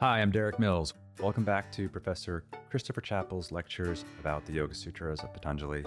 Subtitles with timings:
[0.00, 0.94] Hi, I'm Derik Mills.
[1.20, 5.84] Welcome back to Professor Christopher Chapple's lectures about the Yoga Sutras of Patanjali.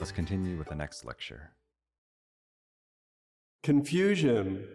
[0.00, 1.52] Let's continue with the next lecture.
[3.62, 4.66] Confusion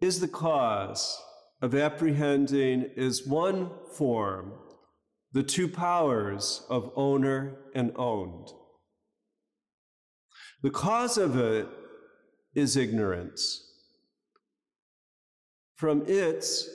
[0.00, 1.20] is the cause
[1.60, 4.52] of apprehending as one form
[5.32, 8.46] the two powers of owner and owned.
[10.62, 11.66] The cause of it
[12.54, 13.65] is ignorance.
[15.76, 16.68] From its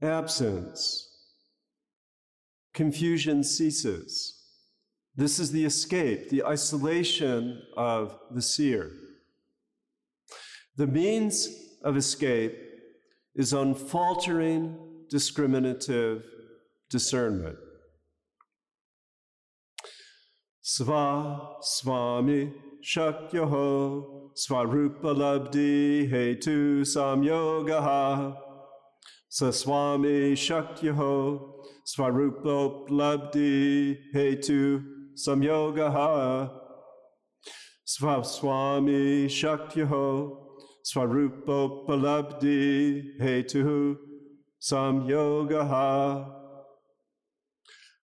[0.00, 1.08] absence,
[2.72, 4.40] confusion ceases.
[5.16, 8.90] This is the escape, the isolation of the seer.
[10.76, 11.48] The means
[11.82, 12.56] of escape
[13.34, 14.76] is unfaltering,
[15.08, 16.24] discriminative
[16.88, 17.58] discernment.
[20.64, 28.36] Sva Swami Shakyaho Svarupalabdi Hetu Samyogaha
[29.30, 31.52] Saswami Shakyaho
[31.86, 34.82] Svarupalabdi Hetu
[35.16, 36.50] Samyogaha
[37.86, 40.36] Swami Shakyaho
[40.84, 43.96] Svarupalabdi Hetu
[44.60, 46.26] Samyogaha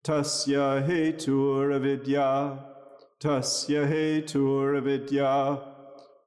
[0.03, 2.59] Tasya Hetur Avidya
[3.23, 5.74] Tasya Hetur Avidya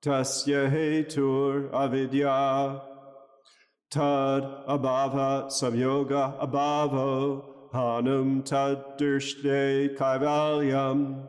[0.07, 2.81] Tasya Hetur Avidya
[3.91, 11.27] Tad Abhava Samyoga Abhavo Hanum Tad Dirshde Kaivalyam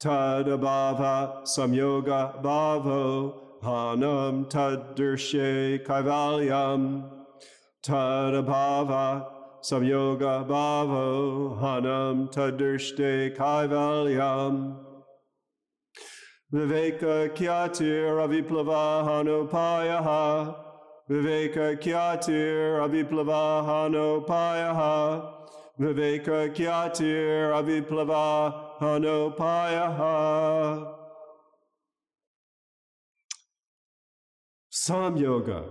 [0.00, 7.10] Tad Abhava Samyoga Bhavo Hanam Taddirshe Kaivalyam
[7.84, 9.26] Tadabhava
[9.62, 14.89] Samyoga Bhavo Hanam Taddirshte Kaivalyam
[16.52, 20.56] Viveka Kyatir Aviplava Hanopayaha
[21.08, 25.32] Viveka Kyatir Aviplava Hanopayaha
[25.78, 30.96] Viveka Kyatir Aviplava Hanopayaha
[34.72, 35.70] Samyoga.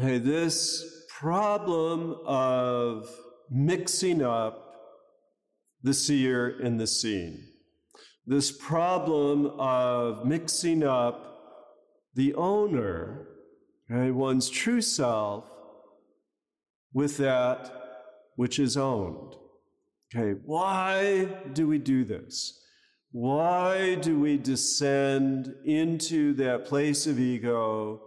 [0.00, 3.10] Hey, this problem of
[3.50, 4.76] mixing up
[5.82, 7.47] the seer and the seen,
[8.28, 11.24] this problem of mixing up
[12.14, 13.26] the owner,
[13.88, 15.50] right, one's true self,
[16.92, 17.72] with that
[18.36, 19.34] which is owned.
[20.14, 21.24] Okay, why
[21.54, 22.60] do we do this?
[23.12, 28.02] Why do we descend into that place of ego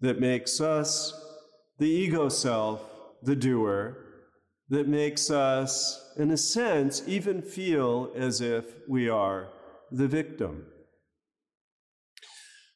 [0.00, 1.12] that makes us
[1.78, 2.80] the ego self,
[3.24, 4.04] the doer,
[4.68, 9.48] that makes us, in a sense, even feel as if we are
[9.90, 10.66] the victim?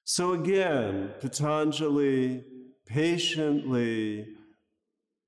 [0.05, 2.45] So again, Patanjali
[2.87, 4.29] patiently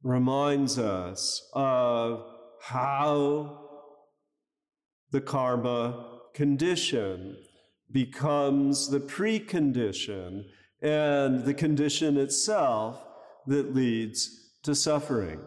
[0.03, 2.25] reminds us of
[2.63, 3.61] how
[5.11, 7.37] the karma condition
[7.91, 10.45] becomes the precondition
[10.83, 13.03] and the condition itself
[13.47, 15.41] that leads to suffering.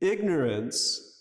[0.00, 1.11] Ignorance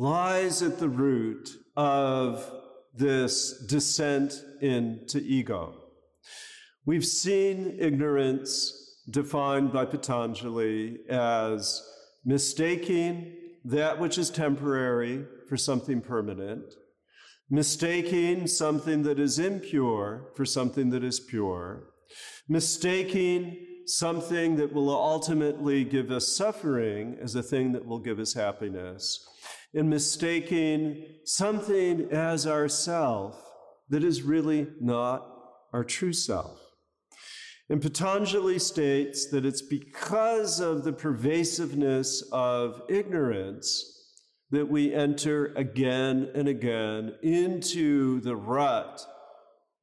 [0.00, 2.50] lies at the root of
[2.94, 5.74] this descent into ego.
[6.86, 11.86] We've seen ignorance defined by Patanjali as
[12.24, 16.64] mistaking that which is temporary for something permanent,
[17.50, 21.90] mistaking something that is impure for something that is pure,
[22.48, 28.32] mistaking something that will ultimately give us suffering as a thing that will give us
[28.32, 29.26] happiness,
[29.74, 33.40] and mistaking something as ourself
[33.88, 35.26] that is really not
[35.72, 36.58] our true self.
[37.68, 43.96] And Patanjali states that it's because of the pervasiveness of ignorance
[44.50, 49.06] that we enter again and again into the rut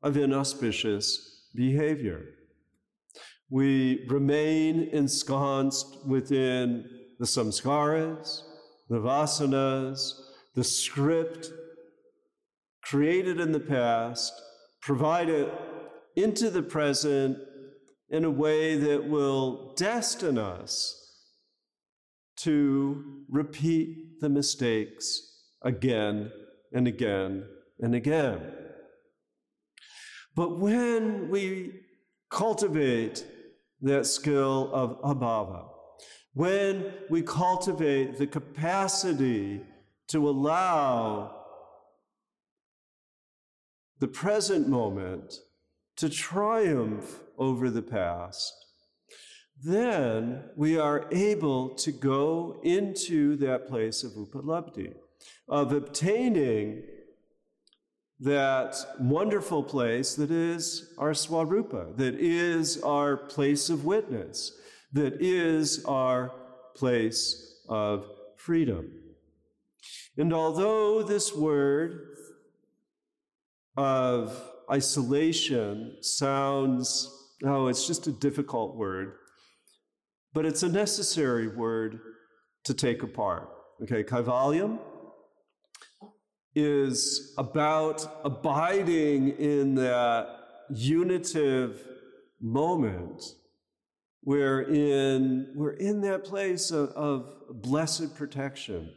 [0.04, 2.26] of inauspicious behavior.
[3.50, 8.42] We remain ensconced within the samskaras,
[8.90, 10.14] the vasanas,
[10.56, 11.52] the script
[12.84, 14.34] created in the past,
[14.82, 15.52] provided
[16.16, 17.38] into the present
[18.10, 21.04] in a way that will destine us
[22.38, 26.32] to repeat the mistakes again
[26.72, 27.46] and again
[27.80, 28.42] and again.
[30.36, 31.82] But when we
[32.30, 33.26] cultivate
[33.82, 35.68] that skill of abhava,
[36.38, 39.60] when we cultivate the capacity
[40.08, 41.36] to allow
[44.00, 45.40] the present moment
[45.96, 48.54] to triumph over the past,
[49.64, 54.94] then we are able to go into that place of upalabdhi,
[55.50, 56.84] of obtaining
[58.20, 64.52] that wonderful place that is our swarupa, that is our place of witness,
[64.98, 66.32] that is our
[66.76, 68.92] place of freedom.
[70.18, 72.18] And although this word
[73.78, 74.42] of
[74.72, 77.12] isolation sounds,
[77.46, 79.14] oh, it's just a difficult word,
[80.34, 82.00] but it's a necessary word
[82.64, 83.50] to take apart.
[83.84, 84.80] Okay, kaivalyam
[86.56, 90.28] is about abiding in that
[90.72, 91.88] unitive
[92.42, 93.24] moment
[94.28, 98.94] we're in, we're in that place of, of blessed protection.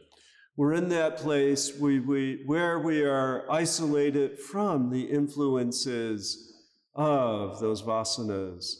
[0.57, 6.53] We're in that place we, we, where we are isolated from the influences
[6.95, 8.73] of those vasanas.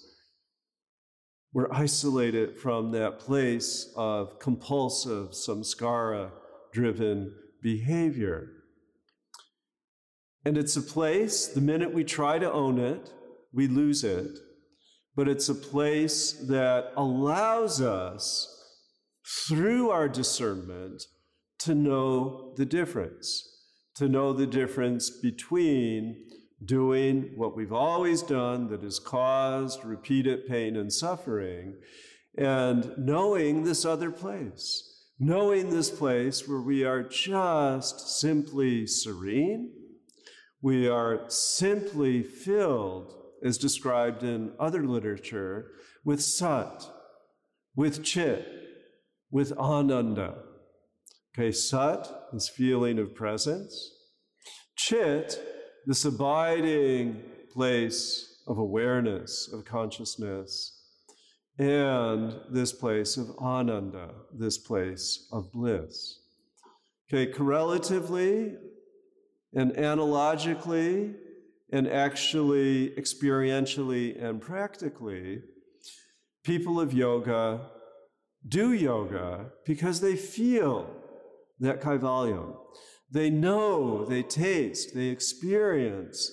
[1.53, 6.31] We're isolated from that place of compulsive, samskara
[6.73, 7.33] driven
[7.63, 8.49] behavior.
[10.43, 13.09] And it's a place, the minute we try to own it,
[13.53, 14.37] we lose it
[15.15, 18.47] but it's a place that allows us,
[19.47, 21.03] through our discernment,
[21.59, 23.47] to know the difference,
[23.95, 26.25] to know the difference between
[26.63, 31.75] doing what we've always done that has caused repeated pain and suffering,
[32.37, 39.71] and knowing this other place, knowing this place where we are just simply serene,
[40.61, 45.71] we are simply filled is described in other literature
[46.03, 46.85] with sat,
[47.75, 48.47] with chit,
[49.31, 50.35] with ananda.
[51.33, 53.91] Okay, sat, this feeling of presence.
[54.75, 55.39] Chit,
[55.85, 57.21] this abiding
[57.53, 60.77] place of awareness, of consciousness.
[61.57, 66.19] And this place of ananda, this place of bliss.
[67.07, 68.55] Okay, correlatively
[69.53, 71.13] and analogically,
[71.71, 75.41] and actually, experientially and practically,
[76.43, 77.69] people of yoga
[78.47, 80.89] do yoga because they feel
[81.59, 82.55] that kaivalyam.
[83.09, 86.31] They know, they taste, they experience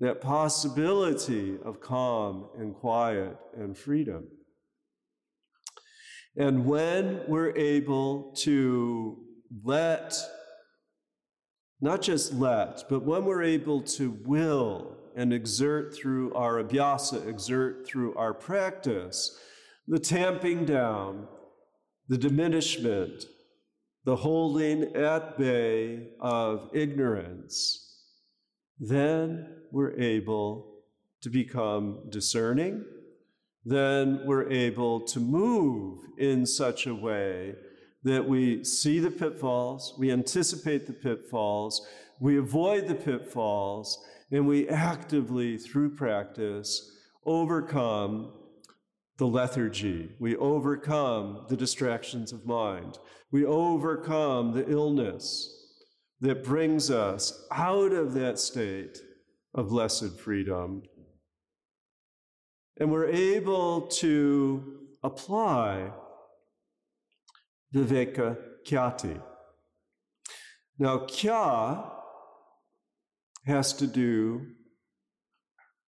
[0.00, 4.28] that possibility of calm and quiet and freedom.
[6.36, 9.18] And when we're able to
[9.64, 10.14] let
[11.80, 17.86] not just let, but when we're able to will and exert through our abhyasa, exert
[17.86, 19.38] through our practice,
[19.86, 21.26] the tamping down,
[22.08, 23.24] the diminishment,
[24.04, 27.84] the holding at bay of ignorance,
[28.78, 30.82] then we're able
[31.20, 32.84] to become discerning.
[33.64, 37.54] Then we're able to move in such a way
[38.08, 41.86] that we see the pitfalls, we anticipate the pitfalls,
[42.20, 46.90] we avoid the pitfalls, and we actively, through practice,
[47.24, 48.32] overcome
[49.18, 50.10] the lethargy.
[50.18, 52.98] We overcome the distractions of mind.
[53.30, 55.54] We overcome the illness
[56.20, 58.98] that brings us out of that state
[59.54, 60.82] of blessed freedom.
[62.80, 65.90] And we're able to apply
[67.74, 69.20] Viveka Khyati.
[70.78, 71.90] Now, Kya
[73.46, 74.46] has to do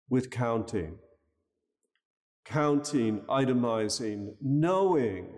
[0.09, 0.99] with counting,
[2.45, 5.29] counting, itemizing, knowing,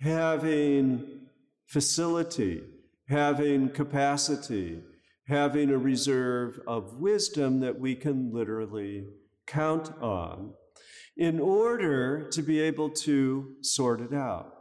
[0.00, 1.28] having
[1.66, 2.62] facility,
[3.08, 4.82] having capacity,
[5.28, 9.06] having a reserve of wisdom that we can literally
[9.46, 10.52] count on
[11.16, 14.57] in order to be able to sort it out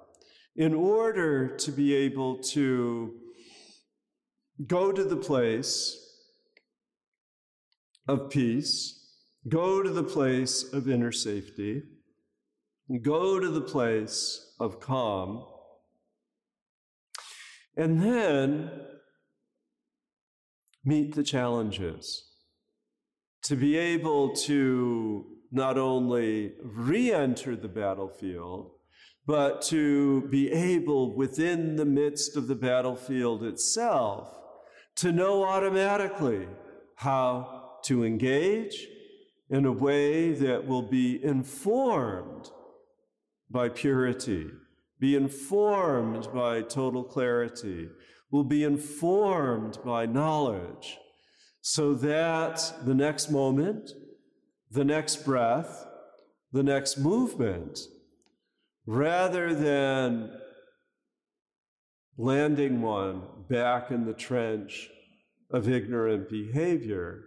[0.57, 3.13] in order to be able to
[4.65, 5.95] go to the place
[8.07, 9.07] of peace,
[9.47, 11.83] go to the place of inner safety,
[13.03, 15.45] go to the place of calm,
[17.75, 18.71] and then
[20.83, 22.23] meet the challenges.
[23.43, 28.76] To be able to not only re enter the battlefield,
[29.27, 34.33] but to be able, within the midst of the battlefield itself,
[34.95, 36.47] to know automatically
[36.95, 38.87] how to engage
[39.49, 42.49] in a way that will be informed
[43.51, 44.49] by purity,
[44.97, 47.89] be informed by total clarity,
[48.31, 50.97] will be informed by knowledge,
[51.61, 53.91] so that the next moment,
[54.71, 55.85] the next breath,
[56.53, 57.77] the next movement
[58.87, 60.31] rather than
[62.17, 64.89] landing one back in the trench
[65.51, 67.25] of ignorant behavior,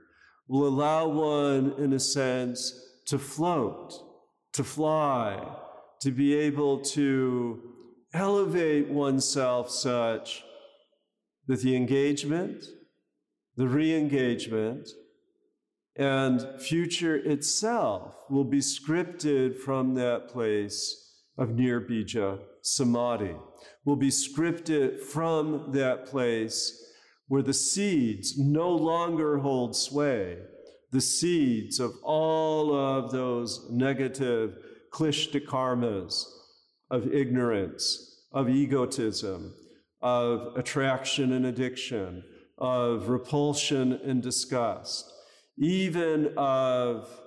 [0.48, 2.74] will allow one, in a sense,
[3.06, 3.94] to float,
[4.52, 5.40] to fly,
[6.00, 7.60] to be able to
[8.12, 10.42] elevate oneself such
[11.46, 12.64] that the engagement,
[13.56, 14.88] the re engagement,
[15.96, 20.99] and future itself will be scripted from that place
[21.40, 23.34] of nirbija samadhi,
[23.84, 26.84] will be scripted from that place
[27.26, 30.38] where the seeds no longer hold sway,
[30.92, 34.56] the seeds of all of those negative
[34.92, 36.24] klishta karmas
[36.90, 39.54] of ignorance, of egotism,
[40.02, 42.22] of attraction and addiction,
[42.58, 45.10] of repulsion and disgust,
[45.56, 47.19] even of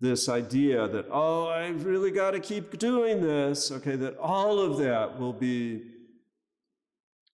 [0.00, 4.78] this idea that, oh, I've really got to keep doing this, okay, that all of
[4.78, 5.82] that will be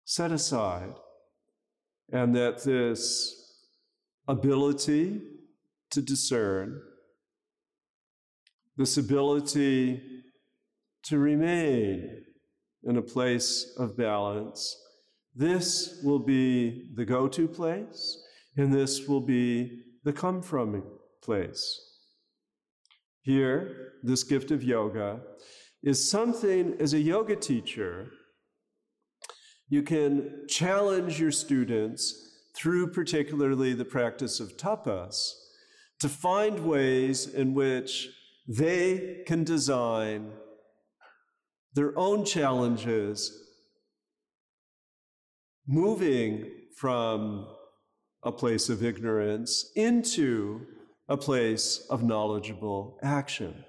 [0.05, 0.93] set aside,
[2.12, 3.36] and that this
[4.27, 5.22] ability
[5.91, 6.82] to discern,
[8.77, 10.01] this ability
[11.03, 12.24] to remain
[12.84, 14.77] in a place of balance,
[15.36, 18.24] this will be the go to place,
[18.55, 20.84] and this will be the come from
[21.22, 21.92] place.
[23.23, 25.21] Here, this gift of yoga
[25.81, 28.11] is something as a yoga teacher,
[29.69, 35.31] you can challenge your students through particularly the practice of tapas
[35.99, 38.09] to find ways in which
[38.47, 40.33] they can design
[41.73, 43.31] their own challenges
[45.65, 47.47] moving from
[48.23, 50.67] a place of ignorance into
[51.07, 53.65] a place of knowledgeable action.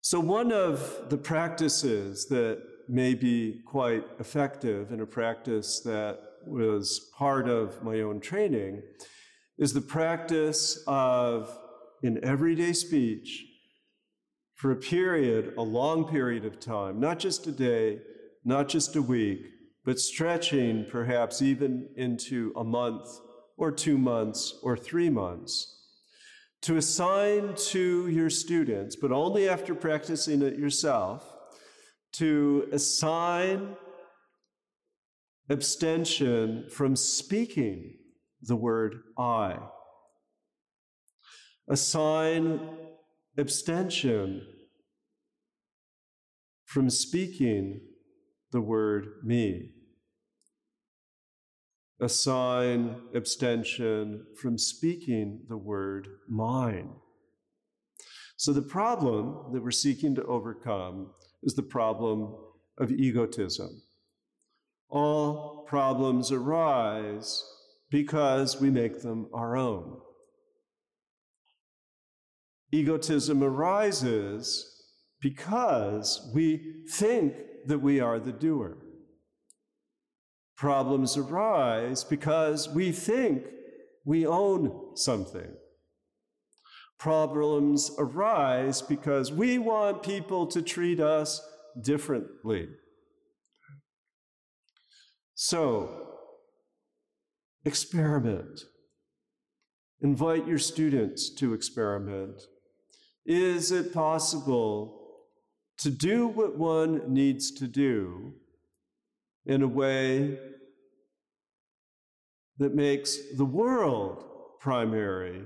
[0.00, 7.10] So, one of the practices that may be quite effective in a practice that was
[7.18, 8.82] part of my own training
[9.58, 11.58] is the practice of,
[12.02, 13.44] in everyday speech,
[14.54, 17.98] for a period, a long period of time, not just a day,
[18.44, 19.40] not just a week,
[19.84, 23.06] but stretching perhaps even into a month
[23.58, 25.74] or two months or three months,
[26.62, 31.30] to assign to your students, but only after practicing it yourself,
[32.12, 33.76] to assign
[35.50, 37.94] abstention from speaking
[38.42, 39.58] the word I.
[41.68, 42.60] Assign
[43.36, 44.46] abstention
[46.64, 47.80] from speaking
[48.52, 49.72] the word me
[52.00, 56.90] assign abstention from speaking the word mine.
[58.36, 61.10] So, the problem that we're seeking to overcome
[61.42, 62.36] is the problem
[62.78, 63.82] of egotism.
[64.88, 67.44] All problems arise
[67.90, 69.98] because we make them our own.
[72.70, 74.84] Egotism arises
[75.20, 77.34] because we think
[77.66, 78.78] that we are the doer.
[80.58, 83.44] Problems arise because we think
[84.04, 85.54] we own something.
[86.98, 91.40] Problems arise because we want people to treat us
[91.80, 92.66] differently.
[95.36, 96.08] So,
[97.64, 98.62] experiment.
[100.00, 102.42] Invite your students to experiment.
[103.24, 105.20] Is it possible
[105.78, 108.34] to do what one needs to do
[109.46, 110.36] in a way
[112.58, 114.24] that makes the world
[114.60, 115.42] primary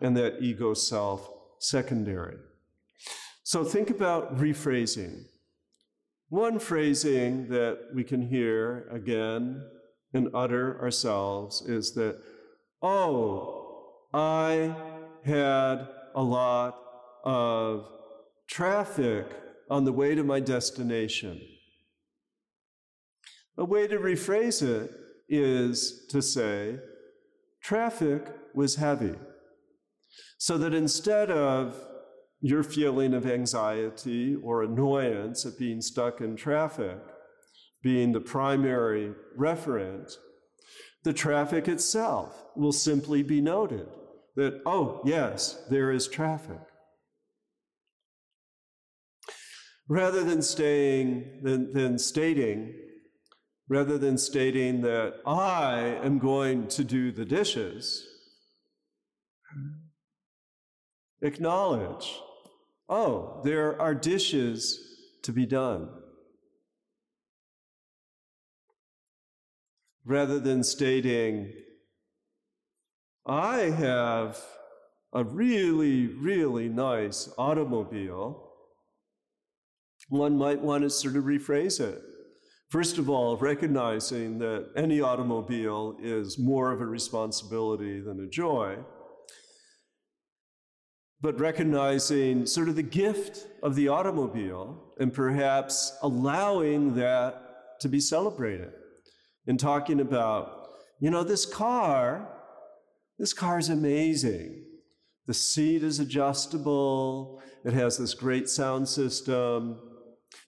[0.00, 2.36] and that ego self secondary.
[3.42, 5.24] So think about rephrasing.
[6.28, 9.62] One phrasing that we can hear again
[10.12, 12.20] and utter ourselves is that,
[12.82, 14.74] oh, I
[15.24, 16.76] had a lot
[17.24, 17.88] of
[18.48, 19.26] traffic
[19.70, 21.40] on the way to my destination.
[23.56, 24.90] A way to rephrase it
[25.28, 26.78] is to say,
[27.62, 29.14] traffic was heavy.
[30.38, 31.76] So that instead of
[32.40, 36.98] your feeling of anxiety or annoyance at being stuck in traffic
[37.82, 40.12] being the primary referent,
[41.04, 43.86] the traffic itself will simply be noted
[44.34, 46.60] that, oh, yes, there is traffic.
[49.88, 52.74] Rather than staying, than, than stating,
[53.68, 58.06] rather than stating that I am going to do the dishes,
[61.22, 62.20] acknowledge
[62.88, 64.78] oh, there are dishes
[65.22, 65.88] to be done.
[70.04, 71.52] Rather than stating,
[73.26, 74.40] I have
[75.12, 78.52] a really, really nice automobile,
[80.08, 82.00] one might want to sort of rephrase it.
[82.68, 88.78] First of all, recognizing that any automobile is more of a responsibility than a joy,
[91.20, 98.00] but recognizing sort of the gift of the automobile and perhaps allowing that to be
[98.00, 98.72] celebrated
[99.46, 102.28] and talking about, you know, this car,
[103.18, 104.64] this car is amazing.
[105.26, 109.78] The seat is adjustable, it has this great sound system.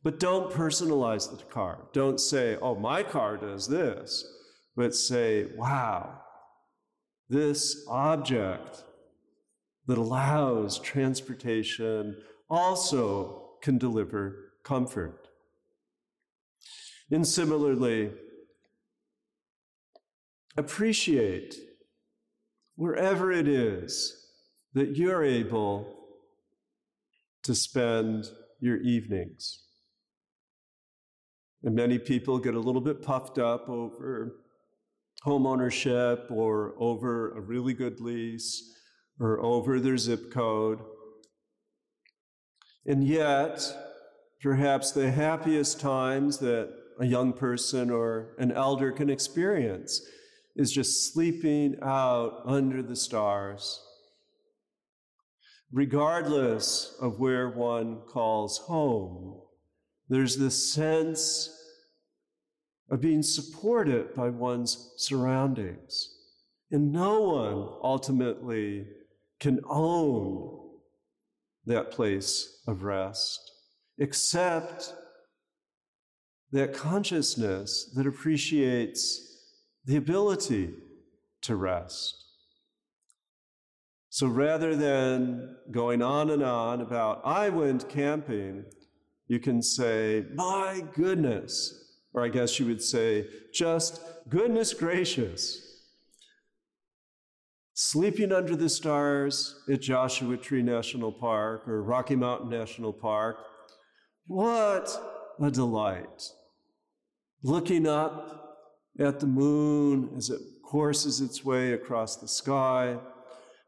[0.02, 1.88] But don't personalize the car.
[1.92, 4.24] Don't say, oh, my car does this,
[4.76, 6.20] but say, wow,
[7.28, 8.84] this object
[9.86, 12.16] that allows transportation
[12.48, 15.28] also can deliver comfort.
[17.10, 18.12] And similarly,
[20.56, 21.56] appreciate
[22.76, 24.14] wherever it is
[24.74, 25.96] that you're able
[27.42, 28.26] to spend
[28.60, 29.67] your evenings.
[31.62, 34.36] And many people get a little bit puffed up over
[35.22, 38.74] home ownership or over a really good lease
[39.18, 40.78] or over their zip code.
[42.86, 43.60] And yet,
[44.40, 50.00] perhaps the happiest times that a young person or an elder can experience
[50.56, 53.80] is just sleeping out under the stars.
[55.70, 59.42] Regardless of where one calls home,
[60.08, 61.50] there's this sense
[62.90, 66.14] of being supported by one's surroundings.
[66.70, 68.86] And no one ultimately
[69.40, 70.68] can own
[71.66, 73.52] that place of rest
[73.98, 74.94] except
[76.52, 79.20] that consciousness that appreciates
[79.84, 80.70] the ability
[81.42, 82.14] to rest.
[84.08, 88.64] So rather than going on and on about, I went camping,
[89.28, 91.84] you can say, My goodness.
[92.14, 95.64] Or I guess you would say, just goodness gracious.
[97.74, 103.36] Sleeping under the stars at Joshua Tree National Park or Rocky Mountain National Park.
[104.26, 104.90] What
[105.40, 106.24] a delight.
[107.44, 108.56] Looking up
[108.98, 112.98] at the moon as it courses its way across the sky,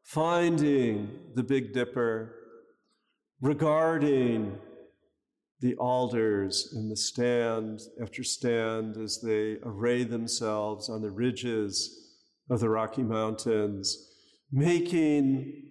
[0.02, 2.34] finding the Big Dipper,
[3.40, 4.58] regarding
[5.60, 12.16] the alders in the stand after stand as they array themselves on the ridges
[12.48, 14.08] of the Rocky Mountains,
[14.50, 15.70] making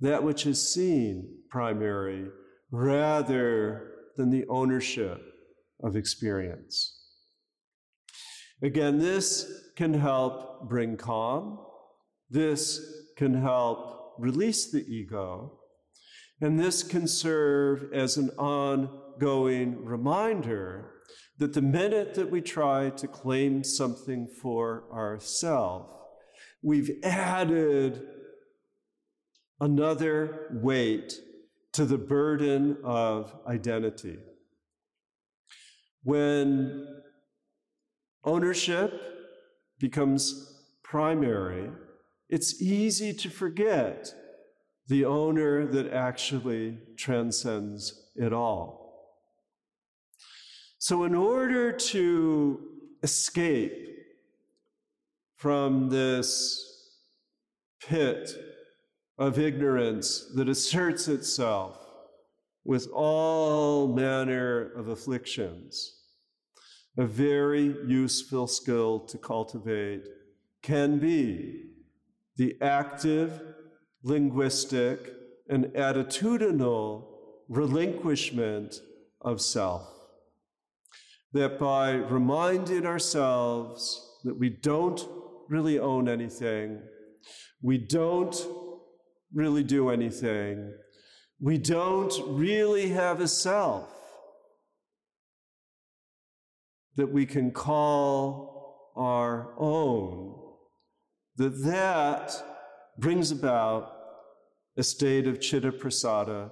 [0.00, 2.26] that which is seen primary
[2.70, 5.20] rather than the ownership
[5.82, 6.96] of experience.
[8.62, 11.58] Again, this can help bring calm.
[12.28, 12.80] This
[13.16, 15.59] can help release the ego.
[16.40, 20.90] And this can serve as an ongoing reminder
[21.38, 25.92] that the minute that we try to claim something for ourselves,
[26.62, 28.02] we've added
[29.60, 31.12] another weight
[31.72, 34.18] to the burden of identity.
[36.02, 36.86] When
[38.24, 38.92] ownership
[39.78, 41.70] becomes primary,
[42.28, 44.12] it's easy to forget
[44.90, 49.14] the owner that actually transcends it all.
[50.78, 52.60] So, in order to
[53.04, 53.86] escape
[55.36, 56.96] from this
[57.86, 58.32] pit
[59.16, 61.78] of ignorance that asserts itself
[62.64, 66.00] with all manner of afflictions,
[66.98, 70.08] a very useful skill to cultivate
[70.62, 71.66] can be
[72.36, 73.40] the active
[74.02, 75.12] linguistic,
[75.48, 77.04] and attitudinal
[77.48, 78.80] relinquishment
[79.20, 79.86] of self.
[81.32, 85.06] That by reminding ourselves that we don't
[85.48, 86.80] really own anything,
[87.62, 88.34] we don't
[89.34, 90.72] really do anything,
[91.40, 93.88] we don't really have a self
[96.96, 100.34] that we can call our own,
[101.36, 102.49] that that
[103.00, 103.96] brings about
[104.76, 106.50] a state of chitta prasada,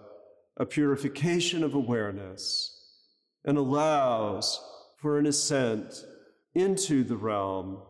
[0.57, 2.75] a purification of awareness,
[3.45, 4.59] and allows
[4.97, 6.07] for an ascent
[6.55, 7.83] into the realm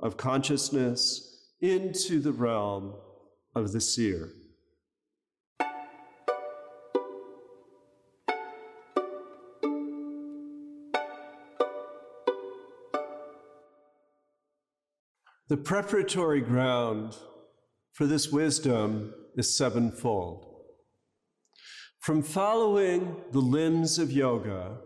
[0.00, 2.94] of consciousness, into the realm
[3.54, 4.28] of the seer.
[15.48, 17.16] The preparatory ground
[17.94, 20.46] for this wisdom is sevenfold.
[22.00, 24.78] From following the limbs of yoga,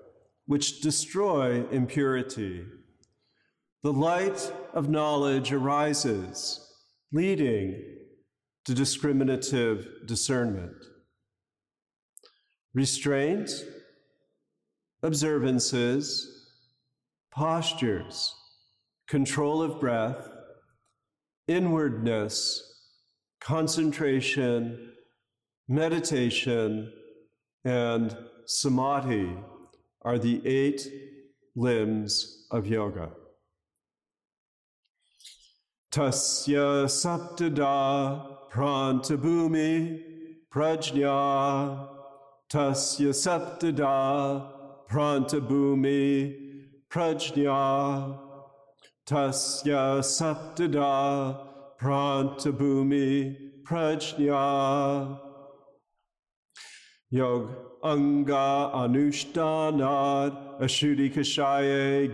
[0.47, 2.65] which destroy impurity,
[3.83, 6.61] the light of knowledge arises,
[7.11, 7.83] leading
[8.67, 10.77] to discriminative discernment.
[12.75, 13.51] Restraint,
[15.03, 16.47] observances,
[17.33, 18.35] postures,
[19.09, 20.29] control of breath,
[21.47, 22.68] inwardness,
[23.41, 24.93] concentration,
[25.69, 26.93] meditation,
[27.65, 29.37] and samadhi
[30.03, 30.87] are the eight
[31.55, 33.11] limbs of yoga.
[35.93, 40.03] Tasya saptada prantabhumi
[40.53, 41.89] prajna
[42.51, 44.53] tasya saptada
[44.89, 46.37] prantabhumi
[46.91, 48.19] prajna
[49.07, 51.48] tasya saptada
[51.81, 55.19] prantabhumi prajna.
[57.11, 57.51] Yog
[57.83, 62.09] anga anushtanad ashuddhi kashaye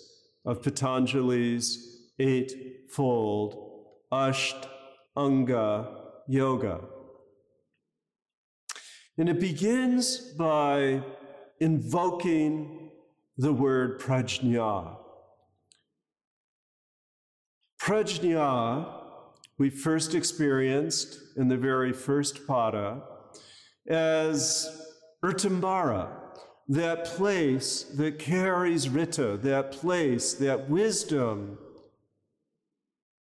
[0.45, 5.87] of Patanjali's eight fold Ashtanga
[6.27, 6.81] Yoga.
[9.17, 11.01] And it begins by
[11.59, 12.91] invoking
[13.37, 14.97] the word prajna.
[17.81, 18.93] Prajna,
[19.57, 23.01] we first experienced in the very first pada
[23.87, 24.67] as
[25.23, 26.09] Urtambara,
[26.67, 31.57] that place that carries Rita, that place, that wisdom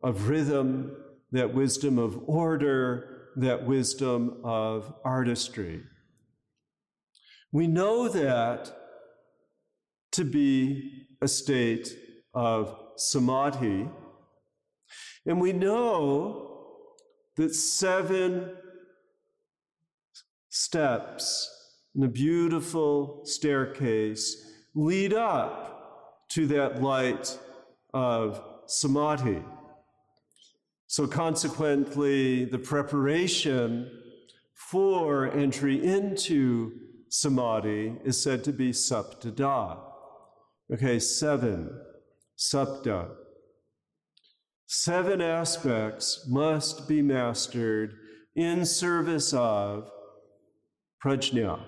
[0.01, 0.95] of rhythm,
[1.31, 5.83] that wisdom of order, that wisdom of artistry.
[7.51, 8.71] We know that
[10.11, 11.95] to be a state
[12.33, 13.89] of samadhi,
[15.25, 16.49] and we know
[17.35, 18.51] that seven
[20.49, 21.49] steps
[21.95, 27.37] in a beautiful staircase lead up to that light
[27.93, 29.43] of samadhi.
[30.91, 33.91] So, consequently, the preparation
[34.55, 36.71] for entry into
[37.09, 39.77] samadhi is said to be saptada.
[40.73, 41.79] Okay, seven,
[42.35, 43.07] sapta.
[44.65, 47.93] Seven aspects must be mastered
[48.35, 49.91] in service of
[51.05, 51.65] prajna,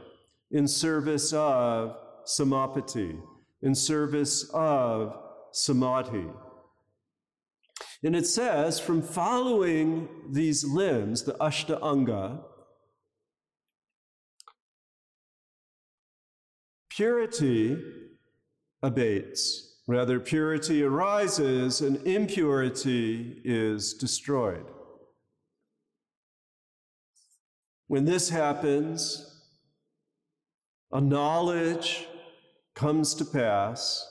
[0.49, 3.21] in service of samapati,
[3.61, 5.15] in service of
[5.51, 6.25] samadhi.
[8.03, 12.43] And it says, from following these limbs, the Ashtanga,
[16.89, 17.77] purity
[18.81, 19.67] abates.
[19.87, 24.65] Rather, purity arises and impurity is destroyed.
[27.87, 29.43] When this happens,
[30.91, 32.07] a knowledge
[32.73, 34.10] comes to pass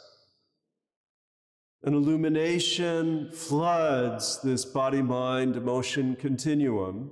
[1.83, 7.11] an illumination floods this body mind emotion continuum.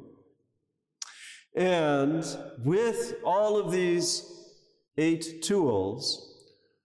[1.57, 2.25] And
[2.65, 4.25] with all of these
[4.99, 6.25] eight tools,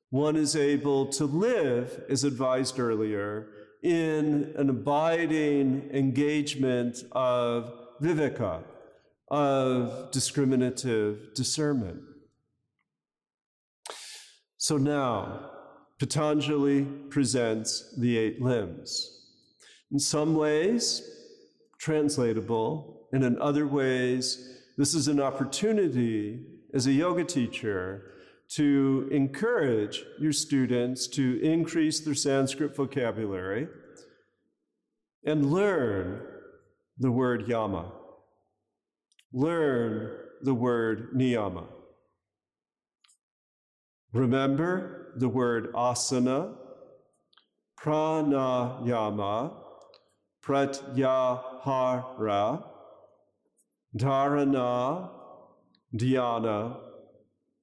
[0.09, 3.49] one is able to live, as advised earlier,
[3.81, 8.63] in an abiding engagement of viveka,
[9.29, 12.01] of discriminative discernment.
[14.57, 15.49] So now,
[15.99, 19.27] Patanjali presents the eight limbs.
[19.91, 21.01] In some ways,
[21.77, 28.11] translatable, and in other ways, this is an opportunity as a yoga teacher
[28.49, 33.67] to encourage your students to increase their Sanskrit vocabulary
[35.25, 36.21] and learn
[36.97, 37.91] the word yama.
[39.31, 41.65] Learn the word niyama.
[44.11, 46.55] Remember the word asana,
[47.79, 49.53] pranayama,
[50.45, 51.43] pratyahara,
[53.97, 55.09] dharana,
[55.95, 56.77] dhyana,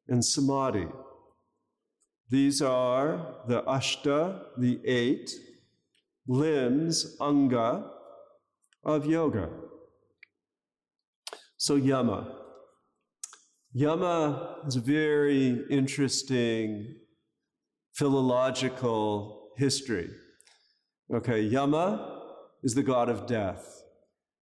[0.09, 0.87] and samadhi.
[2.29, 5.31] These are the ashta, the eight
[6.29, 7.91] limbs, anga,
[8.85, 9.49] of yoga.
[11.57, 12.37] So, yama.
[13.73, 16.97] Yama is a very interesting
[18.01, 20.09] philological history.
[21.15, 22.23] Okay, Yama
[22.63, 23.83] is the god of death.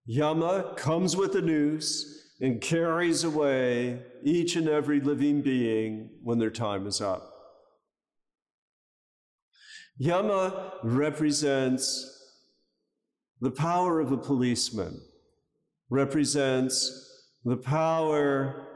[0.07, 6.53] Yama comes with a noose and carries away each and every living being when their
[6.53, 7.33] time is up.
[9.97, 12.31] Yama represents
[13.41, 15.01] the power of a policeman,
[15.91, 18.69] represents the power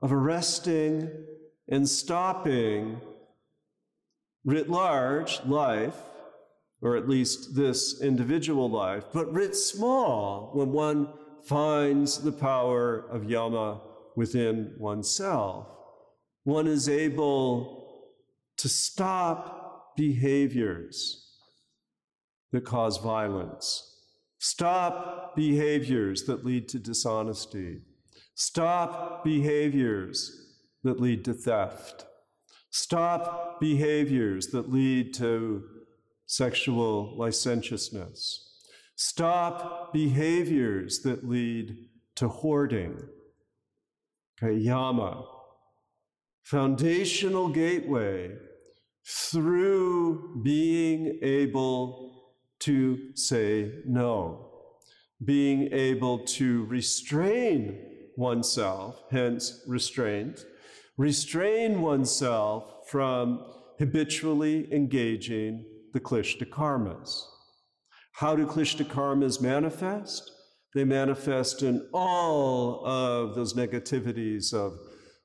[0.00, 1.10] of arresting
[1.68, 3.00] and stopping
[4.44, 5.96] writ large life,
[6.80, 11.12] or at least this individual life, but writ small when one
[11.44, 13.80] finds the power of yama
[14.14, 15.66] within oneself.
[16.44, 17.84] One is able
[18.58, 21.24] to stop behaviors
[22.52, 23.82] that cause violence,
[24.38, 27.80] stop behaviors that lead to dishonesty,
[28.34, 30.45] stop behaviors
[30.86, 32.06] that lead to theft,
[32.70, 35.62] stop behaviors that lead to
[36.26, 38.42] sexual licentiousness.
[38.96, 41.76] Stop behaviors that lead
[42.14, 42.96] to hoarding.
[44.42, 45.24] Okay, yama.
[46.42, 48.32] Foundational gateway
[49.04, 54.50] through being able to say no,
[55.24, 57.78] being able to restrain
[58.16, 60.44] oneself, hence restraint,
[60.96, 63.44] restrain oneself from
[63.78, 67.22] habitually engaging the klishta karmas.
[68.12, 70.30] How do klishta karmas manifest?
[70.74, 74.78] They manifest in all of those negativities of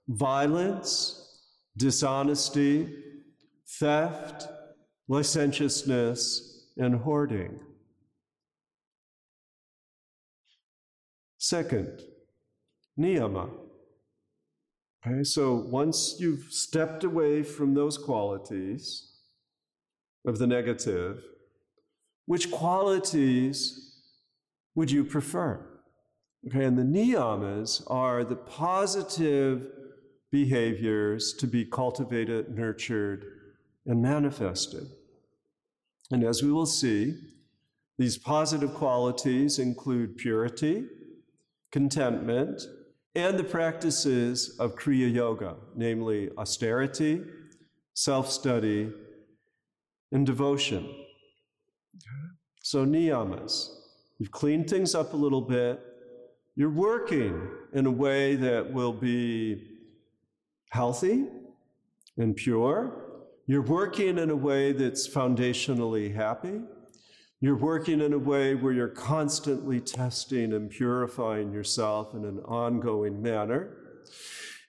[0.08, 1.18] violence,
[1.78, 2.94] dishonesty,
[3.80, 4.48] theft,
[5.08, 7.60] licentiousness, and hoarding.
[11.38, 12.02] Second,
[13.00, 13.50] niyama.
[15.06, 19.14] Okay, so once you've stepped away from those qualities
[20.28, 21.24] of the negative,
[22.28, 24.00] which qualities
[24.76, 25.66] would you prefer?
[26.48, 29.68] Okay, and the niyamas are the positive
[30.32, 33.26] behaviors to be cultivated, nurtured,
[33.88, 34.88] and manifested.
[36.12, 37.16] And as we will see,
[37.98, 40.86] these positive qualities include purity,
[41.72, 42.62] contentment,
[43.16, 47.22] and the practices of Kriya Yoga, namely austerity,
[47.94, 48.92] self study,
[50.12, 50.90] and devotion.
[52.62, 53.70] So, niyamas,
[54.20, 55.82] you've cleaned things up a little bit.
[56.56, 59.68] You're working in a way that will be
[60.70, 61.26] healthy
[62.18, 63.06] and pure.
[63.48, 66.62] You're working in a way that's foundationally happy.
[67.44, 73.20] You're working in a way where you're constantly testing and purifying yourself in an ongoing
[73.20, 73.78] manner.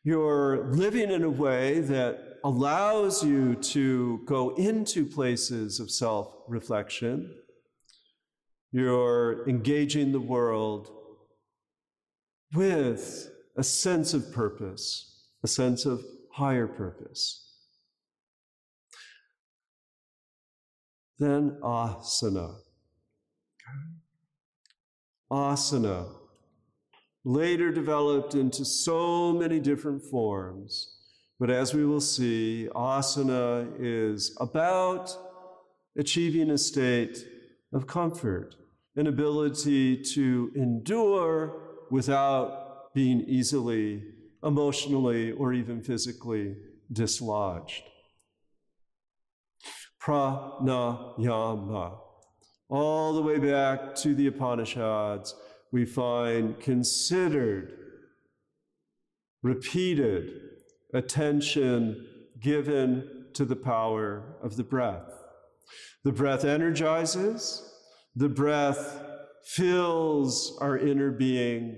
[0.04, 7.34] You're living in a way that allows you to go into places of self reflection.
[8.72, 10.90] You're engaging the world
[12.54, 17.51] with a sense of purpose, a sense of higher purpose.
[21.22, 22.56] Then asana.
[25.30, 26.12] Asana,
[27.24, 30.98] later developed into so many different forms.
[31.38, 35.16] But as we will see, asana is about
[35.96, 37.24] achieving a state
[37.72, 38.56] of comfort,
[38.96, 44.02] an ability to endure without being easily
[44.42, 46.56] emotionally or even physically
[46.92, 47.84] dislodged.
[50.04, 51.98] Pranayama.
[52.68, 55.34] All the way back to the Upanishads,
[55.70, 57.72] we find considered,
[59.42, 60.32] repeated
[60.92, 62.06] attention
[62.40, 65.08] given to the power of the breath.
[66.04, 67.72] The breath energizes,
[68.16, 69.00] the breath
[69.44, 71.76] fills our inner being,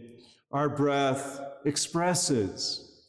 [0.51, 3.03] our breath expresses,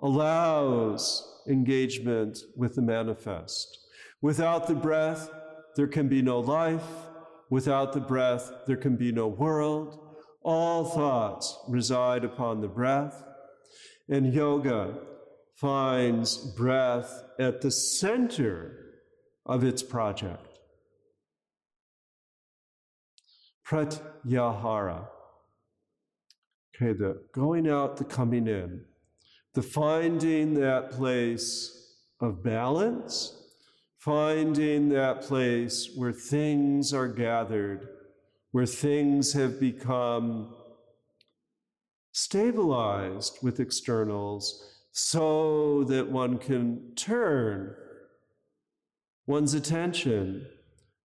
[0.00, 3.78] allows engagement with the manifest.
[4.20, 5.30] Without the breath,
[5.76, 6.88] there can be no life.
[7.50, 9.98] Without the breath, there can be no world.
[10.42, 13.24] All thoughts reside upon the breath.
[14.08, 14.98] And yoga
[15.54, 18.96] finds breath at the center
[19.46, 20.58] of its project.
[23.66, 25.06] Pratyahara.
[26.74, 28.84] Okay, the going out, the coming in,
[29.54, 33.37] the finding that place of balance,
[34.08, 37.86] finding that place where things are gathered,
[38.52, 40.54] where things have become
[42.12, 47.74] stabilized with externals so that one can turn
[49.26, 50.46] one's attention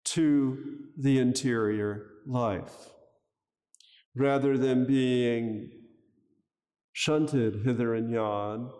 [0.04, 0.58] to
[0.98, 2.90] the interior life.
[4.14, 5.70] Rather than being
[6.92, 8.70] shunted hither and yon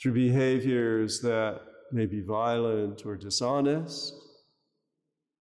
[0.00, 4.14] through behaviors that may be violent or dishonest.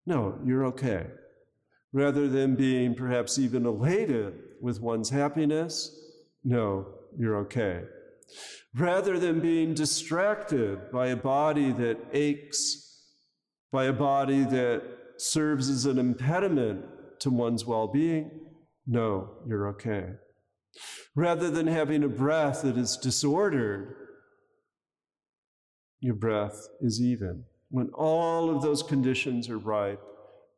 [0.05, 1.07] No, you're okay.
[1.93, 5.95] Rather than being perhaps even elated with one's happiness,
[6.43, 7.83] no, you're okay.
[8.75, 13.03] Rather than being distracted by a body that aches,
[13.71, 14.83] by a body that
[15.17, 16.85] serves as an impediment
[17.19, 18.29] to one's well being,
[18.85, 20.05] no, you're okay.
[21.15, 23.95] Rather than having a breath that is disordered,
[25.99, 27.43] your breath is even.
[27.69, 30.01] When all of those conditions are ripe,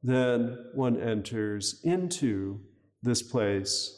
[0.04, 2.60] then one enters into
[3.04, 3.98] this place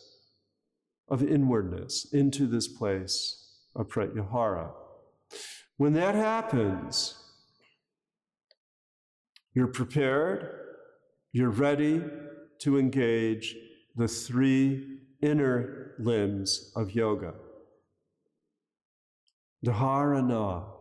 [1.10, 4.72] of inwardness, into this place of pratyahara.
[5.78, 7.16] When that happens,
[9.54, 10.50] you're prepared,
[11.32, 12.02] you're ready
[12.60, 13.56] to engage
[13.96, 17.34] the three inner limbs of yoga.
[19.66, 20.73] Dharana.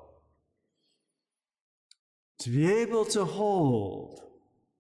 [2.43, 4.21] To be able to hold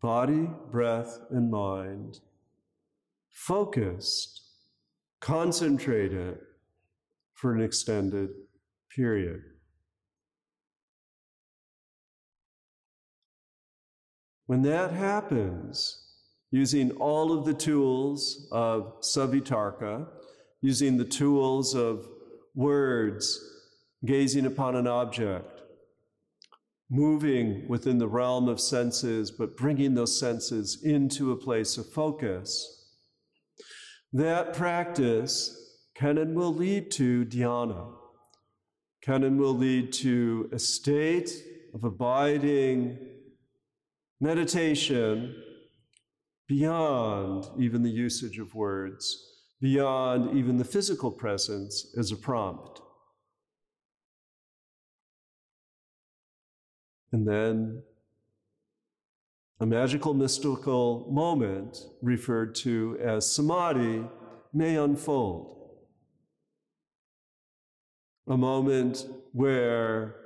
[0.01, 2.19] body, breath, and mind
[3.31, 4.41] focused,
[5.21, 6.39] concentrated
[7.35, 8.31] for an extended
[8.93, 9.45] period.
[14.47, 16.03] When that happens,
[16.51, 20.09] using all of the tools of savitarka,
[20.63, 22.09] using the tools of
[22.57, 23.41] words,
[24.05, 25.62] gazing upon an object,
[26.93, 32.91] moving within the realm of senses, but bringing those senses into a place of focus.
[34.13, 35.57] That practice
[35.95, 37.95] can and will lead to dhyana,
[39.01, 41.33] can and will lead to a state
[41.73, 42.99] of abiding
[44.21, 45.35] meditation
[46.47, 49.17] beyond even the usage of words,
[49.63, 52.82] beyond even the physical presence as a prompt.
[57.13, 57.83] And then
[59.61, 64.05] a magical mystical moment referred to as samadhi
[64.53, 65.71] may unfold.
[68.27, 70.17] A moment where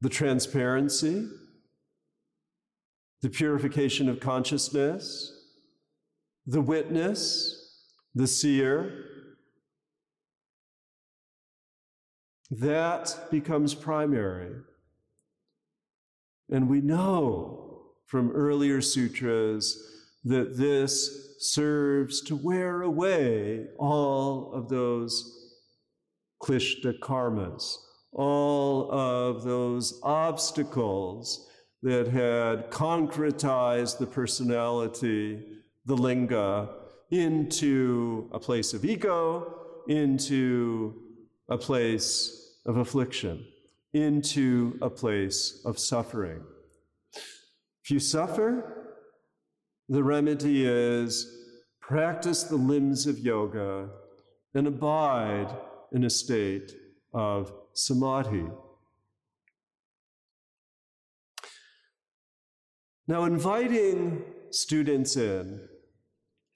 [0.00, 1.28] the transparency,
[3.20, 5.32] the purification of consciousness,
[6.46, 7.82] the witness,
[8.14, 9.06] the seer,
[12.50, 14.54] that becomes primary.
[16.50, 19.82] And we know from earlier sutras
[20.24, 25.52] that this serves to wear away all of those
[26.42, 27.76] klishta karmas,
[28.12, 31.48] all of those obstacles
[31.82, 35.42] that had concretized the personality,
[35.84, 36.70] the linga,
[37.10, 39.54] into a place of ego,
[39.88, 40.94] into
[41.48, 43.44] a place of affliction
[43.94, 46.42] into a place of suffering.
[47.82, 48.98] If you suffer,
[49.88, 51.26] the remedy is
[51.80, 53.88] practice the limbs of yoga
[54.54, 55.54] and abide
[55.92, 56.72] in a state
[57.12, 58.46] of samadhi.
[63.06, 65.68] Now, inviting students in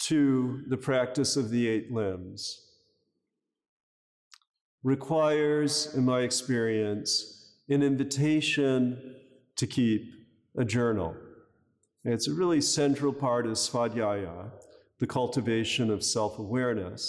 [0.00, 2.67] to the practice of the eight limbs
[4.88, 9.14] requires, in my experience, an invitation
[9.54, 10.14] to keep
[10.56, 11.14] a journal.
[12.04, 14.50] it's a really central part of svadhyaya,
[14.98, 17.02] the cultivation of self awareness.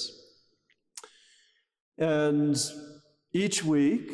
[1.98, 2.58] And
[3.32, 4.12] each week,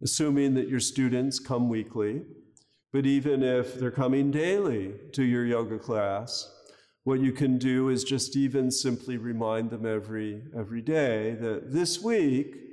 [0.00, 2.22] assuming that your students come weekly,
[2.92, 6.48] but even if they're coming daily to your yoga class,
[7.02, 12.00] what you can do is just even simply remind them every, every day that this
[12.00, 12.63] week,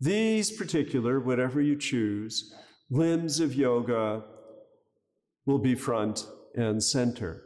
[0.00, 2.54] these particular, whatever you choose,
[2.90, 4.24] limbs of yoga
[5.44, 7.42] will be front and center.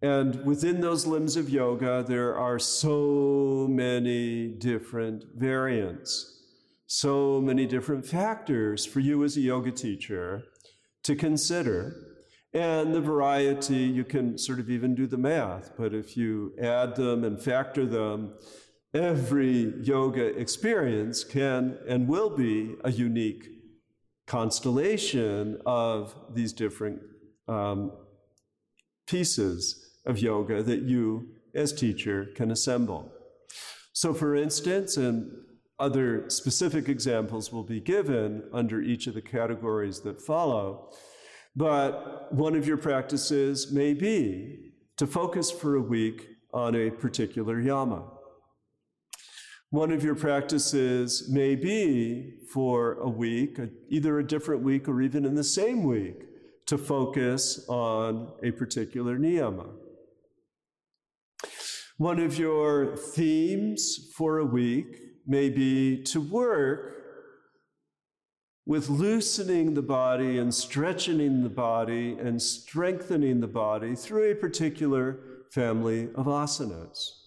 [0.00, 6.42] And within those limbs of yoga, there are so many different variants,
[6.86, 10.44] so many different factors for you as a yoga teacher
[11.02, 11.96] to consider.
[12.54, 16.96] And the variety, you can sort of even do the math, but if you add
[16.96, 18.34] them and factor them,
[18.94, 23.48] every yoga experience can and will be a unique
[24.26, 27.00] constellation of these different
[27.48, 27.92] um,
[29.06, 33.12] pieces of yoga that you, as teacher, can assemble.
[33.92, 35.32] So, for instance, and
[35.78, 40.90] other specific examples will be given under each of the categories that follow,
[41.54, 47.60] but one of your practices may be to focus for a week on a particular
[47.60, 48.17] yama.
[49.70, 53.58] One of your practices may be for a week,
[53.90, 56.22] either a different week or even in the same week,
[56.66, 59.68] to focus on a particular niyama.
[61.98, 66.94] One of your themes for a week may be to work
[68.64, 75.18] with loosening the body and stretching the body and strengthening the body through a particular
[75.50, 77.17] family of asanas.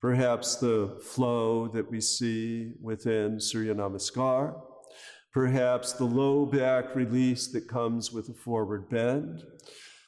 [0.00, 4.60] Perhaps the flow that we see within Surya Namaskar,
[5.32, 9.42] perhaps the low back release that comes with a forward bend,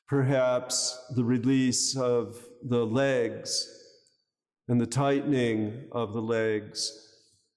[0.07, 3.69] perhaps the release of the legs
[4.69, 7.09] and the tightening of the legs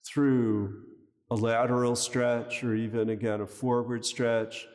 [0.04, 0.84] through
[1.30, 4.66] a lateral stretch or even again a forward stretch,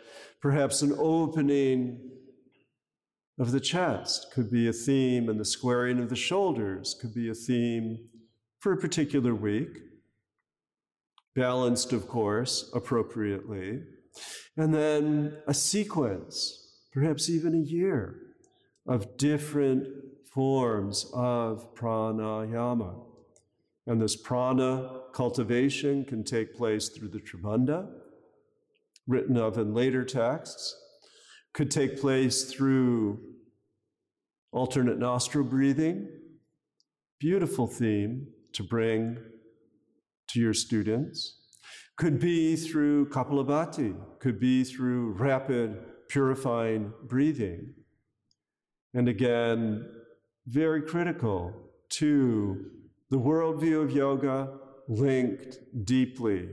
[0.40, 2.07] perhaps an opening
[3.38, 7.30] of the chest could be a theme, and the squaring of the shoulders could be
[7.30, 8.08] a theme
[8.58, 9.78] for a particular week,
[11.36, 13.82] balanced, of course, appropriately.
[14.56, 18.16] And then a sequence, perhaps even a year,
[18.86, 19.86] of different
[20.34, 23.04] forms of pranayama.
[23.86, 27.88] And this prana cultivation can take place through the Tribandha,
[29.06, 30.76] written of in later texts,
[31.54, 33.20] could take place through
[34.52, 36.08] alternate nostril breathing.
[37.20, 39.18] Beautiful theme to bring
[40.28, 41.40] to your students.
[41.96, 45.78] Could be through Kapalabhati, could be through rapid
[46.08, 47.74] purifying breathing.
[48.94, 49.86] And again,
[50.46, 51.52] very critical
[51.90, 52.64] to
[53.10, 56.48] the worldview of yoga linked deeply,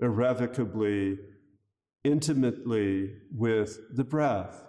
[0.00, 1.18] irrevocably,
[2.04, 4.62] intimately with the breath.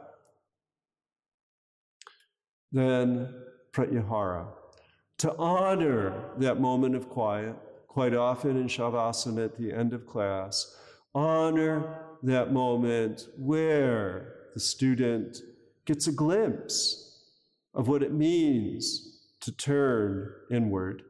[2.71, 3.33] Then
[3.73, 4.47] pratyahara,
[5.19, 7.55] to honor that moment of quiet,
[7.87, 10.75] quite often in Shavasana at the end of class,
[11.13, 15.37] honor that moment where the student
[15.85, 17.25] gets a glimpse
[17.73, 21.03] of what it means to turn inward.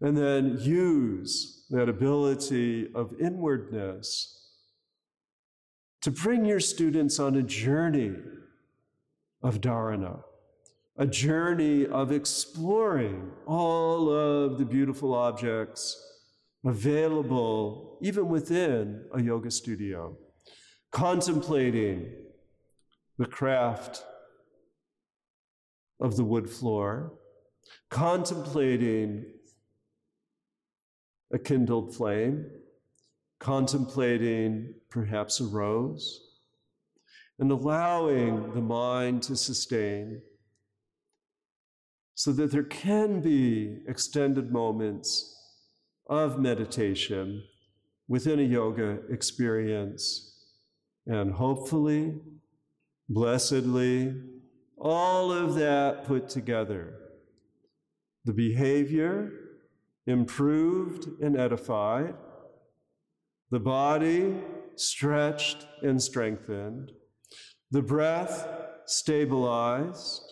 [0.00, 4.37] And then use that ability of inwardness
[6.02, 8.14] to bring your students on a journey
[9.42, 10.22] of dharana,
[10.96, 16.04] a journey of exploring all of the beautiful objects
[16.64, 20.16] available even within a yoga studio,
[20.90, 22.12] contemplating
[23.16, 24.04] the craft
[26.00, 27.12] of the wood floor,
[27.90, 29.24] contemplating
[31.32, 32.46] a kindled flame,
[33.38, 36.20] contemplating perhaps a rose,
[37.38, 40.20] and allowing the mind to sustain
[42.14, 45.36] so that there can be extended moments
[46.08, 47.44] of meditation
[48.08, 50.34] within a yoga experience.
[51.06, 52.14] And hopefully,
[53.08, 54.14] blessedly,
[54.76, 56.94] all of that put together.
[58.24, 59.30] The behavior
[60.06, 62.14] improved and edified,
[63.50, 64.34] the body
[64.76, 66.92] stretched and strengthened,
[67.70, 68.46] the breath
[68.86, 70.22] stabilized,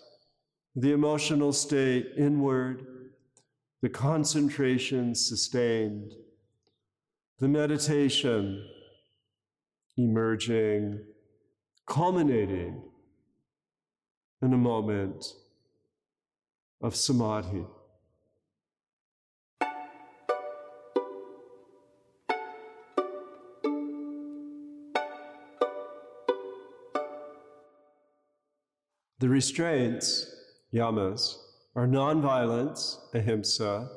[0.74, 2.86] the emotional state inward,
[3.82, 6.12] the concentration sustained,
[7.38, 8.66] the meditation
[9.96, 11.00] emerging,
[11.86, 12.82] culminating
[14.42, 15.24] in a moment
[16.82, 17.64] of samadhi.
[29.18, 30.26] The restraints,
[30.74, 31.36] yamas,
[31.74, 33.88] are nonviolence, ahimsa,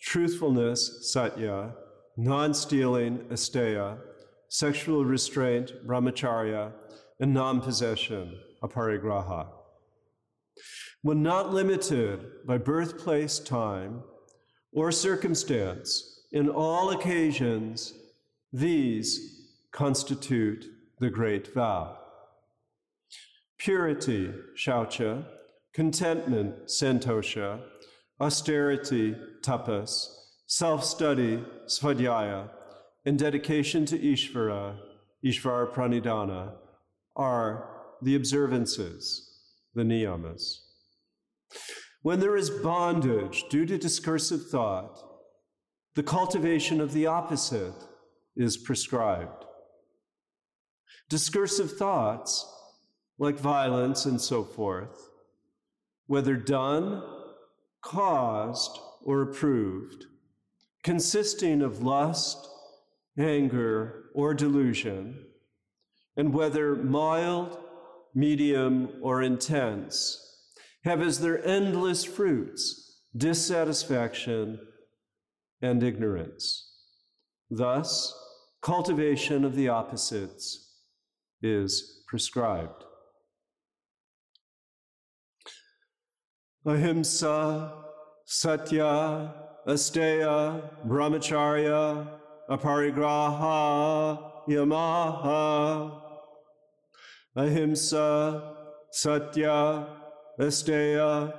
[0.00, 1.74] truthfulness, satya,
[2.16, 3.98] non stealing, asteya,
[4.48, 6.72] sexual restraint, brahmacharya,
[7.18, 9.48] and non possession, aparigraha.
[11.02, 14.02] When not limited by birthplace, time,
[14.72, 17.94] or circumstance, in all occasions,
[18.52, 20.66] these constitute
[21.00, 21.97] the great vow.
[23.58, 25.24] Purity, shaucha,
[25.74, 27.60] contentment, santosha,
[28.20, 30.06] austerity, tapas,
[30.46, 32.50] self study, svadhyaya,
[33.04, 34.76] and dedication to Ishvara,
[35.24, 36.52] Ishvara Pranidhana,
[37.16, 37.68] are
[38.02, 39.28] the observances,
[39.74, 40.58] the niyamas.
[42.02, 44.98] When there is bondage due to discursive thought,
[45.94, 47.74] the cultivation of the opposite
[48.36, 49.44] is prescribed.
[51.08, 52.46] Discursive thoughts,
[53.18, 55.10] like violence and so forth,
[56.06, 57.02] whether done,
[57.82, 60.06] caused, or approved,
[60.82, 62.48] consisting of lust,
[63.18, 65.26] anger, or delusion,
[66.16, 67.58] and whether mild,
[68.14, 70.24] medium, or intense,
[70.84, 72.84] have as their endless fruits
[73.16, 74.60] dissatisfaction
[75.60, 76.72] and ignorance.
[77.50, 78.14] Thus,
[78.60, 80.74] cultivation of the opposites
[81.42, 82.84] is prescribed.
[86.68, 87.72] Ahimsa,
[88.26, 89.32] Satya,
[89.66, 92.06] Asteya, Brahmacharya,
[92.50, 95.90] Aparigraha, Yamaha,
[97.34, 98.42] Ahimsa,
[98.90, 99.86] Satya,
[100.38, 101.32] Asteya,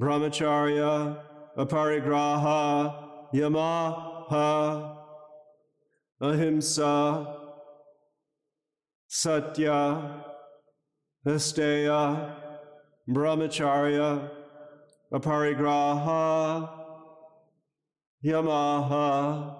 [0.00, 1.18] Brahmacharya,
[1.58, 2.94] Aparigraha,
[3.34, 4.96] Yamaha,
[6.22, 7.26] Ahimsa,
[9.06, 10.22] Satya,
[11.26, 12.34] Asteya,
[13.06, 14.30] Brahmacharya,
[15.12, 16.70] Aparigraha,
[18.24, 19.56] Yamaha,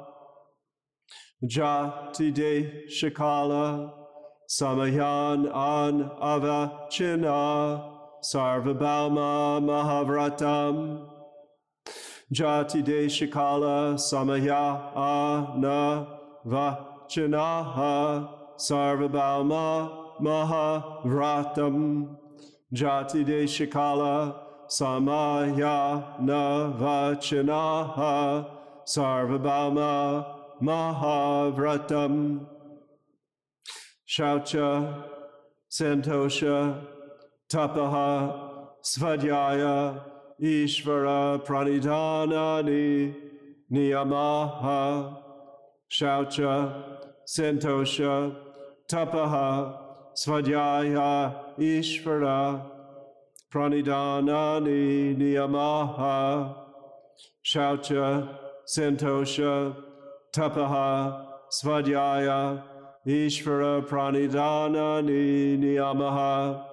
[1.45, 3.93] Jati de Shikala,
[4.49, 7.91] Samayan an Avachina,
[8.25, 11.09] Sarvabhauma Mahavratam,
[12.33, 16.07] Jati de Shikala, Samaya ana
[16.47, 19.91] Vachinaha, Sarvabhauma
[20.23, 22.17] Mahavratam,
[22.73, 24.42] Jati de Shikala,
[24.73, 28.47] Samaya Navachinaha
[28.87, 30.25] Sarvabhauma
[30.63, 32.47] Mahavratam.
[34.09, 35.05] Shaucha
[35.71, 36.79] Santosha
[37.51, 40.01] Tapaha Svadhyaya
[40.41, 43.15] Ishvara Pranidhanani
[43.71, 45.19] Niyamaha.
[45.91, 46.83] Shaucha
[47.29, 48.35] Santosha
[48.89, 49.75] Tapaha
[50.15, 52.72] Svadhyaya Ishvara
[53.53, 56.55] pranidhanani niyamaha,
[57.45, 58.29] shaucha,
[58.67, 59.77] santosha,
[60.33, 62.63] tapaha, svadhyaya,
[63.07, 66.65] ishvara pranidhanani niyamaha,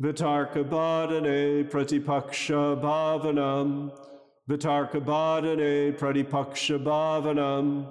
[0.00, 3.92] vitarka badane pratipaksha bhavanam,
[4.50, 7.86] vitarka badane pratipaksha bhavanam,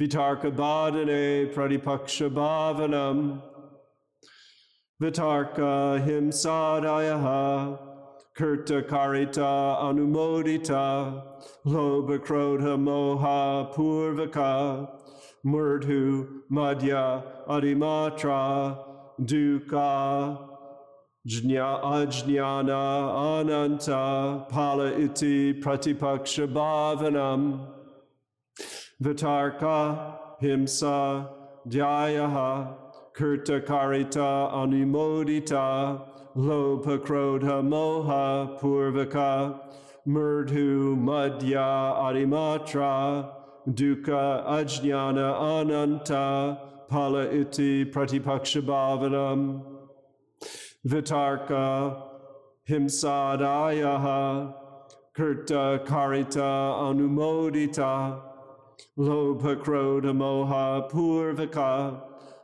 [0.00, 3.42] vitarka badane pratipaksha bhavanam,
[5.00, 7.78] Vitarka himsadayaha,
[8.36, 11.22] Kirta karita anumodita,
[11.64, 14.90] Loba krodha moha purvaka,
[15.46, 18.78] Murdhu madhya adimatra,
[19.18, 20.38] Duka
[21.26, 27.68] jnya ajnana ananta, Pala iti pratipaksha bhavanam,
[29.02, 31.26] Vitarka himsa
[31.66, 36.00] dhyayaha, Kirta karita animodita,
[36.36, 39.60] lopa krodha moha purvaka,
[40.06, 43.28] murdhu madhya adimatra,
[43.68, 46.58] dukkha ajnana ananta,
[46.88, 49.60] pala iti pratipakshabhavanam,
[50.86, 52.02] vitarka
[52.68, 54.54] himsadayaha,
[55.16, 56.50] kirta karita
[56.86, 58.22] anumodita,
[58.96, 62.02] lopa krodha moha purvaka,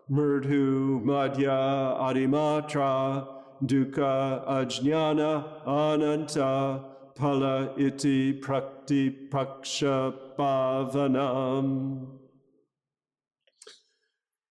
[0.09, 3.27] Murdhu Madhya Adimatra
[3.65, 6.85] Dukkha Ajnana Ananta
[7.17, 12.19] pala iti prakti paksha bhavanam.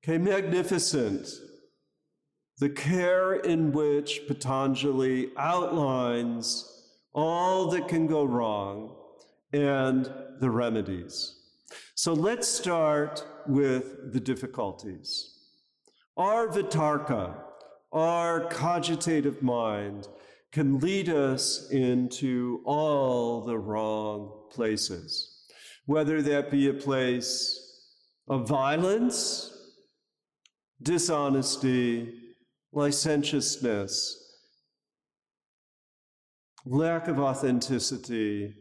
[0.03, 1.29] Okay, magnificent.
[2.59, 6.65] The care in which Patanjali outlines
[7.15, 8.97] all that can go wrong
[9.53, 11.37] and the remedies.
[11.95, 15.36] So let's start with the difficulties.
[16.17, 17.35] Our vitarka,
[17.93, 20.09] our cogitative mind,
[20.51, 25.45] can lead us into all the wrong places,
[25.85, 27.61] whether that be a place
[28.29, 29.53] of violence,
[30.83, 32.15] dishonesty,
[32.73, 34.23] licentiousness,
[36.65, 38.55] lack of authenticity,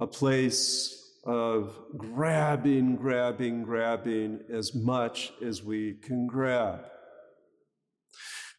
[0.00, 6.84] a place of grabbing, grabbing, grabbing as much as we can grab.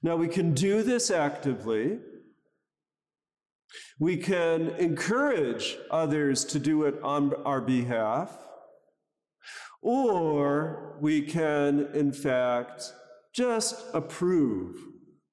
[0.04, 2.00] Now, we can do this actively.
[4.00, 8.38] We can encourage others to do it on our behalf.
[9.82, 12.92] Or we can, in fact,
[13.34, 14.76] just approve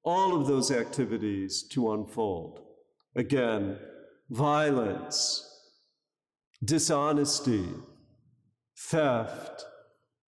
[0.03, 2.61] all of those activities to unfold.
[3.15, 3.77] Again,
[4.29, 5.54] violence,
[6.65, 7.69] dishonesty,
[8.77, 9.65] theft,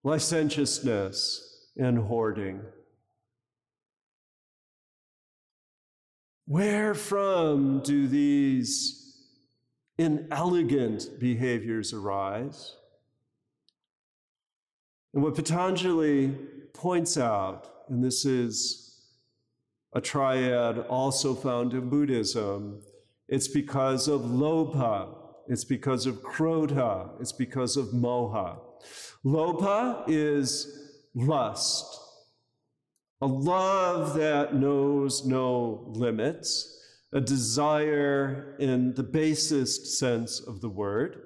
[0.04, 2.62] licentiousness, and hoarding.
[6.46, 9.18] Where from do these
[9.98, 12.74] inelegant behaviors arise?
[15.12, 16.28] And what Patanjali
[16.72, 19.02] points out, and this is
[19.92, 22.82] a triad also found in Buddhism,
[23.28, 25.17] it's because of lobha,
[25.48, 28.58] it's because of krodha, it's because of moha.
[29.24, 31.98] Lobha is lust,
[33.20, 36.74] a love that knows no limits,
[37.12, 41.22] a desire in the basest sense of the word.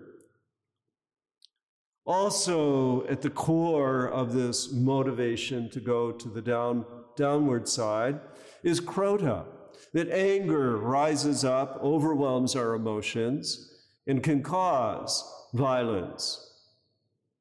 [2.04, 6.84] Also, at the core of this motivation to go to the down,
[7.16, 8.20] downward side
[8.62, 9.44] is krodha,
[9.92, 13.71] that anger rises up, overwhelms our emotions,
[14.07, 15.24] and can cause
[15.55, 16.48] violence,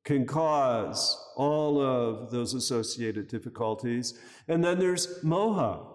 [0.04, 4.20] can cause all of those associated difficulties.
[4.48, 5.86] And then there's moha,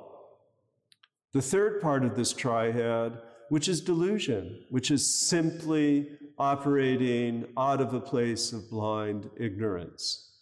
[1.33, 6.09] the third part of this triad, which is delusion, which is simply
[6.39, 10.33] operating out of a place of blind ignorance.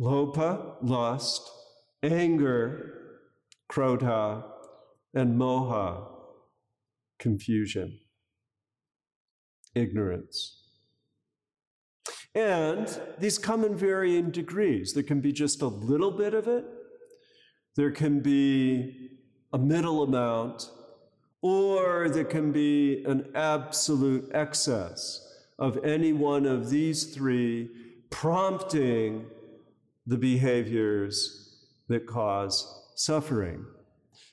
[0.00, 1.42] Lobha, lust,
[2.02, 3.18] anger,
[3.70, 4.44] krodha,
[5.12, 6.08] and moha,
[7.18, 8.00] confusion,
[9.74, 10.60] ignorance.
[12.34, 14.92] And these come in varying degrees.
[14.92, 16.64] There can be just a little bit of it,
[17.76, 19.10] there can be
[19.52, 20.70] a middle amount,
[21.42, 25.20] or there can be an absolute excess
[25.58, 27.70] of any one of these three
[28.10, 29.26] prompting
[30.06, 33.64] the behaviors that cause suffering.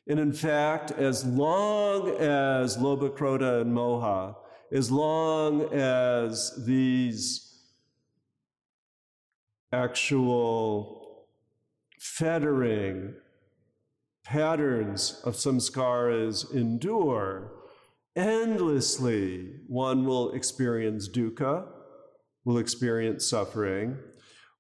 [0.07, 4.35] And in fact, as long as Lobha, and Moha,
[4.71, 7.59] as long as these
[9.73, 11.25] actual
[11.99, 13.13] fettering
[14.23, 17.51] patterns of samskaras endure,
[18.15, 21.67] endlessly one will experience dukkha,
[22.45, 23.97] will experience suffering,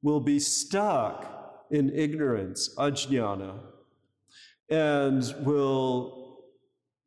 [0.01, 3.59] will be stuck in ignorance, ajnana,
[4.69, 6.39] and will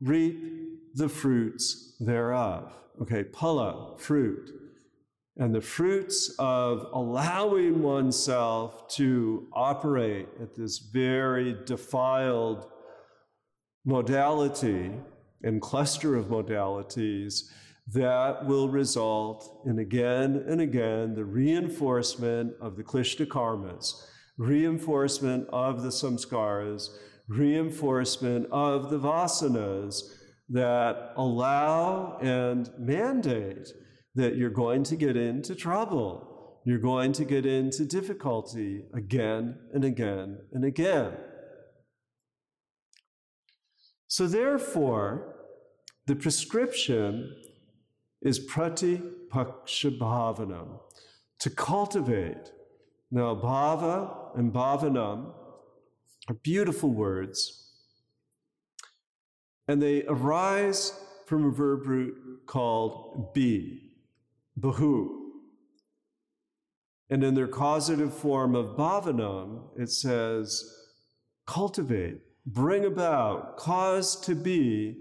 [0.00, 0.63] reap
[0.95, 2.72] the fruits thereof.
[3.03, 4.51] Okay, phala, fruit.
[5.36, 12.66] And the fruits of allowing oneself to operate at this very defiled
[13.84, 14.92] modality
[15.42, 17.51] and cluster of modalities
[17.92, 23.92] that will result in again and again the reinforcement of the klishta karmas,
[24.38, 26.90] reinforcement of the samskaras,
[27.28, 30.03] reinforcement of the vasanas
[30.51, 33.68] that allow and mandate
[34.14, 36.61] that you're going to get into trouble.
[36.64, 41.12] You're going to get into difficulty again and again and again.
[44.09, 45.34] So, therefore,
[46.07, 47.34] the prescription
[48.22, 50.78] is prati bhavanam,
[51.40, 52.53] to cultivate.
[53.11, 55.32] Now, bhava and bhavanam
[56.28, 57.63] are beautiful words,
[59.68, 60.92] and they arise
[61.26, 63.92] from a verb root called be,
[64.58, 65.20] bahu.
[67.10, 70.64] And in their causative form of bhavanam, it says
[71.46, 74.96] cultivate, bring about, cause to be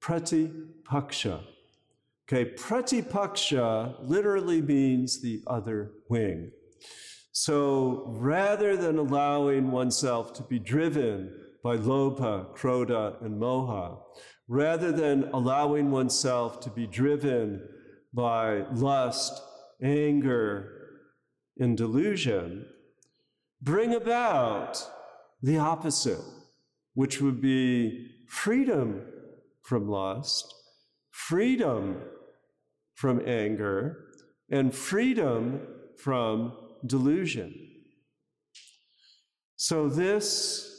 [0.00, 0.50] prati
[0.84, 1.42] pratipaksha.
[2.28, 6.52] Okay, pratipaksha literally means the other wing.
[7.32, 11.32] So rather than allowing oneself to be driven
[11.62, 13.98] by lobha, krodha, and moha,
[14.48, 17.62] rather than allowing oneself to be driven
[18.12, 19.40] by lust,
[19.82, 20.80] anger,
[21.58, 22.66] and delusion,
[23.62, 24.84] bring about
[25.42, 26.24] the opposite,
[26.94, 29.02] which would be freedom
[29.62, 30.54] from lust,
[31.10, 32.00] freedom
[32.94, 34.04] from anger,
[34.50, 35.60] and freedom
[35.98, 36.52] from
[36.86, 37.54] delusion.
[39.56, 40.69] So, this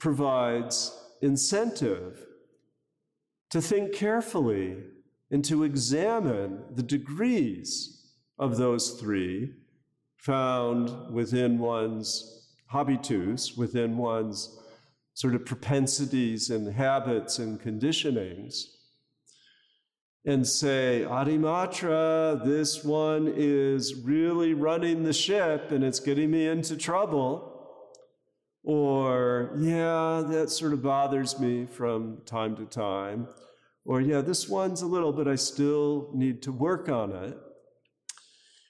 [0.00, 2.26] provides incentive
[3.50, 4.76] to think carefully
[5.30, 9.52] and to examine the degrees of those three
[10.16, 14.58] found within one's habitus, within one's
[15.14, 18.76] sort of propensities and habits and conditionings,
[20.24, 26.76] and say, Adimatra, this one is really running the ship and it's getting me into
[26.76, 27.49] trouble.
[28.62, 33.28] Or, yeah, that sort of bothers me from time to time.
[33.84, 37.38] Or, yeah, this one's a little, but I still need to work on it.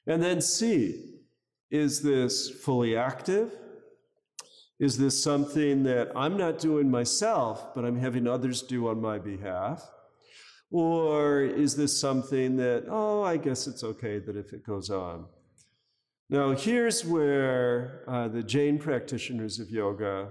[0.06, 1.06] And then see
[1.70, 3.52] is this fully active?
[4.80, 9.18] Is this something that I'm not doing myself, but I'm having others do on my
[9.18, 9.88] behalf?
[10.70, 15.26] Or is this something that, oh, I guess it's okay that if it goes on?
[16.32, 20.28] Now, here's where uh, the Jain practitioners of yoga,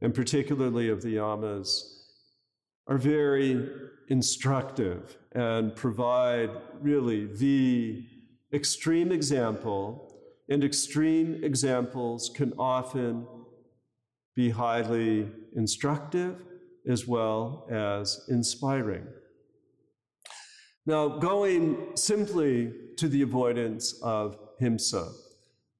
[0.00, 1.80] and particularly of the yamas,
[2.88, 3.70] are very
[4.08, 6.50] instructive and provide
[6.80, 8.04] really the
[8.52, 10.12] extreme example,
[10.48, 13.24] and extreme examples can often
[14.34, 16.42] be highly instructive
[16.88, 19.06] as well as inspiring.
[20.84, 25.12] Now, going simply to the avoidance of himsa,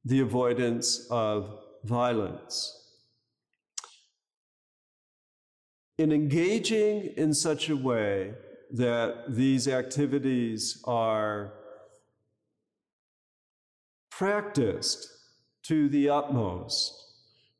[0.04, 2.78] the avoidance of violence.
[5.98, 8.34] In engaging in such a way
[8.72, 11.52] that these activities are
[14.10, 15.08] practiced
[15.62, 16.92] to the utmost,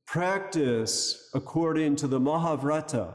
[0.07, 3.13] practice according to the Mahavrata,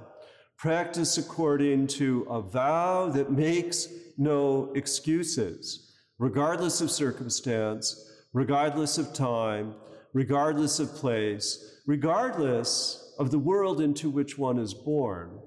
[0.58, 3.88] practice according to a vow that makes
[4.18, 5.87] no excuses
[6.20, 9.76] regardless of circumstance, regardless of time,
[10.14, 15.40] regardless of place, regardless of the world into which one is born,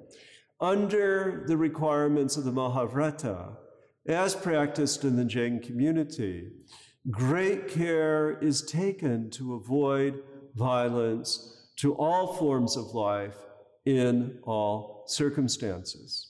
[0.61, 3.57] under the requirements of the Mahavrata,
[4.07, 6.51] as practiced in the Jain community,
[7.11, 10.23] great care is taken to avoid
[10.55, 13.37] violence to all forms of life
[13.87, 16.30] in all circumstances.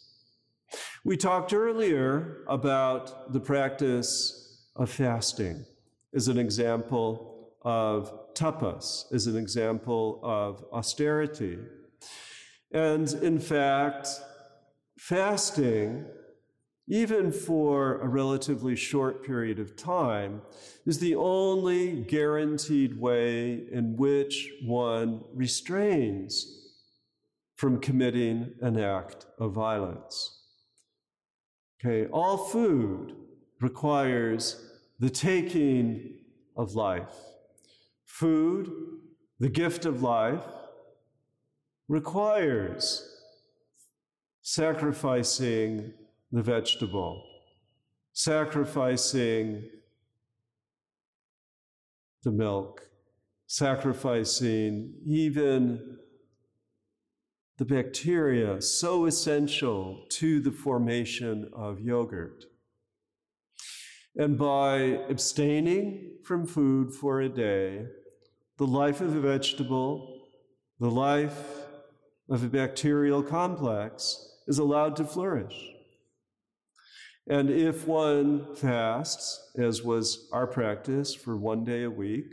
[1.02, 5.64] We talked earlier about the practice of fasting
[6.14, 11.58] as an example of tapas, as an example of austerity.
[12.72, 14.08] And in fact,
[14.98, 16.04] fasting,
[16.86, 20.42] even for a relatively short period of time,
[20.84, 26.58] is the only guaranteed way in which one restrains
[27.56, 30.39] from committing an act of violence.
[31.82, 33.14] Okay, all food
[33.60, 34.66] requires
[34.98, 36.18] the taking
[36.54, 37.14] of life.
[38.04, 38.70] Food,
[39.38, 40.44] the gift of life,
[41.88, 43.10] requires
[44.42, 45.94] sacrificing
[46.30, 47.24] the vegetable,
[48.12, 49.64] sacrificing
[52.22, 52.82] the milk,
[53.46, 55.96] sacrificing even
[57.60, 62.46] the bacteria so essential to the formation of yogurt.
[64.16, 64.78] And by
[65.10, 67.84] abstaining from food for a day,
[68.56, 70.22] the life of a vegetable,
[70.78, 71.66] the life
[72.30, 75.70] of a bacterial complex is allowed to flourish.
[77.28, 82.32] And if one fasts, as was our practice, for one day a week,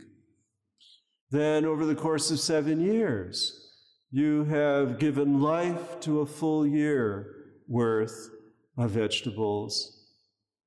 [1.30, 3.67] then over the course of seven years,
[4.10, 7.34] you have given life to a full year
[7.66, 8.30] worth
[8.76, 10.06] of vegetables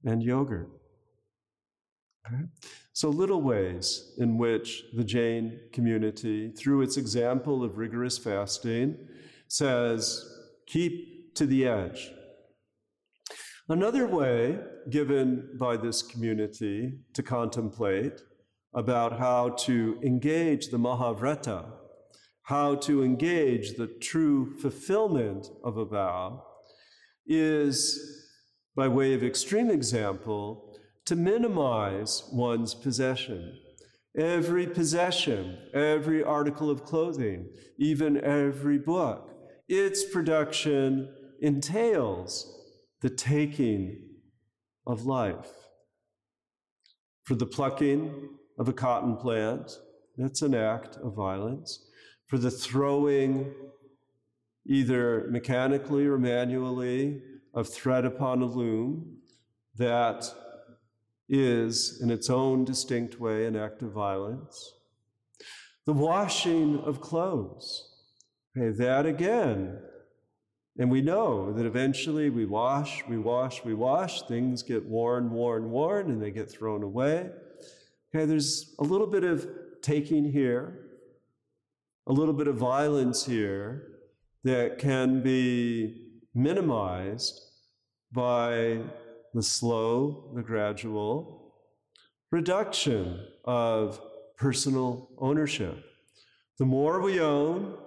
[0.04, 0.70] and yogurt.
[2.28, 2.44] Okay?
[2.94, 8.98] So, little ways in which the Jain community, through its example of rigorous fasting,
[9.48, 10.24] says,
[10.68, 12.12] keep to the edge.
[13.68, 18.22] Another way given by this community to contemplate
[18.74, 21.81] about how to engage the Mahavrata
[22.52, 26.44] how to engage the true fulfillment of a vow
[27.26, 27.80] is,
[28.76, 33.58] by way of extreme example, to minimize one's possession.
[34.18, 37.48] Every possession, every article of clothing,
[37.78, 39.30] even every book,
[39.70, 41.08] its production
[41.42, 42.34] entails
[43.00, 43.98] the taking
[44.86, 45.54] of life.
[47.24, 48.28] For the plucking
[48.60, 49.72] of a cotton plant,
[50.18, 51.88] that's an act of violence.
[52.32, 53.54] For the throwing,
[54.66, 57.22] either mechanically or manually,
[57.54, 59.18] of thread upon a loom,
[59.76, 60.34] that
[61.28, 64.76] is, in its own distinct way, an act of violence.
[65.86, 67.90] The washing of clothes,
[68.58, 69.82] okay, that again.
[70.80, 75.70] And we know that eventually we wash, we wash, we wash, things get worn, worn,
[75.70, 77.30] worn, and they get thrown away.
[78.16, 79.50] Okay, there's a little bit of
[79.82, 80.91] taking here,
[82.08, 84.00] a little bit of violence here
[84.44, 87.40] that can be minimized
[88.12, 88.80] by
[89.34, 91.54] the slow, the gradual
[92.32, 94.02] reduction of
[94.38, 95.84] personal ownership.
[96.58, 97.78] The more we own,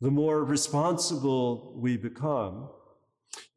[0.00, 2.68] the more responsible we become,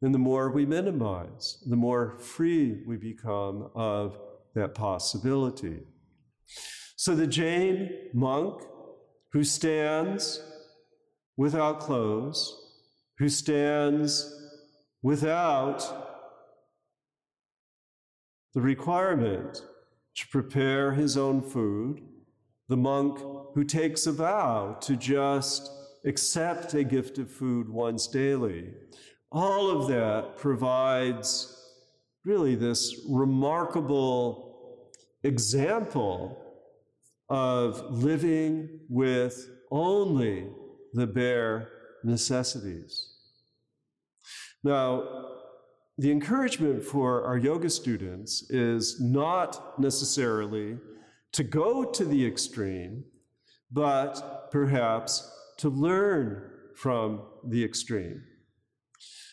[0.00, 4.18] and the more we minimize, the more free we become of
[4.54, 5.80] that possibility.
[6.96, 8.62] So the Jain monk
[9.32, 10.42] who stands
[11.36, 12.54] without clothes,
[13.18, 14.32] who stands
[15.02, 15.82] without
[18.54, 19.62] the requirement
[20.14, 22.00] to prepare his own food,
[22.68, 23.18] the monk
[23.54, 25.70] who takes a vow to just
[26.04, 28.72] accept a gift of food once daily.
[29.30, 31.52] All of that provides
[32.24, 34.90] really this remarkable
[35.22, 36.45] example
[37.28, 40.48] of living with only
[40.92, 41.68] the bare
[42.04, 43.14] necessities.
[44.62, 45.26] Now,
[45.98, 50.78] the encouragement for our yoga students is not necessarily
[51.32, 53.04] to go to the extreme,
[53.72, 58.22] but perhaps to learn from the extreme.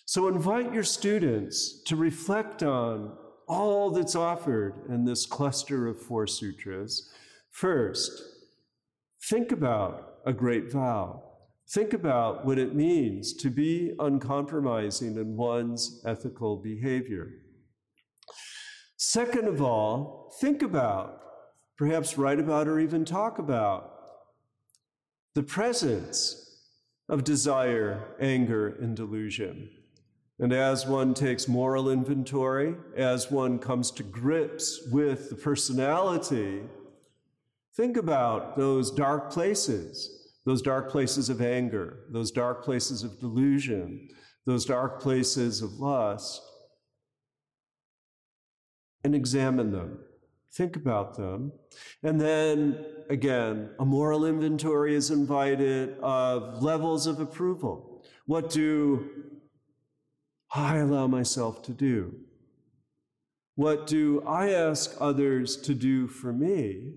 [0.06, 3.18] So invite your students to reflect on
[3.48, 7.12] all that's offered in this cluster of four sutras.
[7.54, 8.12] First,
[9.30, 11.24] think about a great vow.
[11.70, 17.30] Think about what it means to be uncompromising in one's ethical behavior.
[18.98, 21.22] Second of all, think about,
[21.78, 23.92] perhaps write about or even talk about,
[25.36, 26.60] the presence
[27.08, 29.70] of desire, anger, and delusion.
[30.40, 36.64] And as one takes moral inventory, as one comes to grips with the personality,
[37.76, 44.10] think about those dark places those dark places of anger, those dark places of delusion,
[44.46, 46.42] those dark places of lust,
[49.04, 50.00] and examine them.
[50.52, 51.52] Think about them.
[52.04, 58.04] And then again, a moral inventory is invited of levels of approval.
[58.26, 59.10] What do
[60.54, 62.14] I allow myself to do?
[63.56, 66.96] What do I ask others to do for me?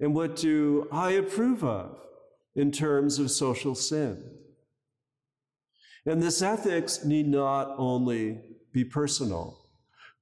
[0.00, 2.04] And what do I approve of?
[2.54, 4.22] in terms of social sin.
[6.06, 8.40] And this ethics need not only
[8.72, 9.60] be personal.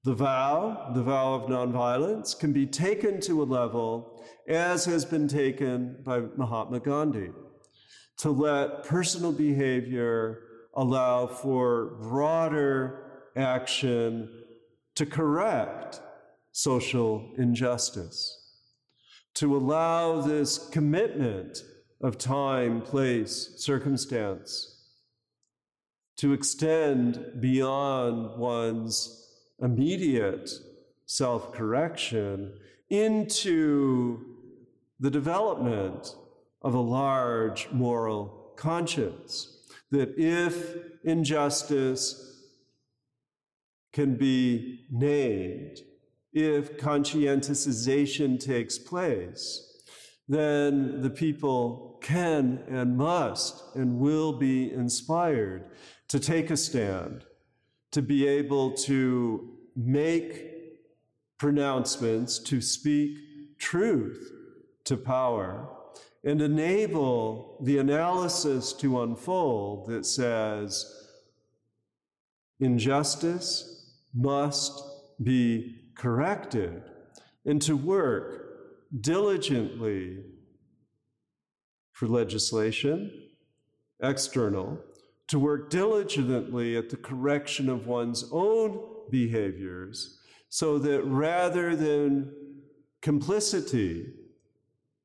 [0.04, 5.28] The vow, the vow of nonviolence, can be taken to a level as has been
[5.28, 7.30] taken by Mahatma Gandhi,
[8.18, 10.42] to let personal behavior
[10.74, 13.04] allow for broader
[13.36, 14.28] action
[14.96, 16.00] to correct
[16.50, 18.41] social injustice,
[19.34, 21.62] to allow this commitment
[22.02, 24.88] of time, place, circumstance,
[26.16, 29.30] to extend beyond one's
[29.60, 30.50] immediate
[31.06, 32.52] self correction
[32.90, 34.20] into
[35.00, 36.14] the development
[36.62, 39.48] of a large moral conscience.
[39.90, 42.40] That if injustice
[43.92, 45.78] can be named,
[46.32, 49.68] if conscientization takes place,
[50.28, 55.64] then the people can and must and will be inspired
[56.08, 57.24] to take a stand,
[57.90, 60.48] to be able to make
[61.38, 64.32] pronouncements, to speak truth
[64.84, 65.68] to power,
[66.24, 70.86] and enable the analysis to unfold that says
[72.60, 74.82] injustice must
[75.22, 76.82] be corrected,
[77.44, 78.42] and to work
[79.00, 80.24] diligently
[81.92, 83.10] for legislation,
[84.02, 84.78] external,
[85.28, 88.80] to work diligently at the correction of one's own
[89.10, 92.30] behaviors, so that rather than
[93.00, 94.12] complicity,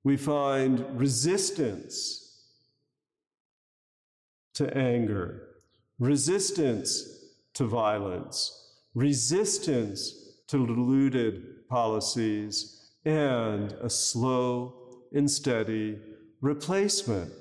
[0.04, 2.24] we find resistance
[4.54, 5.48] to anger,
[6.00, 10.17] resistance to violence, resistance
[10.48, 14.74] to deluded policies, and a slow
[15.14, 16.00] and steady
[16.42, 17.32] replacement.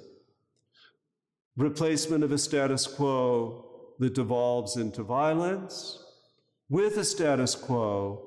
[1.56, 3.64] Replacement of a status quo
[3.98, 6.02] that devolves into violence
[6.68, 8.22] with a status quo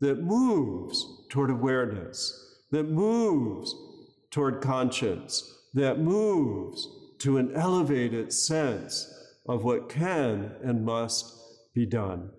[0.00, 3.74] that moves toward awareness, that moves
[4.30, 9.12] toward conscience, that moves to an elevated sense
[9.46, 11.32] of what can and must
[11.74, 12.30] be done.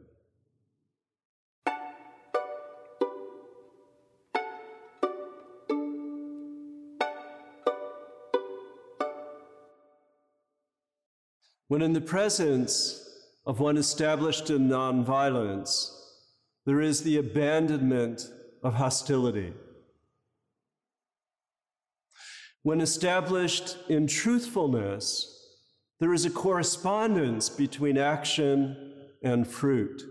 [11.75, 13.05] When in the presence
[13.45, 15.93] of one established in nonviolence,
[16.65, 18.29] there is the abandonment
[18.63, 19.51] of hostility.
[22.63, 25.37] When established in truthfulness,
[25.99, 30.01] there is a correspondence between action and fruit.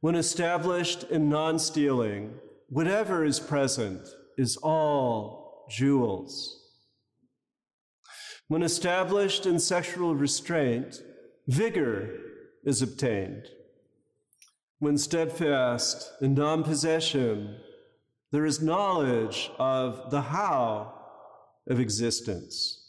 [0.00, 2.34] When established in non stealing,
[2.68, 6.59] whatever is present is all jewels.
[8.50, 11.00] When established in sexual restraint,
[11.46, 12.10] vigor
[12.64, 13.46] is obtained.
[14.80, 17.60] When steadfast in non possession,
[18.32, 20.92] there is knowledge of the how
[21.68, 22.84] of existence.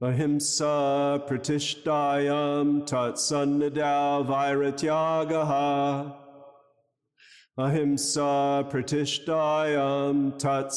[0.00, 4.24] Ahimsa pratishtayam tat sannidao.
[7.58, 10.68] Ahimsa pratishtayam tat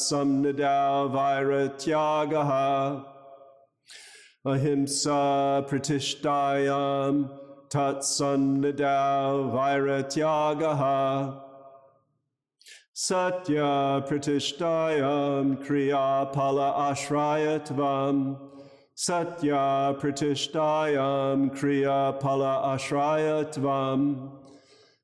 [1.12, 3.04] vairatyagaha.
[4.46, 7.28] Ahimsa pratishtayam
[7.68, 8.00] tat
[9.52, 11.42] vairatyagaha.
[12.94, 18.38] Satya pratishtayam kriya pala ashrayatvam.
[18.94, 24.39] Satya pratishtayam kriya pala ashrayatvam.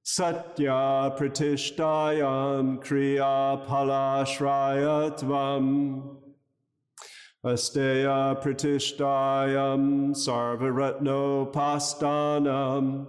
[0.08, 5.66] Satya pratishtayam kriya palashrayatvam.
[7.44, 13.08] Asteya pratishtayam sarvaratno pastanam.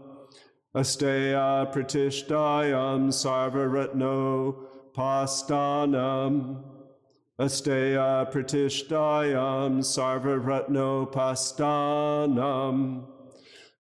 [0.75, 4.55] Asteya pratishtayam sarvaratno
[4.95, 6.63] pastanam.
[7.39, 13.05] Asteya pratishtayam sarvaratno pastanam.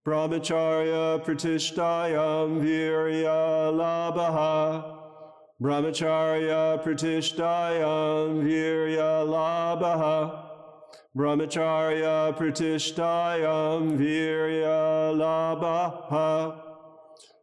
[0.06, 4.84] Brahmacharya pratishtayam virya labhaha.
[5.60, 10.44] Brahmacharya pratishtayam virya labhaha.
[11.16, 16.60] Brahmacharya pratishtayam virya labhaha.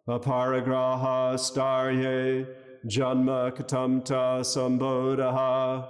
[0.08, 2.48] Aparigraha starye
[2.88, 5.86] janma katamta sambodhaha.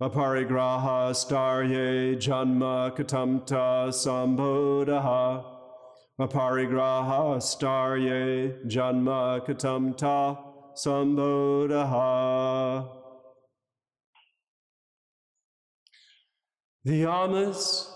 [0.00, 5.57] Aparigraha starye janma katamta sambodhaha.
[6.20, 10.36] Aparigraha starye janma katamta
[10.74, 12.88] sambodhaha.
[16.84, 17.88] The yamas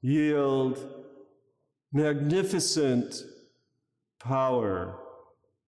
[0.00, 0.78] yield
[1.92, 3.22] magnificent
[4.18, 4.98] power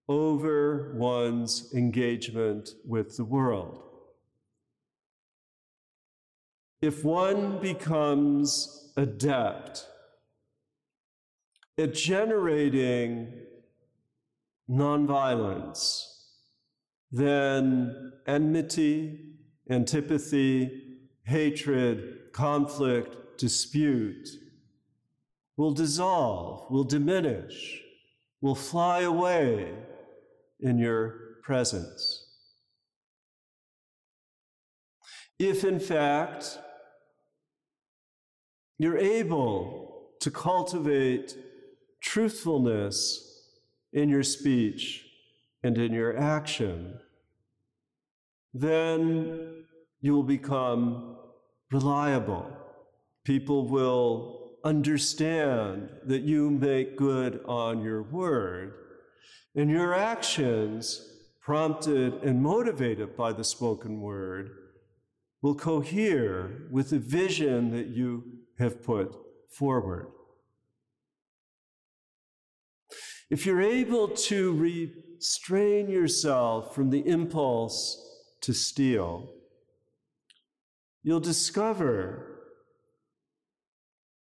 [0.09, 3.77] over one's engagement with the world.
[6.81, 9.85] If one becomes adept
[11.81, 13.33] at generating
[14.69, 16.05] nonviolence,
[17.11, 19.19] then enmity,
[19.69, 24.29] antipathy, hatred, conflict, dispute
[25.57, 27.81] will dissolve, will diminish,
[28.39, 29.73] will fly away
[30.59, 32.25] in your presence.
[35.39, 36.59] If, in fact,
[38.77, 41.35] you're able to cultivate
[42.01, 43.45] truthfulness
[43.93, 45.05] in your speech
[45.63, 46.99] and in your action,
[48.53, 49.63] then
[50.01, 51.17] you will become
[51.71, 52.51] reliable.
[53.23, 58.73] People will understand that you make good on your word,
[59.55, 61.07] and your actions,
[61.41, 64.51] prompted and motivated by the spoken word,
[65.41, 68.23] will cohere with the vision that you
[68.59, 69.15] have put
[69.49, 70.07] forward.
[73.31, 79.29] If you're able to restrain yourself from the impulse to steal,
[81.01, 82.41] you'll discover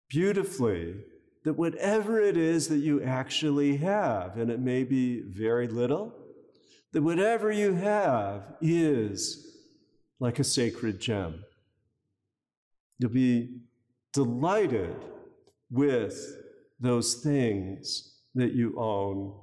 [0.09, 0.97] beautifully
[1.43, 6.13] that whatever it is that you actually have, and it may be very little,
[6.91, 9.57] that whatever you have is
[10.19, 11.43] like a sacred gem.
[12.99, 13.61] You'll be
[14.13, 14.95] delighted
[15.71, 16.37] with
[16.79, 19.33] those things that you own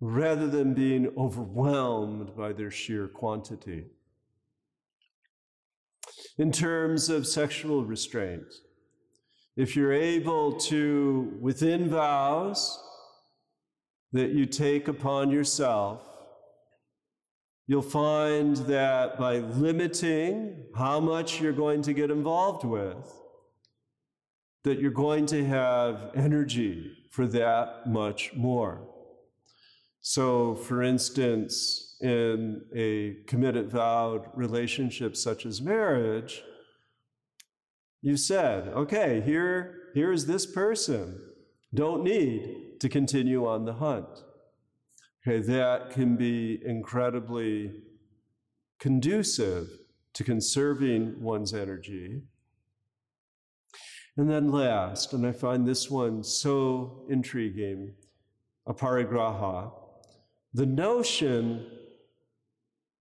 [0.00, 3.86] rather than being overwhelmed by their sheer quantity.
[6.38, 8.52] In terms of sexual restraint,
[9.56, 12.78] if you're able to, within vows
[14.12, 16.06] that you take upon yourself,
[17.66, 23.10] you'll find that by limiting how much you're going to get involved with,
[24.66, 28.80] that you're going to have energy for that much more.
[30.00, 36.42] So, for instance, in a committed vowed relationship such as marriage,
[38.02, 41.20] you said, okay, here, here is this person.
[41.72, 44.24] Don't need to continue on the hunt.
[45.24, 47.70] Okay, that can be incredibly
[48.80, 49.68] conducive
[50.14, 52.22] to conserving one's energy.
[54.16, 57.94] And then last, and I find this one so intriguing,
[58.66, 59.72] aparigraha,
[60.54, 61.66] the notion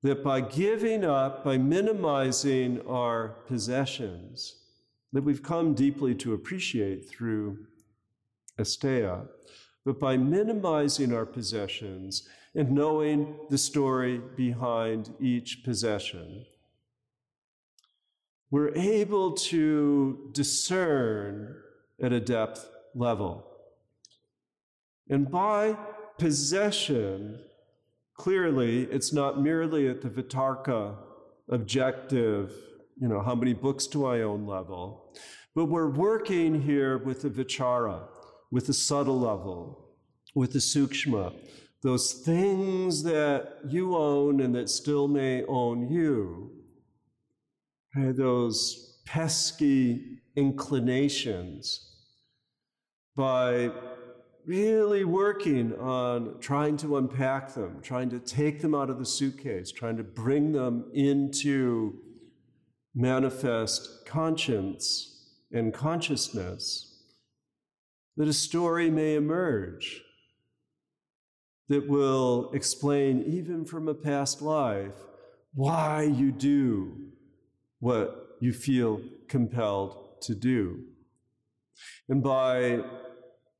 [0.03, 4.57] that by giving up, by minimizing our possessions,
[5.13, 7.59] that we've come deeply to appreciate through
[8.59, 9.25] asteya,
[9.85, 16.45] but by minimizing our possessions and knowing the story behind each possession,
[18.51, 21.55] we're able to discern
[22.01, 23.45] at a depth level.
[25.09, 25.77] And by
[26.17, 27.39] possession,
[28.15, 30.95] clearly, it's not merely at the Vitarka
[31.49, 32.53] objective
[32.99, 35.13] you know, how many books do I own level.
[35.53, 38.07] But we're working here with the vichara,
[38.51, 39.89] with the subtle level,
[40.33, 41.33] with the sukshma,
[41.81, 46.51] those things that you own and that still may own you.
[47.95, 51.91] Those pesky inclinations.
[53.15, 53.71] By
[54.45, 59.71] really working on trying to unpack them, trying to take them out of the suitcase,
[59.71, 61.99] trying to bring them into
[62.93, 67.03] manifest conscience and consciousness,
[68.17, 70.01] that a story may emerge
[71.69, 74.93] that will explain, even from a past life,
[75.53, 77.04] why you do
[77.85, 80.79] what you feel compelled to do.
[82.09, 82.83] And by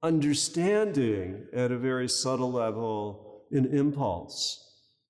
[0.02, 4.42] understanding at a very subtle level an impulse,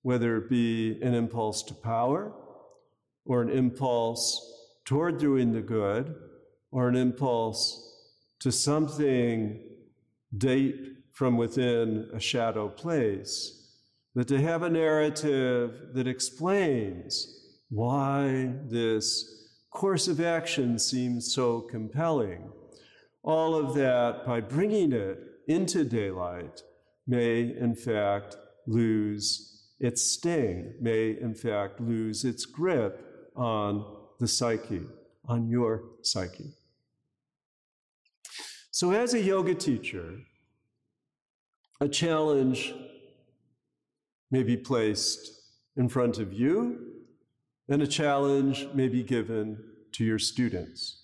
[0.02, 2.30] whether it be an impulse to power,
[3.24, 4.26] or an impulse
[4.84, 6.14] toward doing the good
[6.70, 7.62] or an impulse
[8.40, 9.58] to something
[10.36, 10.76] deep
[11.14, 13.72] from within a shadow place,
[14.14, 22.50] but to have a narrative that explains why this course of action seems so compelling.
[23.22, 25.18] All of that, by bringing it
[25.48, 26.62] into daylight,
[27.06, 28.36] may in fact
[28.66, 33.84] lose its sting, may in fact lose its grip on
[34.18, 34.82] the psyche,
[35.26, 36.54] on your psyche.
[38.70, 40.18] So, as a yoga teacher,
[41.80, 42.74] a challenge
[44.30, 45.30] may be placed
[45.76, 46.95] in front of you,
[47.68, 49.58] and a challenge may be given
[49.92, 51.02] to your students.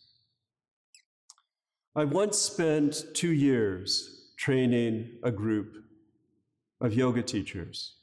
[1.94, 5.76] I once spent two years training a group
[6.80, 7.96] of yoga teachers.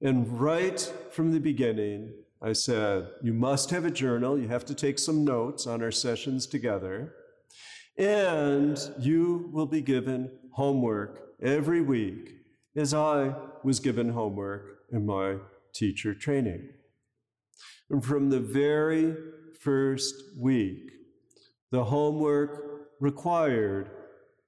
[0.00, 0.80] And right
[1.10, 2.12] from the beginning,
[2.42, 4.38] I said, You must have a journal.
[4.38, 7.14] You have to take some notes on our sessions together.
[7.98, 12.36] And you will be given homework every week,
[12.76, 13.34] as I
[13.64, 15.36] was given homework in my
[15.72, 16.68] teacher training.
[17.90, 19.14] And from the very
[19.60, 20.92] first week,
[21.70, 23.90] the homework required,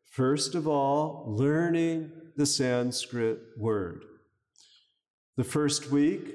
[0.04, 4.04] first of all, learning the Sanskrit word.
[5.36, 6.34] The first week,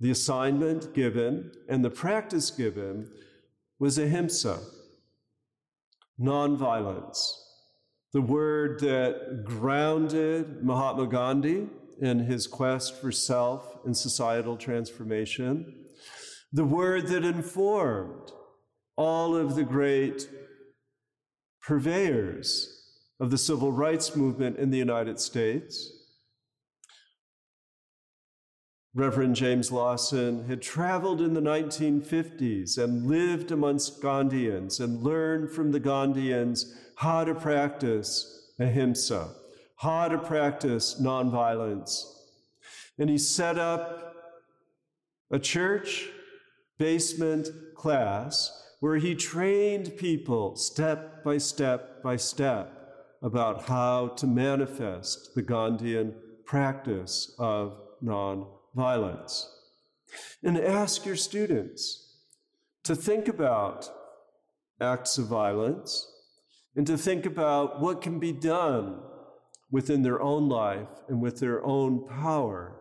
[0.00, 3.10] the assignment given and the practice given
[3.78, 4.60] was ahimsa,
[6.18, 7.32] nonviolence,
[8.12, 11.68] the word that grounded Mahatma Gandhi
[12.00, 15.79] in his quest for self and societal transformation,
[16.52, 18.32] the word that informed
[18.96, 20.28] all of the great
[21.62, 22.76] purveyors
[23.18, 26.00] of the civil rights movement in the United States
[28.92, 35.70] Reverend James Lawson had traveled in the 1950s and lived amongst Gandhians and learned from
[35.70, 39.32] the Gandhians how to practice ahimsa,
[39.76, 42.02] how to practice nonviolence.
[42.98, 44.16] And he set up
[45.30, 46.08] a church
[46.80, 47.46] basement
[47.76, 48.50] class
[48.80, 52.72] where he trained people step by step by step
[53.22, 56.14] about how to manifest the Gandhian
[56.46, 59.44] practice of nonviolence.
[60.42, 62.16] And ask your students
[62.84, 63.90] to think about
[64.80, 66.10] acts of violence
[66.74, 69.02] and to think about what can be done
[69.70, 72.74] within their own life and with their own power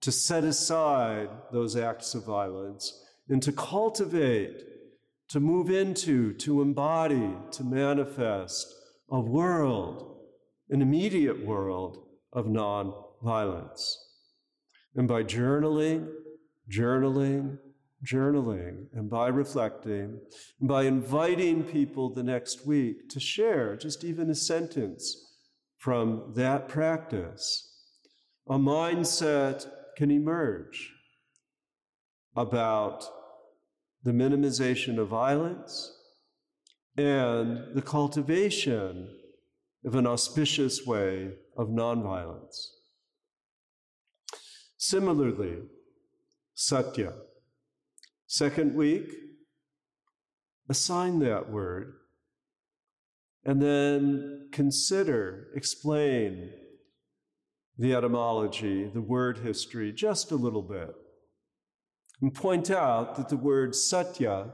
[0.00, 4.62] to set aside those acts of violence and to cultivate,
[5.28, 8.66] to move into, to embody, to manifest
[9.10, 10.20] a world,
[10.70, 11.98] an immediate world
[12.32, 13.94] of nonviolence.
[14.94, 16.08] And by journaling,
[16.70, 17.58] journaling,
[18.04, 20.20] journaling, and by reflecting,
[20.60, 25.16] and by inviting people the next week to share just even a sentence
[25.78, 27.72] from that practice,
[28.48, 29.66] a mindset
[29.96, 30.92] can emerge
[32.36, 33.04] about
[34.06, 35.92] the minimization of violence
[36.96, 39.08] and the cultivation
[39.84, 42.68] of an auspicious way of nonviolence.
[44.78, 45.56] Similarly,
[46.54, 47.14] satya.
[48.28, 49.10] Second week,
[50.68, 51.94] assign that word
[53.44, 56.52] and then consider, explain
[57.76, 60.94] the etymology, the word history, just a little bit.
[62.22, 64.46] And point out that the word satya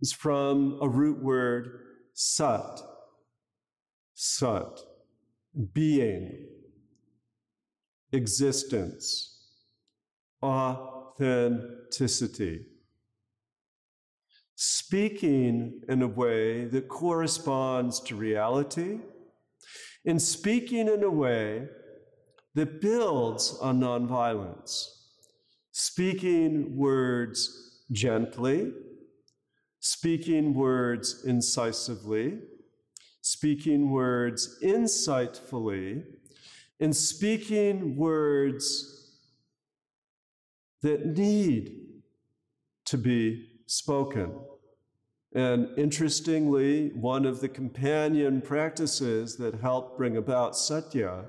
[0.00, 1.82] is from a root word
[2.14, 2.80] sat,
[4.14, 4.80] sat,
[5.72, 6.48] being,
[8.12, 9.44] existence,
[10.42, 12.66] authenticity.
[14.56, 18.98] Speaking in a way that corresponds to reality,
[20.04, 21.68] and speaking in a way
[22.54, 24.95] that builds on nonviolence.
[25.96, 28.70] Speaking words gently,
[29.80, 32.38] speaking words incisively,
[33.22, 36.04] speaking words insightfully,
[36.80, 39.10] and speaking words
[40.82, 41.78] that need
[42.84, 44.38] to be spoken.
[45.34, 51.24] And interestingly, one of the companion practices that help bring about satya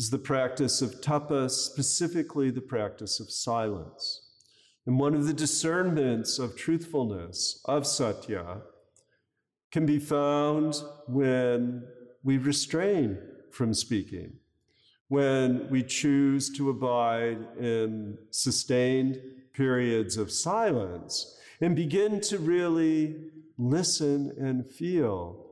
[0.00, 4.22] is the practice of tapa, specifically the practice of silence.
[4.86, 8.62] And one of the discernments of truthfulness, of satya,
[9.70, 11.86] can be found when
[12.24, 13.18] we restrain
[13.50, 14.32] from speaking,
[15.08, 19.20] when we choose to abide in sustained
[19.52, 23.16] periods of silence and begin to really
[23.58, 25.44] listen and feel.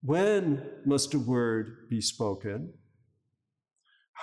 [0.00, 2.72] When must a word be spoken?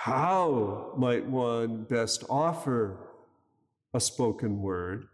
[0.04, 2.96] How might one best offer
[3.92, 5.08] a spoken word?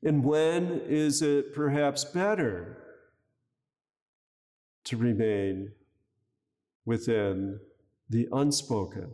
[0.00, 2.78] And when is it perhaps better
[4.84, 5.72] to remain
[6.84, 7.58] within
[8.08, 9.10] the unspoken?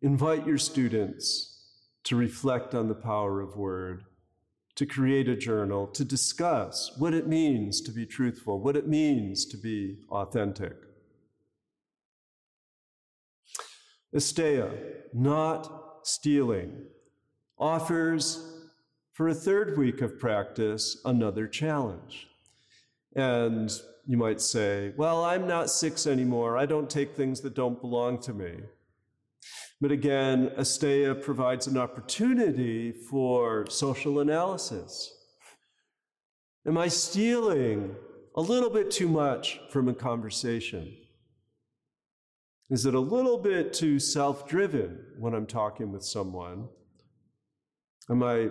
[0.00, 1.62] Invite your students
[2.04, 4.04] to reflect on the power of word,
[4.76, 9.46] to create a journal, to discuss what it means to be truthful, what it means
[9.46, 10.76] to be authentic.
[14.14, 14.70] Asteya,
[15.12, 16.84] not stealing,
[17.58, 18.52] offers
[19.12, 22.28] for a third week of practice another challenge.
[23.14, 23.70] And
[24.06, 26.58] you might say, Well, I'm not six anymore.
[26.58, 28.56] I don't take things that don't belong to me.
[29.80, 35.12] But again, Asteya provides an opportunity for social analysis.
[36.66, 37.94] Am I stealing
[38.34, 40.96] a little bit too much from a conversation?
[42.70, 46.68] Is it a little bit too self driven when I'm talking with someone?
[48.10, 48.48] Am I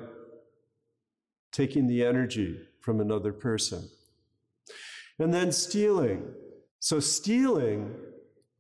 [1.52, 3.89] taking the energy from another person?
[5.19, 6.34] And then stealing.
[6.80, 7.95] So, stealing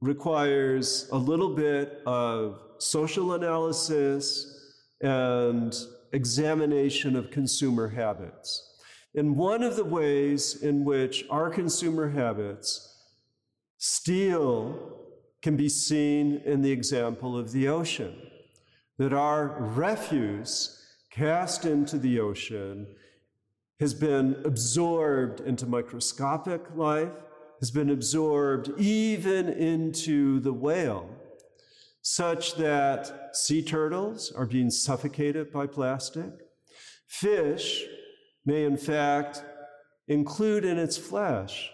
[0.05, 5.75] requires a little bit of social analysis and
[6.13, 8.75] examination of consumer habits.
[9.15, 12.95] And one of the ways in which our consumer habits
[13.77, 14.99] steal
[15.41, 18.15] can be seen in the example of the ocean,
[18.97, 22.87] that our refuse cast into the ocean
[23.79, 27.11] has been absorbed into microscopic life,
[27.59, 31.09] has been absorbed even into the whale,
[32.01, 36.31] such that sea turtles are being suffocated by plastic.
[37.07, 37.83] Fish
[38.45, 39.43] may, in fact,
[40.07, 41.71] include in its flesh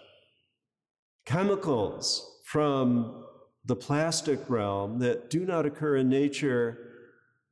[1.24, 3.24] chemicals from
[3.64, 6.92] the plastic realm that do not occur in nature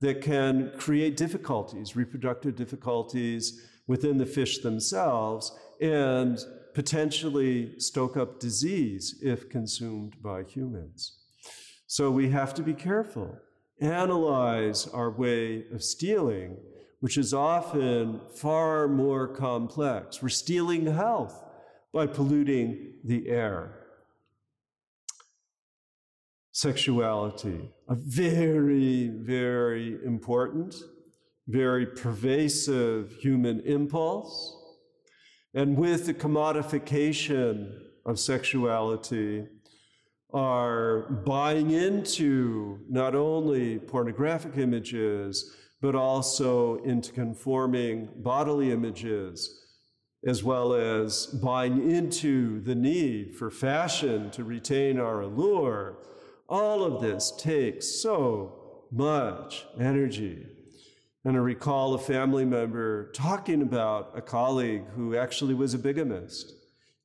[0.01, 6.39] that can create difficulties, reproductive difficulties within the fish themselves, and
[6.74, 11.18] potentially stoke up disease if consumed by humans.
[11.86, 13.36] So we have to be careful,
[13.80, 16.56] analyze our way of stealing,
[17.01, 20.22] which is often far more complex.
[20.22, 21.42] We're stealing health
[21.92, 23.76] by polluting the air.
[26.52, 30.74] Sexuality, a very, very important,
[31.48, 34.56] very pervasive human impulse.
[35.55, 39.47] And with the commodification of sexuality,
[40.32, 49.60] are buying into not only pornographic images, but also into conforming bodily images
[50.27, 55.97] as well as buying into the need for fashion to retain our allure,
[56.48, 60.47] all of this takes so much energy.
[61.24, 66.52] And I recall a family member talking about a colleague who actually was a bigamist,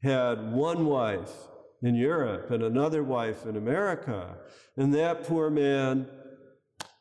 [0.04, 1.34] had one wife
[1.82, 4.38] in Europe and another wife in America.
[4.78, 6.08] And that poor man,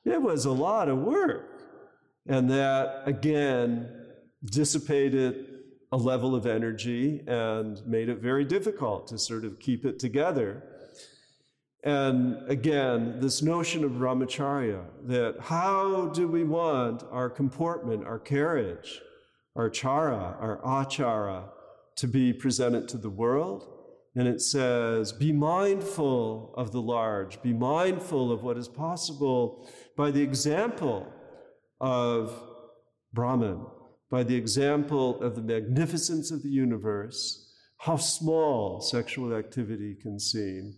[0.04, 1.62] it was a lot of work.
[2.26, 3.88] And that, again,
[4.44, 5.46] dissipated
[5.92, 10.62] a level of energy and made it very difficult to sort of keep it together.
[11.84, 19.02] And again, this notion of brahmacharya that how do we want our comportment, our carriage,
[19.54, 21.44] our chara, our achara
[21.96, 23.68] to be presented to the world?
[24.16, 30.10] And it says, be mindful of the large, be mindful of what is possible by
[30.10, 31.06] the example
[31.80, 32.32] of
[33.12, 33.66] Brahman,
[34.10, 40.74] by the example of the magnificence of the universe, how small sexual activity can seem,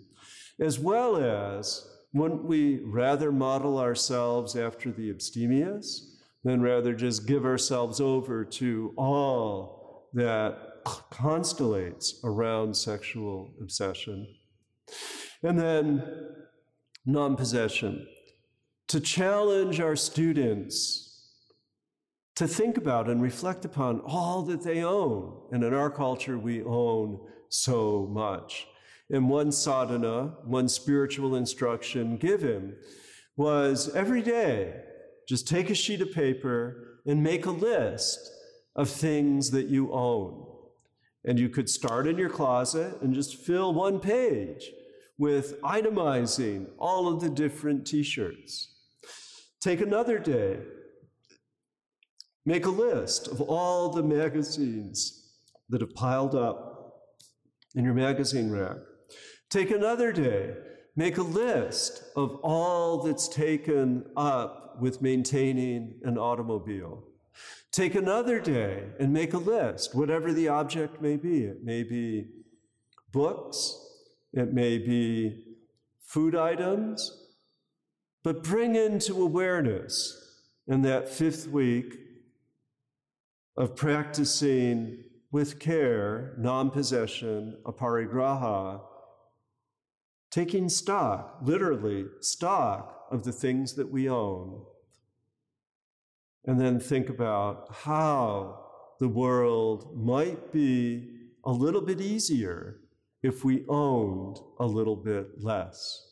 [0.61, 7.45] as well as wouldn't we rather model ourselves after the abstemious than rather just give
[7.45, 14.27] ourselves over to all that constellates around sexual obsession?
[15.43, 16.03] And then
[17.05, 18.07] non possession.
[18.89, 21.07] To challenge our students
[22.37, 25.49] to think about and reflect upon all that they own.
[25.53, 27.19] And in our culture, we own
[27.49, 28.67] so much.
[29.11, 32.77] And one sadhana, one spiritual instruction given
[33.37, 34.81] was every day,
[35.29, 38.19] just take a sheet of paper and make a list
[38.75, 40.45] of things that you own.
[41.25, 44.71] And you could start in your closet and just fill one page
[45.19, 48.75] with itemizing all of the different t shirts.
[49.61, 50.59] Take another day
[52.47, 55.33] Make a list of all the magazines
[55.69, 57.03] that have piled up
[57.75, 58.77] in your magazine rack.
[59.49, 60.55] Take another day,
[60.97, 67.05] make a list of all that's taken up with maintaining an automobile.
[67.71, 71.45] Take another day and make a list, whatever the object may be.
[71.45, 72.27] It may be
[73.13, 73.79] books,
[74.33, 75.45] it may be
[76.01, 77.25] food items,
[78.23, 81.95] but bring into awareness in that fifth week
[83.57, 88.81] of practicing with care, non possession, aparigraha,
[90.37, 94.63] taking stock, literally, stock of the things that we own.
[96.45, 98.67] And then think about how
[99.01, 101.09] the world might be
[101.47, 102.81] a little bit easier
[103.23, 106.03] if we owned a little bit less.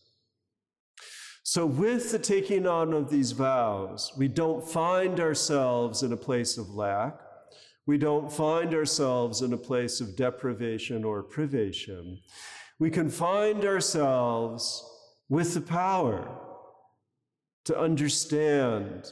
[1.42, 6.56] So, with the taking on of these vows, we don't find ourselves in a place
[6.56, 7.20] of lack
[7.86, 12.18] we don't find ourselves in a place of deprivation or privation.
[12.78, 14.84] We can find ourselves
[15.28, 16.40] with the power
[17.64, 19.10] to understand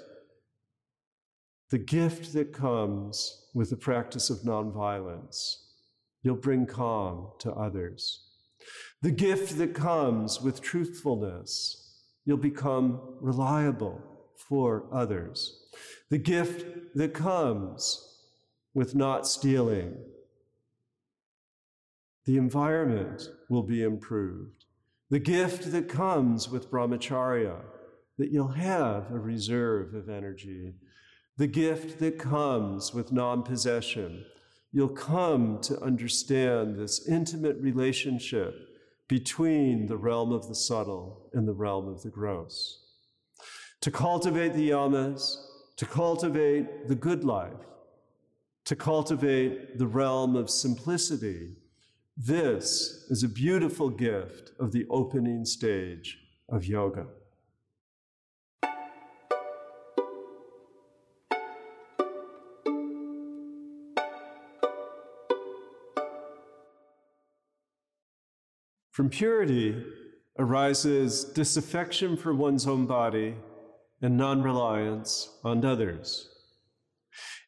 [1.71, 5.55] the gift that comes with the practice of nonviolence.
[6.23, 8.29] You'll bring calm to others.
[9.01, 11.79] The gift that comes with truthfulness.
[12.25, 14.01] You'll become reliable
[14.37, 15.69] for others.
[16.11, 18.09] The gift that comes
[18.75, 19.97] with not stealing,
[22.25, 24.65] the environment will be improved.
[25.11, 27.57] The gift that comes with brahmacharya,
[28.19, 30.75] that you'll have a reserve of energy.
[31.37, 34.25] The gift that comes with non possession,
[34.73, 38.55] you'll come to understand this intimate relationship
[39.09, 42.79] between the realm of the subtle and the realm of the gross.
[43.83, 45.37] To cultivate the yamas,
[45.77, 47.53] to cultivate the good life,
[48.65, 51.51] to cultivate the realm of simplicity,
[52.17, 56.19] this is a beautiful gift of the opening stage
[56.49, 57.07] of yoga.
[68.91, 69.83] From purity
[70.39, 73.37] arises disaffection for one's own body
[74.03, 76.29] and non reliance on others.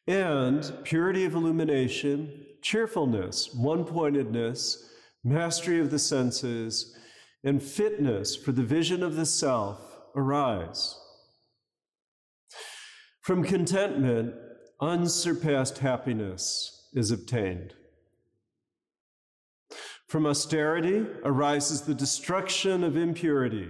[0.07, 4.89] And purity of illumination, cheerfulness, one pointedness,
[5.23, 6.97] mastery of the senses,
[7.43, 9.79] and fitness for the vision of the self
[10.15, 10.97] arise.
[13.21, 14.33] From contentment,
[14.81, 17.75] unsurpassed happiness is obtained.
[20.07, 23.69] From austerity arises the destruction of impurity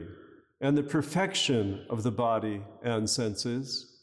[0.61, 3.94] and the perfection of the body and senses.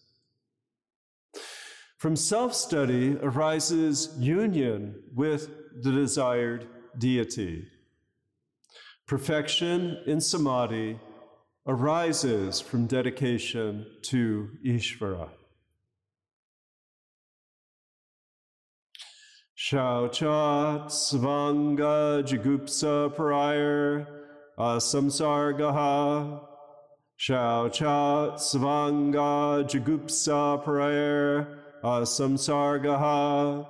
[2.02, 5.50] From self study arises union with
[5.84, 6.66] the desired
[6.98, 7.68] deity.
[9.06, 10.98] Perfection in samadhi
[11.64, 15.28] arises from dedication to Ishvara.
[19.56, 24.08] Shauchat Svanga Jigupsa Parair
[24.58, 26.40] Asamsargaha
[27.16, 33.66] Shauchat Svanga Jigupsa Parair Asamsargaha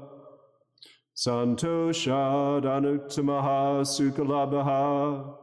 [1.15, 5.35] Santosha Danuttamaha Sukalabaha.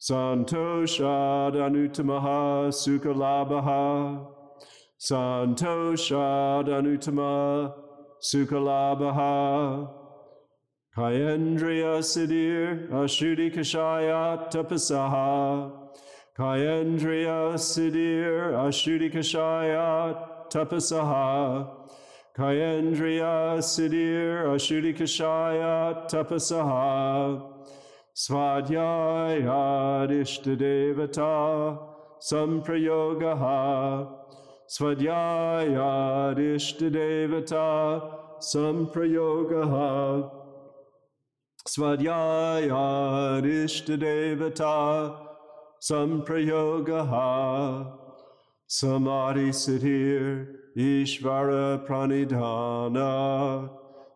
[0.00, 4.39] Santosha Danuttamaha Sukalabaha
[5.00, 7.72] Santosha Danuttama
[8.22, 9.88] Sukalabaha.
[10.94, 15.72] Kayendriya Siddhir Ashuddhi Kashaya Tapasaha.
[16.38, 20.18] Kayendriya Siddhir Ashuddhikashaya
[20.50, 21.66] Tapasaha.
[22.36, 27.40] Kayendriya Siddhir Ashuddhikashaya Tapasaha.
[28.14, 31.78] Svadhyaya Ishtadevata
[32.20, 34.19] Samprayogaha
[34.70, 38.06] Svadhyaya Ishtadevata
[38.38, 40.30] Samprayogaha.
[41.66, 45.26] Svadhyaya Ishtadevata
[45.82, 47.98] samprayogaha.
[48.68, 53.68] Samadhi siddhir ishvara pranidhana.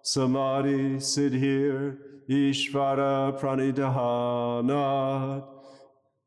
[0.04, 1.98] Samadhi siddhir
[2.30, 5.42] ishvara pranidhana.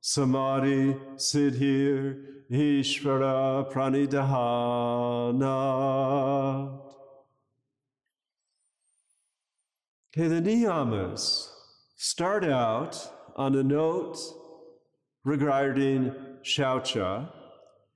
[0.02, 4.38] Samadhi siddhir ishvara pranidhana
[10.18, 11.50] Okay, the niyamas
[11.96, 14.18] start out on a note
[15.24, 17.30] regarding Shaucha,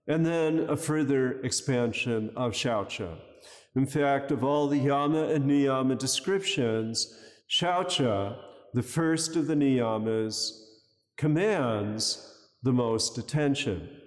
[0.05, 3.17] and then a further expansion of Shaucha.
[3.75, 7.17] In fact, of all the Yama and Niyama descriptions,
[7.49, 8.37] Shaucha,
[8.73, 10.51] the first of the Niyamas,
[11.15, 14.00] commands the most attention.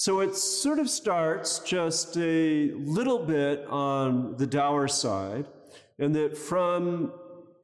[0.00, 5.46] So it sort of starts just a little bit on the dour side,
[5.98, 7.12] and that from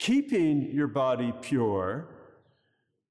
[0.00, 2.08] keeping your body pure,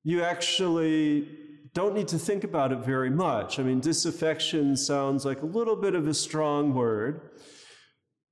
[0.04, 1.30] you actually
[1.74, 3.60] don't need to think about it very much.
[3.60, 7.22] I mean, disaffection sounds like a little bit of a strong word,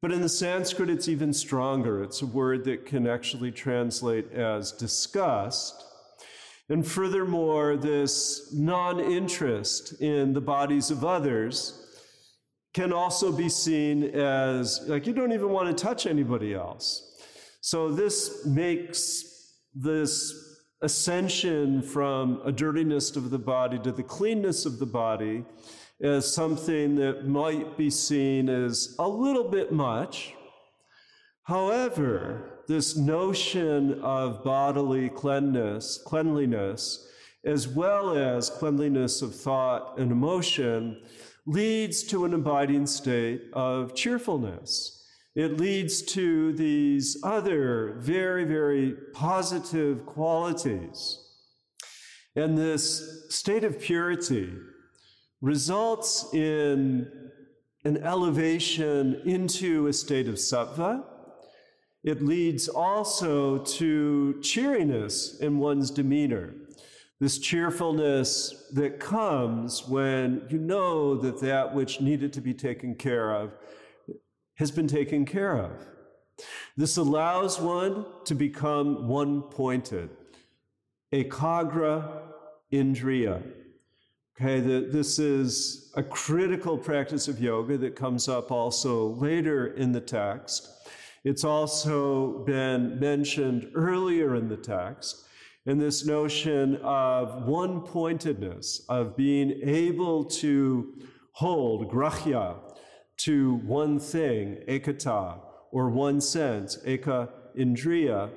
[0.01, 2.03] but in the Sanskrit, it's even stronger.
[2.03, 5.85] It's a word that can actually translate as disgust.
[6.71, 11.85] And furthermore, this non interest in the bodies of others
[12.73, 17.19] can also be seen as like you don't even want to touch anybody else.
[17.59, 20.33] So this makes this
[20.81, 25.43] ascension from a dirtiness of the body to the cleanness of the body
[26.01, 30.35] as something that might be seen as a little bit much.
[31.43, 37.07] However, this notion of bodily cleanliness, cleanliness,
[37.43, 41.01] as well as cleanliness of thought and emotion,
[41.45, 45.05] leads to an abiding state of cheerfulness.
[45.35, 51.19] It leads to these other very, very positive qualities.
[52.35, 54.53] And this state of purity
[55.41, 57.11] results in
[57.83, 61.03] an elevation into a state of sattva.
[62.03, 66.55] It leads also to cheeriness in one's demeanor.
[67.19, 73.35] This cheerfulness that comes when you know that that which needed to be taken care
[73.35, 73.51] of
[74.55, 75.71] has been taken care of.
[76.75, 80.09] This allows one to become one pointed,
[81.13, 82.21] ekagra
[82.71, 83.43] indriya.
[84.35, 89.91] Okay, the, this is a critical practice of yoga that comes up also later in
[89.91, 90.80] the text.
[91.23, 95.25] It's also been mentioned earlier in the text.
[95.67, 100.93] And this notion of one pointedness, of being able to
[101.33, 102.55] hold grahya
[103.17, 105.39] to one thing, ekata,
[105.71, 108.31] or one sense, eka indriya,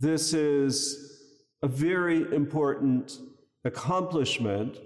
[0.00, 1.22] this is
[1.62, 3.18] a very important
[3.64, 4.78] accomplishment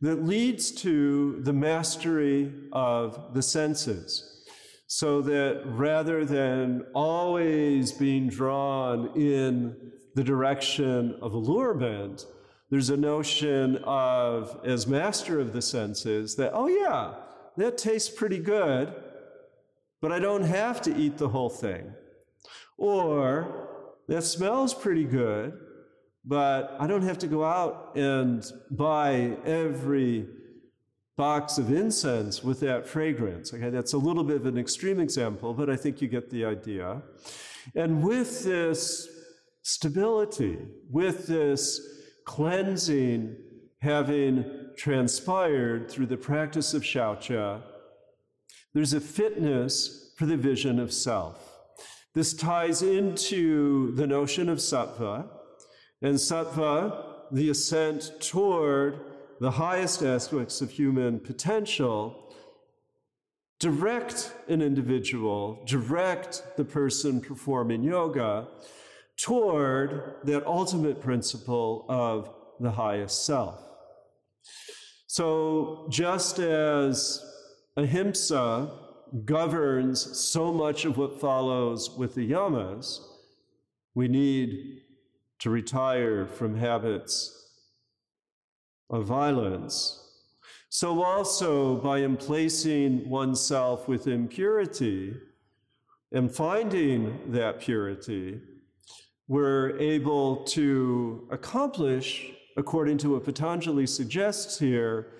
[0.00, 4.33] that leads to the mastery of the senses.
[4.86, 9.74] So that rather than always being drawn in
[10.14, 12.26] the direction of allurement,
[12.70, 17.14] there's a notion of, as master of the senses, that, oh yeah,
[17.56, 18.94] that tastes pretty good,
[20.00, 21.92] but I don't have to eat the whole thing.
[22.76, 23.68] Or
[24.08, 25.58] that smells pretty good,
[26.24, 30.26] but I don't have to go out and buy every
[31.16, 33.54] box of incense with that fragrance.
[33.54, 36.44] Okay, that's a little bit of an extreme example, but I think you get the
[36.44, 37.02] idea.
[37.74, 39.08] And with this
[39.62, 40.58] stability,
[40.90, 41.80] with this
[42.24, 43.36] cleansing
[43.80, 44.44] having
[44.76, 47.62] transpired through the practice of shaucha,
[48.72, 51.50] there's a fitness for the vision of self.
[52.14, 55.28] This ties into the notion of sattva,
[56.02, 59.00] and sattva, the ascent toward
[59.40, 62.34] the highest aspects of human potential,
[63.58, 68.48] direct an individual, direct the person performing yoga
[69.16, 72.30] toward that ultimate principle of
[72.60, 73.60] the highest self.
[75.06, 77.24] So, just as
[77.76, 78.70] ahimsa
[79.24, 83.00] governs so much of what follows with the yamas,
[83.94, 84.82] we need
[85.38, 87.43] to retire from habits
[88.90, 90.00] of violence.
[90.68, 95.14] So, also by emplacing oneself with impurity
[96.12, 98.40] and finding that purity,
[99.28, 105.12] we're able to accomplish, according to what Patanjali suggests here,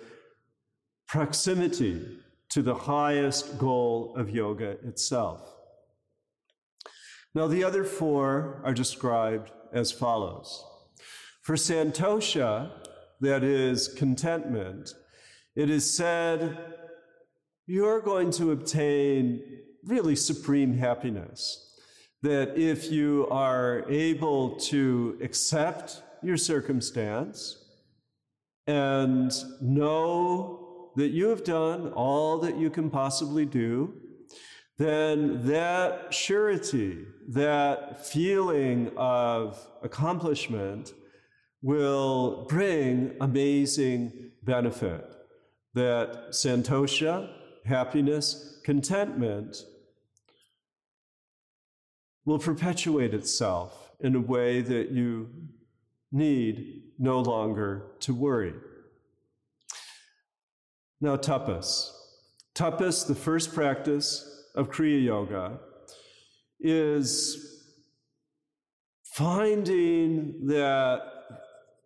[1.07, 2.19] proximity
[2.51, 5.41] to the highest goal of yoga itself.
[7.35, 10.65] Now, the other four are described as follows.
[11.43, 12.71] For santosha,
[13.21, 14.95] that is contentment,
[15.57, 16.59] it is said,
[17.67, 19.43] you're going to obtain
[19.85, 21.61] really supreme happiness.
[22.23, 27.63] That if you are able to accept your circumstance
[28.67, 33.95] and know that you have done all that you can possibly do,
[34.79, 40.93] then that surety, that feeling of accomplishment
[41.65, 44.13] will bring amazing
[44.43, 45.03] benefit.
[45.73, 47.31] That santosha,
[47.65, 49.57] happiness, contentment
[52.27, 55.31] will perpetuate itself in a way that you
[56.13, 58.53] need no longer to worry.
[61.01, 61.91] Now, tapas.
[62.55, 65.61] Tapas, the first practice of Kriya Yoga
[66.61, 67.63] is
[69.03, 71.14] finding that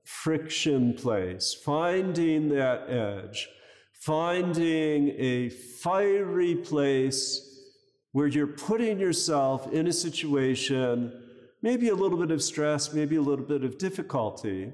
[0.09, 3.47] friction place, finding that edge,
[3.93, 7.45] finding a fiery place
[8.13, 11.13] where you're putting yourself in a situation,
[11.61, 14.73] maybe a little bit of stress, maybe a little bit of difficulty.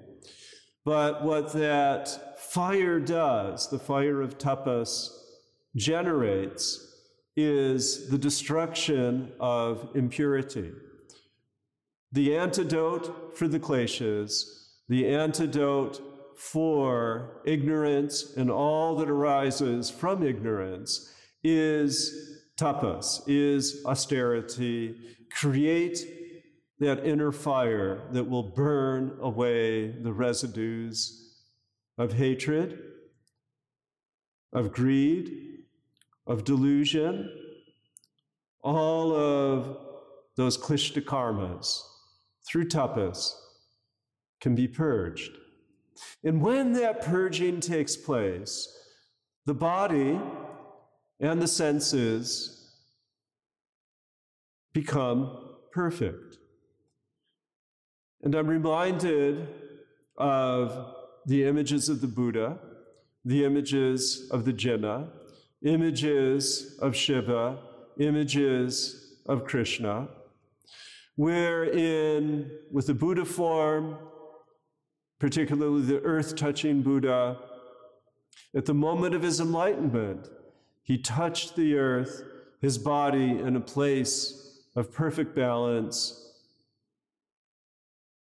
[0.84, 5.08] But what that fire does, the fire of tapas,
[5.74, 6.94] generates
[7.36, 10.70] is the destruction of impurity.
[12.12, 16.00] The antidote for the kleshas, the antidote
[16.36, 21.12] for ignorance and all that arises from ignorance
[21.42, 24.96] is tapas, is austerity,
[25.30, 25.98] create
[26.80, 31.38] that inner fire that will burn away the residues
[31.98, 32.78] of hatred,
[34.52, 35.32] of greed,
[36.26, 37.30] of delusion,
[38.62, 39.76] all of
[40.36, 41.80] those klishta karmas
[42.46, 43.34] through tapas
[44.44, 45.32] can be purged.
[46.22, 48.68] And when that purging takes place,
[49.46, 50.20] the body
[51.18, 52.76] and the senses
[54.74, 56.36] become perfect.
[58.22, 59.48] And I'm reminded
[60.18, 60.94] of
[61.24, 62.58] the images of the Buddha,
[63.24, 65.08] the images of the Jina,
[65.62, 67.60] images of Shiva,
[67.98, 70.08] images of Krishna,
[71.16, 73.96] wherein, with the Buddha form,
[75.24, 77.38] particularly the earth touching Buddha,
[78.54, 80.28] at the moment of his enlightenment,
[80.82, 82.22] he touched the earth,
[82.60, 86.30] his body in a place of perfect balance,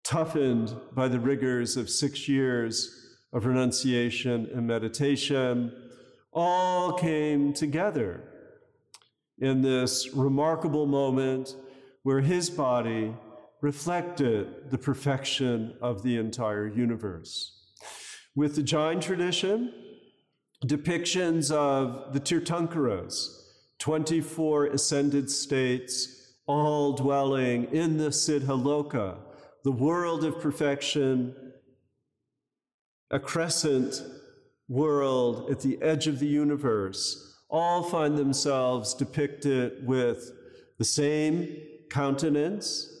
[0.04, 5.72] toughened by the rigors of six years of renunciation and meditation,
[6.32, 8.22] all came together
[9.40, 11.56] in this remarkable moment
[12.04, 13.12] where his body
[13.64, 17.62] reflected the perfection of the entire universe.
[18.36, 19.72] With the Jain tradition,
[20.66, 23.14] depictions of the Tirthankaras,
[23.78, 29.16] 24 ascended states, all dwelling in the Siddhaloka,
[29.62, 31.34] the world of perfection,
[33.10, 34.02] a crescent
[34.68, 40.32] world at the edge of the universe, all find themselves depicted with
[40.76, 41.56] the same
[41.88, 42.93] countenance,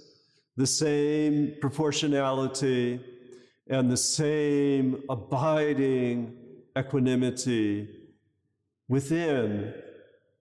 [0.56, 3.00] the same proportionality,
[3.68, 6.36] and the same abiding
[6.78, 7.88] equanimity
[8.88, 9.72] within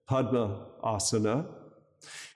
[0.08, 1.46] Padma Asana.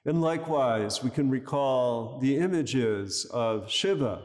[0.06, 4.22] And likewise, we can recall the images of Shiva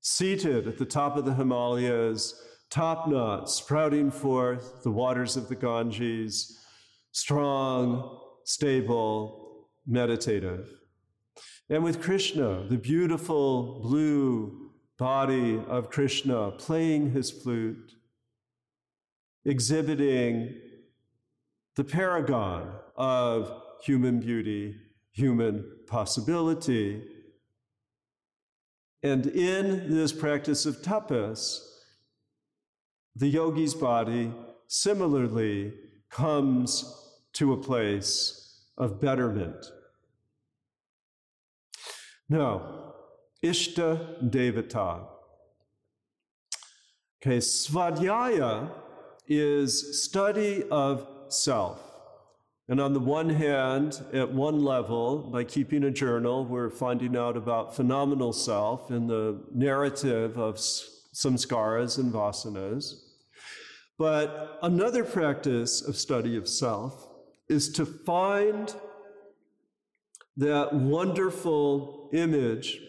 [0.00, 5.54] seated at the top of the Himalayas, top knot, sprouting forth the waters of the
[5.54, 6.58] Ganges,
[7.12, 10.79] strong, stable, meditative.
[11.70, 17.94] And with Krishna, the beautiful blue body of Krishna playing his flute,
[19.44, 20.56] exhibiting
[21.76, 24.74] the paragon of human beauty,
[25.12, 27.04] human possibility.
[29.04, 31.64] And in this practice of tapas,
[33.14, 34.32] the yogi's body
[34.66, 35.72] similarly
[36.10, 36.84] comes
[37.34, 39.70] to a place of betterment.
[42.30, 42.94] Now,
[43.42, 45.00] Ishta Devata.
[47.20, 48.70] Okay, Svadhyaya
[49.26, 51.80] is study of self.
[52.68, 57.36] And on the one hand, at one level, by keeping a journal, we're finding out
[57.36, 62.94] about phenomenal self in the narrative of samskaras and vasanas.
[63.98, 67.08] But another practice of study of self
[67.48, 68.72] is to find
[70.36, 72.80] that wonderful image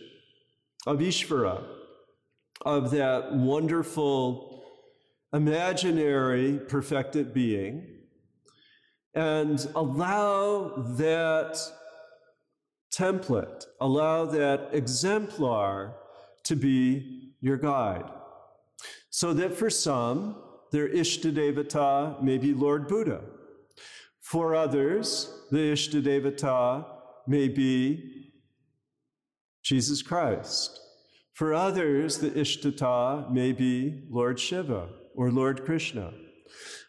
[0.85, 1.63] of Ishvara,
[2.61, 4.63] of that wonderful
[5.33, 7.87] imaginary perfected being
[9.13, 11.59] and allow that
[12.93, 15.95] template, allow that exemplar
[16.43, 18.09] to be your guide.
[19.09, 20.41] So that for some,
[20.71, 23.21] their Ishtadevata may be Lord Buddha.
[24.21, 26.85] For others, the Ishtadevata
[27.27, 28.31] may be
[29.63, 30.79] Jesus Christ.
[31.33, 36.13] For others, the Ishtata may be Lord Shiva or Lord Krishna.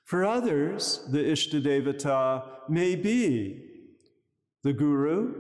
[0.05, 3.71] For others, the Ishtadevata may be
[4.63, 5.35] the Guru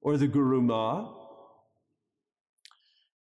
[0.00, 1.12] or the Guru Ma.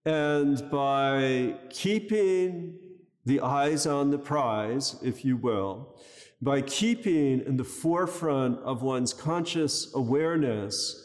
[0.06, 2.78] And by keeping
[3.26, 5.98] the eyes on the prize, if you will,
[6.42, 11.03] by keeping in the forefront of one's conscious awareness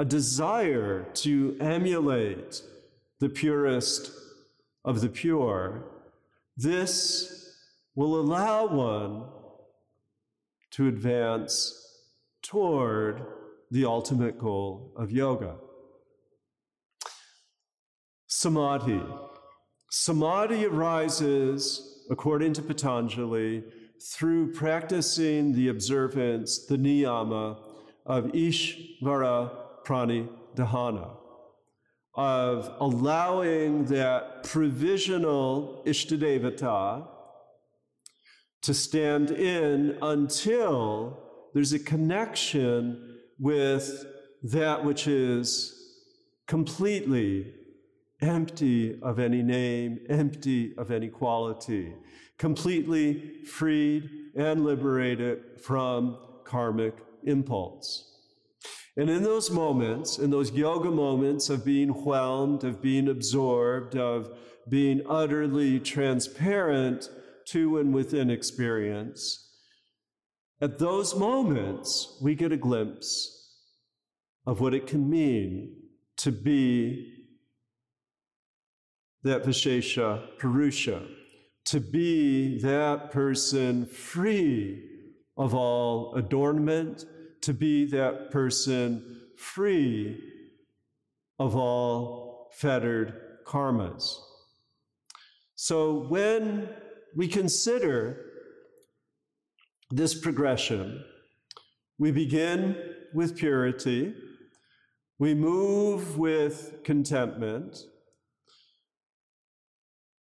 [0.00, 2.62] a desire to emulate
[3.18, 4.10] the purest
[4.82, 5.84] of the pure,
[6.56, 7.54] this
[7.94, 9.24] will allow one
[10.70, 11.86] to advance
[12.42, 13.20] toward
[13.70, 15.56] the ultimate goal of yoga.
[18.26, 19.02] Samadhi.
[19.90, 23.64] Samadhi arises, according to Patanjali,
[24.02, 27.58] through practicing the observance, the niyama,
[28.06, 29.50] of Ishvara
[29.84, 31.16] Prani Dahana,
[32.14, 37.06] of allowing that provisional Ishtadevata
[38.62, 41.18] to stand in until
[41.54, 44.06] there's a connection with
[44.42, 45.74] that which is
[46.46, 47.54] completely
[48.20, 51.94] empty of any name, empty of any quality,
[52.38, 56.94] completely freed and liberated from karmic
[57.24, 58.19] impulse.
[59.00, 64.28] And in those moments, in those yoga moments of being whelmed, of being absorbed, of
[64.68, 67.08] being utterly transparent
[67.46, 69.56] to and within experience,
[70.60, 73.56] at those moments, we get a glimpse
[74.44, 75.76] of what it can mean
[76.18, 77.24] to be
[79.22, 81.06] that Vishesha Purusha,
[81.64, 84.84] to be that person free
[85.38, 87.06] of all adornment,
[87.42, 90.20] to be that person free
[91.38, 93.14] of all fettered
[93.46, 94.18] karmas.
[95.54, 96.68] So when
[97.16, 98.24] we consider
[99.90, 101.04] this progression,
[101.98, 102.76] we begin
[103.12, 104.14] with purity,
[105.18, 107.78] we move with contentment,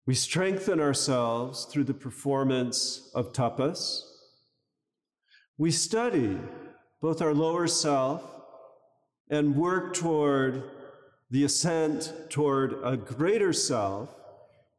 [0.07, 4.03] we strengthen ourselves through the performance of tapas.
[5.57, 6.39] We study
[7.05, 8.23] both our lower self
[9.29, 10.63] and work toward
[11.31, 14.09] the ascent toward a greater self,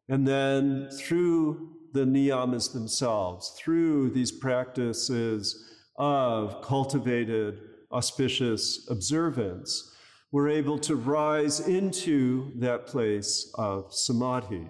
[0.10, 7.60] and then through the niyamas themselves, through these practices of cultivated,
[7.92, 9.96] auspicious observance,
[10.32, 14.68] we're able to rise into that place of samadhi.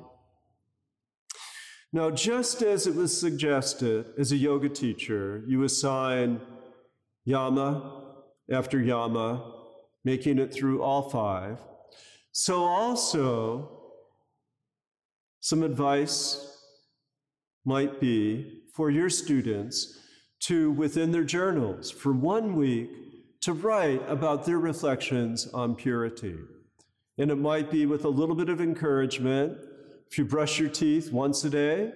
[1.94, 6.42] Now, just as it was suggested as a yoga teacher, you assign
[7.26, 8.04] yama
[8.52, 9.54] after yama,
[10.04, 11.60] making it through all five.
[12.32, 13.82] So, also,
[15.40, 16.58] some advice
[17.66, 20.00] might be for your students
[20.42, 22.90] to, within their journals, for one week,
[23.42, 26.36] to write about their reflections on purity.
[27.18, 29.58] And it might be with a little bit of encouragement
[30.10, 31.92] if you brush your teeth once a day,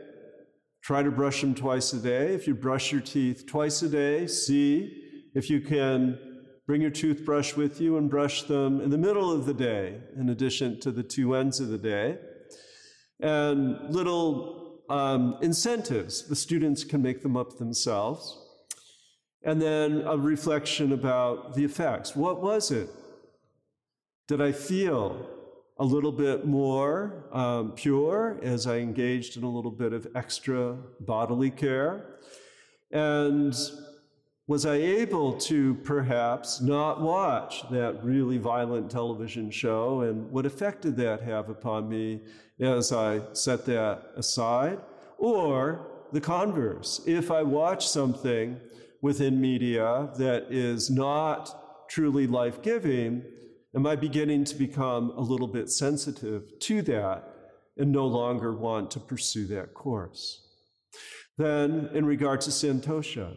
[0.82, 2.34] try to brush them twice a day.
[2.34, 6.18] If you brush your teeth twice a day, see if you can
[6.66, 10.30] bring your toothbrush with you and brush them in the middle of the day, in
[10.30, 12.18] addition to the two ends of the day.
[13.20, 18.38] And little um, incentives, the students can make them up themselves.
[19.44, 22.16] And then a reflection about the effects.
[22.16, 22.90] What was it?
[24.28, 25.28] Did I feel
[25.80, 30.78] a little bit more um, pure as I engaged in a little bit of extra
[31.00, 32.20] bodily care?
[32.92, 33.56] And
[34.50, 40.02] was I able to perhaps not watch that really violent television show?
[40.02, 42.22] And what effect did that have upon me
[42.60, 44.80] as I set that aside?
[45.20, 48.60] Or the converse, if I watch something
[49.04, 53.24] within media that is not truly life giving,
[53.76, 57.24] Am I beginning to become a little bit sensitive to that
[57.78, 60.42] and no longer want to pursue that course?
[61.38, 63.36] Then, in regard to Santosha,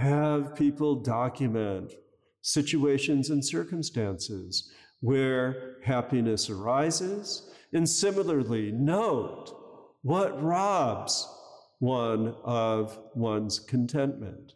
[0.00, 1.92] have people document
[2.40, 9.54] situations and circumstances where happiness arises, and similarly, note
[10.00, 11.28] what robs
[11.80, 14.54] one of one's contentment.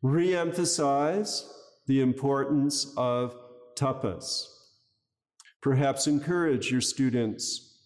[0.00, 1.52] Re emphasize
[1.86, 3.36] the importance of
[3.74, 4.46] tapas.
[5.60, 7.80] Perhaps encourage your students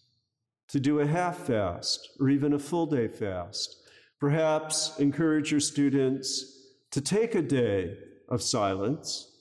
[0.67, 3.78] to do a half fast or even a full day fast.
[4.19, 7.97] Perhaps encourage your students to take a day
[8.27, 9.31] of silence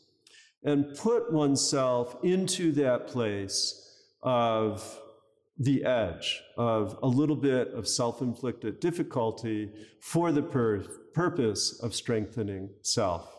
[0.63, 3.85] and put oneself into that place
[4.23, 5.01] of
[5.59, 11.95] the edge of a little bit of self inflicted difficulty for the pur- purpose of
[11.95, 13.35] strengthening self.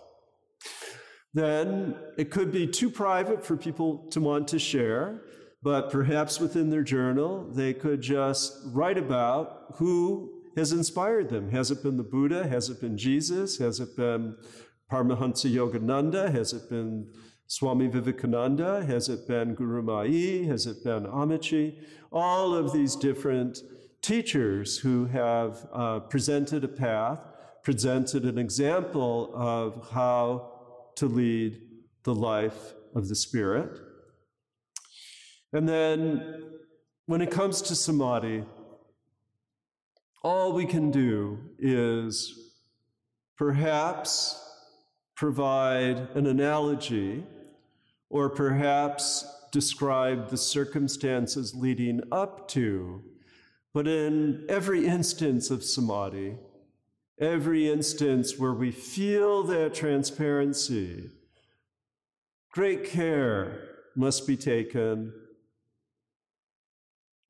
[1.34, 5.22] Then it could be too private for people to want to share,
[5.62, 11.52] but perhaps within their journal, they could just write about who has inspired them.
[11.52, 12.48] Has it been the Buddha?
[12.48, 13.58] Has it been Jesus?
[13.58, 14.36] Has it been
[14.92, 16.32] Paramahansa Yogananda?
[16.32, 17.12] Has it been
[17.48, 18.86] Swami Vivekananda?
[18.86, 20.48] Has it been Gurumayi?
[20.48, 21.78] Has it been Ammachi?
[22.12, 23.60] All of these different
[24.02, 27.20] teachers who have uh, presented a path,
[27.64, 30.52] presented an example of how
[30.96, 31.62] to lead
[32.04, 33.80] the life of the Spirit.
[35.54, 36.44] And then
[37.06, 38.44] when it comes to samadhi,
[40.22, 42.54] all we can do is
[43.38, 44.46] perhaps
[45.16, 47.24] provide an analogy
[48.10, 53.02] or perhaps describe the circumstances leading up to.
[53.74, 56.36] But in every instance of samadhi,
[57.20, 61.12] every instance where we feel that transparency,
[62.52, 65.14] great care must be taken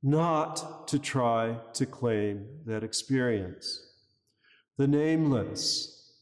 [0.02, 3.86] not to try to claim that experience.
[4.78, 6.14] The nameless,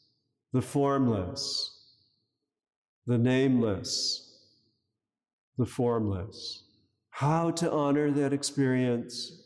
[0.52, 1.78] the formless,
[3.06, 4.24] the nameless,
[5.58, 6.64] the formless.
[7.12, 9.44] How to honor that experience?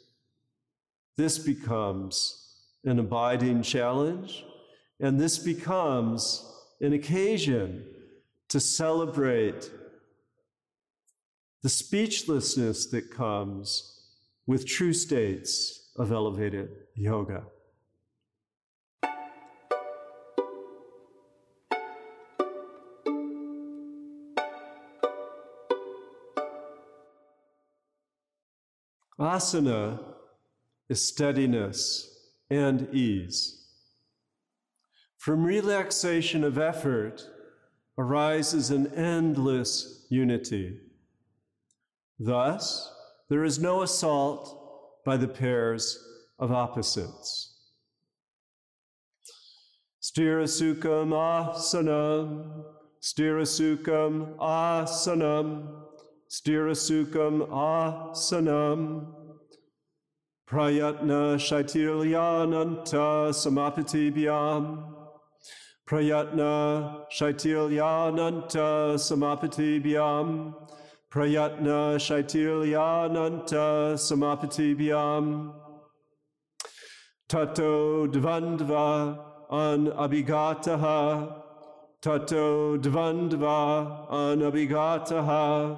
[1.18, 4.44] This becomes an abiding challenge,
[5.00, 6.46] and this becomes
[6.80, 7.86] an occasion
[8.50, 9.70] to celebrate
[11.64, 14.01] the speechlessness that comes
[14.52, 17.42] with true states of elevated yoga.
[29.18, 30.04] Asana
[30.90, 32.10] is steadiness
[32.50, 33.70] and ease.
[35.18, 37.26] From relaxation of effort
[37.98, 40.78] arises an endless unity.
[42.20, 42.94] Thus,
[43.32, 45.98] there is no assault by the pairs
[46.38, 47.56] of opposites.
[50.02, 52.66] Sthirasukam asanam,
[53.02, 55.70] sthirasukam asanam,
[56.30, 59.14] sthirasukam asanam.
[60.46, 64.94] Prayatna shaitilyananta samapatibhyam.
[65.90, 70.54] Prayatna shaitilyananta samapatibhyam.
[71.12, 75.54] Prayatna Shaitilyananta Samapatibhyam.
[77.28, 79.20] Tato Dvandva
[79.50, 81.44] An Abhigataha.
[82.02, 85.78] Tato Dvandva An Abhigataha.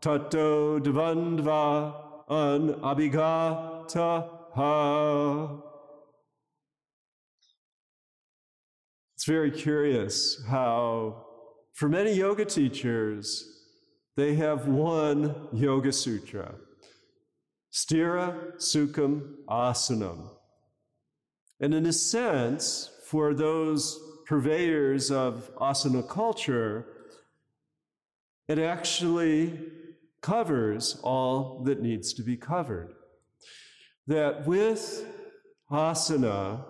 [0.00, 1.94] Tato Dvandva
[2.30, 4.22] An Abhigataha.
[9.16, 11.26] It's very curious how,
[11.74, 13.61] for many yoga teachers,
[14.16, 16.54] they have one Yoga Sutra
[17.72, 20.28] Stira Sukham Asanam.
[21.60, 26.86] And in a sense, for those purveyors of asana culture,
[28.48, 29.58] it actually
[30.20, 32.92] covers all that needs to be covered.
[34.06, 35.06] That with
[35.70, 36.64] asana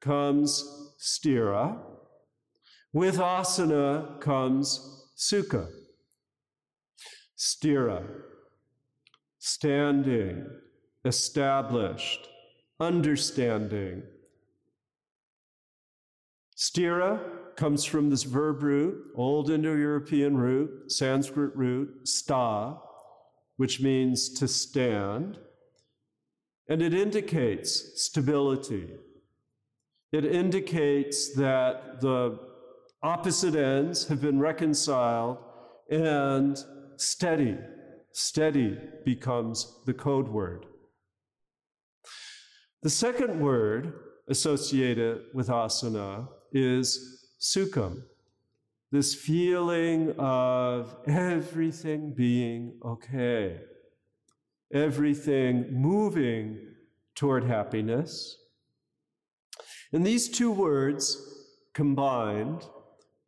[0.00, 1.78] comes stira,
[2.92, 5.68] with asana comes sukha.
[7.36, 8.06] Sthira,
[9.38, 10.46] standing,
[11.04, 12.28] established,
[12.80, 14.02] understanding.
[16.56, 17.20] Stira
[17.56, 22.80] comes from this verb root, Old Indo European root, Sanskrit root, sta,
[23.56, 25.38] which means to stand,
[26.68, 28.90] and it indicates stability.
[30.12, 32.38] It indicates that the
[33.02, 35.38] opposite ends have been reconciled
[35.90, 36.56] and
[36.96, 37.58] steady.
[38.12, 40.66] Steady becomes the code word.
[42.82, 43.94] The second word
[44.28, 48.02] associated with asana is sukham,
[48.92, 53.60] this feeling of everything being okay,
[54.72, 56.58] everything moving
[57.14, 58.38] toward happiness.
[59.92, 61.16] And these two words
[61.72, 62.64] combined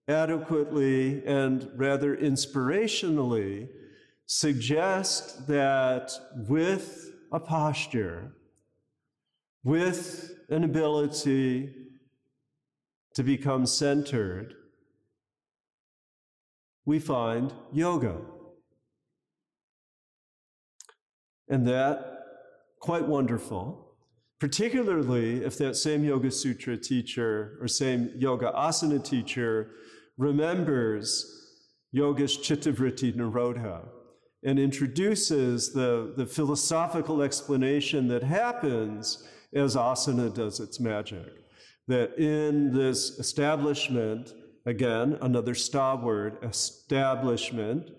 [0.08, 3.68] adequately and rather inspirationally
[4.26, 6.12] suggest that
[6.48, 8.32] with a posture,
[9.64, 11.72] with an ability
[13.14, 14.54] to become centered,
[16.84, 18.16] we find yoga.
[21.48, 22.24] And that,
[22.80, 23.94] quite wonderful,
[24.38, 29.70] particularly if that same Yoga Sutra teacher or same Yoga Asana teacher
[30.16, 31.32] remembers
[31.94, 33.88] Yogash Chittavritti Nirodha
[34.44, 41.32] and introduces the, the philosophical explanation that happens as asana does its magic.
[41.88, 44.34] That in this establishment,
[44.66, 47.90] again, another sta word, establishment,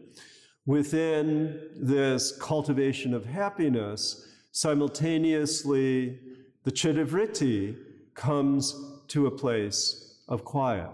[0.66, 6.20] within this cultivation of happiness, simultaneously
[6.64, 7.78] the chittavritti
[8.14, 8.76] comes
[9.08, 10.90] to a place of quiet.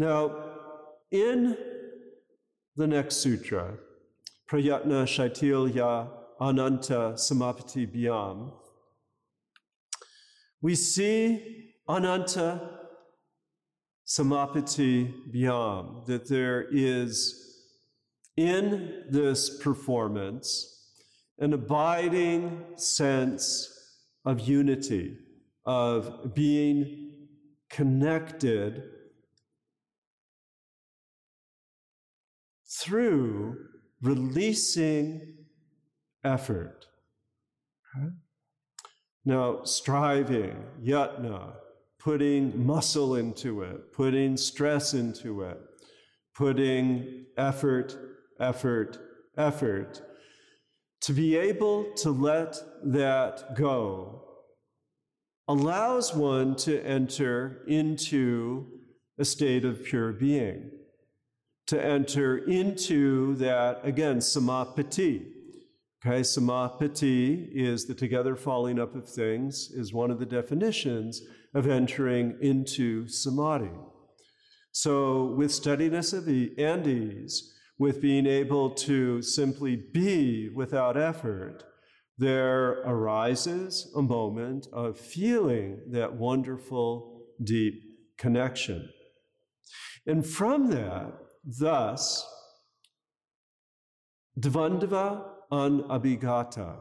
[0.00, 0.30] Now,
[1.10, 1.56] in
[2.76, 3.78] the next sutra,
[4.48, 6.08] Prayatna Shaitilya
[6.40, 8.52] Ananta Samapati Bhyam,
[10.62, 12.78] we see Ananta
[14.06, 17.66] Samapati Bhyam, that there is
[18.36, 20.92] in this performance
[21.40, 23.68] an abiding sense
[24.24, 25.16] of unity,
[25.66, 27.26] of being
[27.68, 28.84] connected
[32.78, 33.56] through
[34.02, 35.34] releasing
[36.24, 36.86] effort.
[37.96, 38.08] Okay?
[39.24, 41.54] Now, striving, yatna,
[41.98, 45.58] putting muscle into it, putting stress into it,
[46.34, 47.96] putting effort,
[48.40, 48.98] effort,
[49.36, 50.00] effort,
[51.02, 54.24] to be able to let that go
[55.48, 58.66] allows one to enter into
[59.18, 60.70] a state of pure being,
[61.68, 65.26] to enter into that, again, samapati.
[66.04, 71.22] Okay, samapati is the together falling up of things, is one of the definitions
[71.54, 73.70] of entering into samadhi.
[74.72, 81.64] So, with steadiness of e- and ease, with being able to simply be without effort,
[82.16, 87.82] there arises a moment of feeling that wonderful, deep
[88.16, 88.88] connection.
[90.06, 91.12] And from that,
[91.48, 92.26] thus,
[94.38, 96.80] Dvandva an abhigata.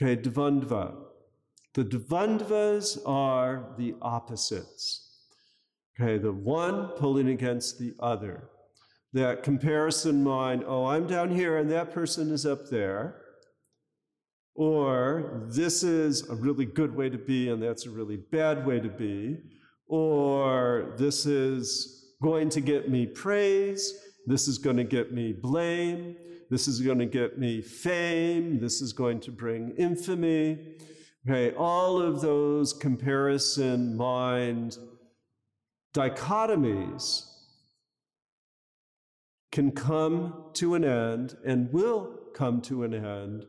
[0.00, 0.94] Okay, Dvandva.
[1.74, 5.02] The Dvandvas are the opposites.
[5.98, 8.50] Okay, the one pulling against the other.
[9.14, 13.22] That comparison mind, oh, I'm down here and that person is up there
[14.56, 18.80] or this is a really good way to be and that's a really bad way
[18.80, 19.38] to be,
[19.86, 23.92] or this is going to get me praise,
[24.26, 26.16] this is going to get me blame,
[26.50, 30.76] this is going to get me fame, this is going to bring infamy.
[31.28, 34.76] Okay, all of those comparison mind
[35.94, 37.24] dichotomies
[39.50, 43.46] can come to an end and will come to an end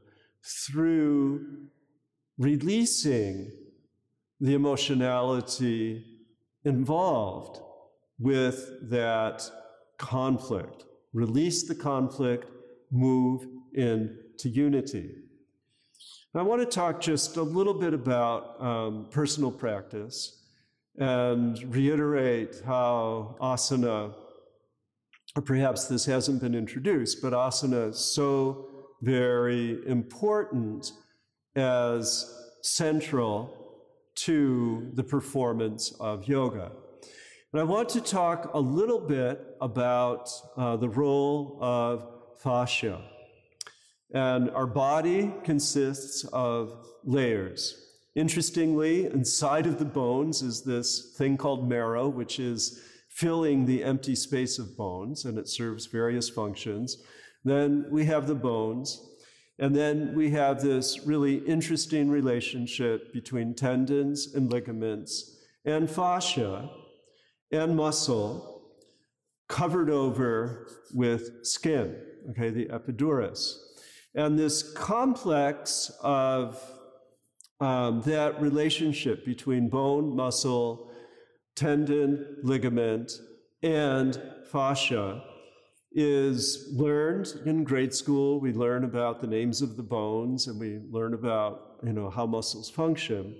[0.65, 1.67] through
[2.37, 3.51] releasing
[4.39, 6.05] the emotionality
[6.63, 7.59] involved
[8.19, 9.49] with that
[9.97, 10.85] conflict.
[11.13, 12.49] Release the conflict,
[12.91, 15.11] move into unity.
[16.35, 20.43] I want to talk just a little bit about um, personal practice
[20.97, 24.13] and reiterate how asana,
[25.35, 28.67] or perhaps this hasn't been introduced, but asana is so
[29.01, 30.91] very important
[31.55, 33.55] as central
[34.13, 36.71] to the performance of yoga.
[37.53, 42.05] And I want to talk a little bit about uh, the role of
[42.43, 43.01] fascia.
[44.13, 47.93] And our body consists of layers.
[48.15, 54.15] Interestingly, inside of the bones is this thing called marrow, which is filling the empty
[54.15, 56.97] space of bones, and it serves various functions.
[57.45, 59.01] Then we have the bones.
[59.57, 66.69] And then we have this really interesting relationship between tendons and ligaments and fascia
[67.51, 68.61] and muscle
[69.47, 71.95] covered over with skin,
[72.31, 73.63] okay, the epidermis.
[74.15, 76.61] And this complex of
[77.59, 80.91] um, that relationship between bone, muscle,
[81.55, 83.11] tendon, ligament,
[83.63, 84.21] and
[84.51, 85.23] fascia
[85.91, 88.39] is learned in grade school.
[88.39, 92.25] We learn about the names of the bones and we learn about, you know, how
[92.25, 93.35] muscles function.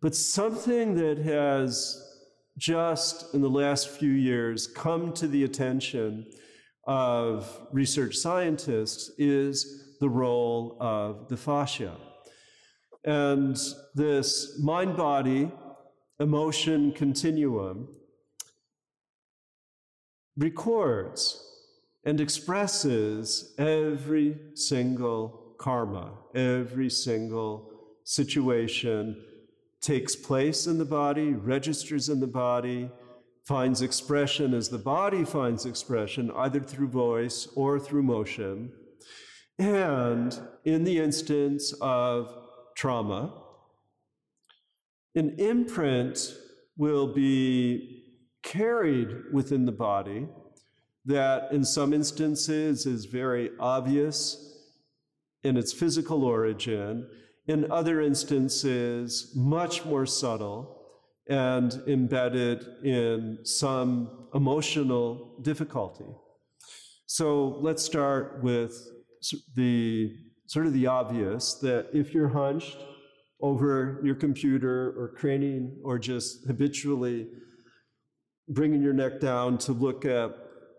[0.00, 2.11] But something that has
[2.58, 6.26] just in the last few years come to the attention
[6.86, 11.96] of research scientists is the role of the fascia.
[13.04, 13.56] And
[13.94, 15.50] this mind body
[16.20, 17.88] emotion continuum
[20.36, 21.44] records
[22.04, 27.70] and expresses every single karma, every single
[28.04, 29.16] situation
[29.82, 32.90] takes place in the body, registers in the body,
[33.44, 38.72] finds expression as the body finds expression, either through voice or through motion.
[39.58, 42.32] And in the instance of
[42.76, 43.34] trauma,
[45.14, 46.34] an imprint
[46.76, 48.04] will be
[48.42, 50.26] carried within the body
[51.04, 54.48] that in some instances is very obvious
[55.42, 57.08] in its physical origin,
[57.46, 60.78] in other instances, much more subtle
[61.28, 66.06] and embedded in some emotional difficulty.
[67.06, 68.74] So let's start with
[69.54, 70.14] the
[70.46, 72.76] sort of the obvious that if you're hunched
[73.40, 77.28] over your computer or craning or just habitually
[78.48, 80.34] bringing your neck down to look at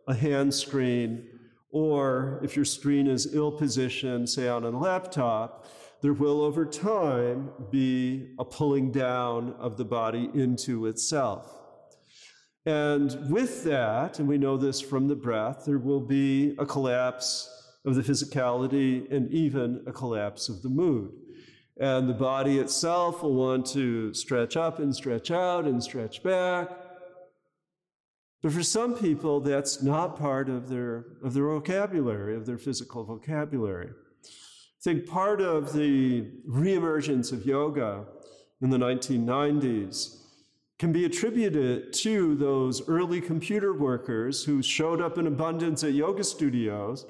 [0.08, 1.28] a hand screen,
[1.72, 5.66] or if your screen is ill positioned, say on a laptop,
[6.04, 11.50] there will over time be a pulling down of the body into itself.
[12.66, 17.50] And with that, and we know this from the breath, there will be a collapse
[17.86, 21.14] of the physicality and even a collapse of the mood.
[21.80, 26.70] And the body itself will want to stretch up and stretch out and stretch back.
[28.42, 33.06] But for some people, that's not part of their, of their vocabulary, of their physical
[33.06, 33.92] vocabulary.
[34.84, 38.04] I think part of the reemergence of yoga
[38.62, 40.18] in the 1990s
[40.78, 46.22] can be attributed to those early computer workers who showed up in abundance at yoga
[46.26, 47.06] studios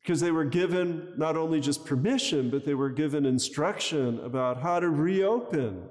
[0.00, 4.78] because they were given not only just permission, but they were given instruction about how
[4.78, 5.88] to reopen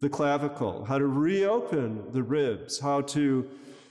[0.00, 3.46] the clavicle, how to reopen the ribs, how to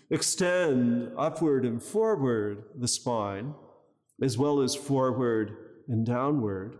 [0.09, 3.53] extend upward and forward the spine,
[4.23, 6.77] as well as forward and downward.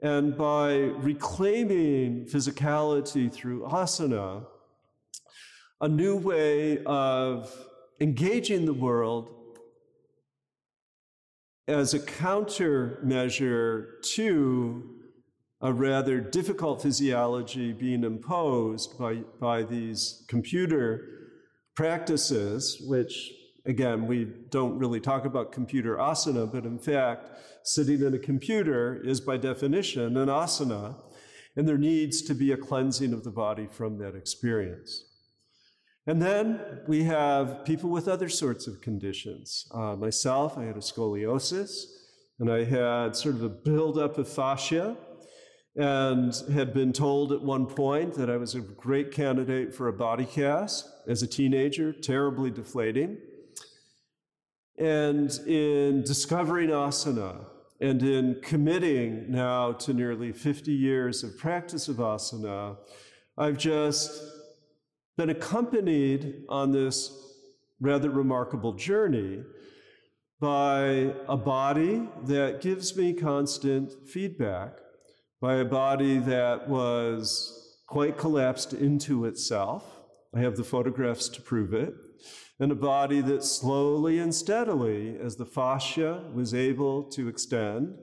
[0.00, 4.46] And by reclaiming physicality through asana,
[5.80, 7.52] a new way of
[8.00, 9.28] engaging the world
[11.66, 14.94] as a countermeasure to
[15.60, 21.04] a rather difficult physiology being imposed by, by these computer
[21.74, 23.32] practices, which
[23.68, 27.28] again, we don't really talk about computer asana, but in fact,
[27.68, 30.96] sitting in a computer is by definition an asana,
[31.54, 35.04] and there needs to be a cleansing of the body from that experience.
[36.06, 39.68] And then we have people with other sorts of conditions.
[39.74, 41.84] Uh, myself, I had a scoliosis,
[42.38, 44.96] and I had sort of a buildup of fascia,
[45.76, 49.92] and had been told at one point that I was a great candidate for a
[49.92, 53.18] body cast as a teenager, terribly deflating.
[54.78, 57.44] And in discovering asana
[57.80, 62.76] and in committing now to nearly 50 years of practice of asana,
[63.36, 64.20] I've just
[65.16, 67.12] been accompanied on this
[67.80, 69.44] rather remarkable journey
[70.40, 74.78] by a body that gives me constant feedback,
[75.40, 79.84] by a body that was quite collapsed into itself.
[80.34, 81.94] I have the photographs to prove it.
[82.60, 87.94] And a body that slowly and steadily, as the fascia was able to extend,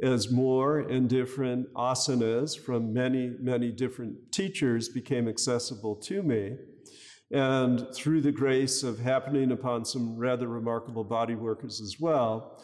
[0.00, 6.56] as more and different asanas from many, many different teachers became accessible to me.
[7.32, 12.62] And through the grace of happening upon some rather remarkable body workers as well,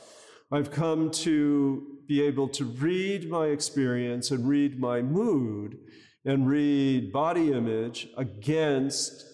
[0.53, 5.79] I've come to be able to read my experience and read my mood
[6.25, 9.25] and read body image against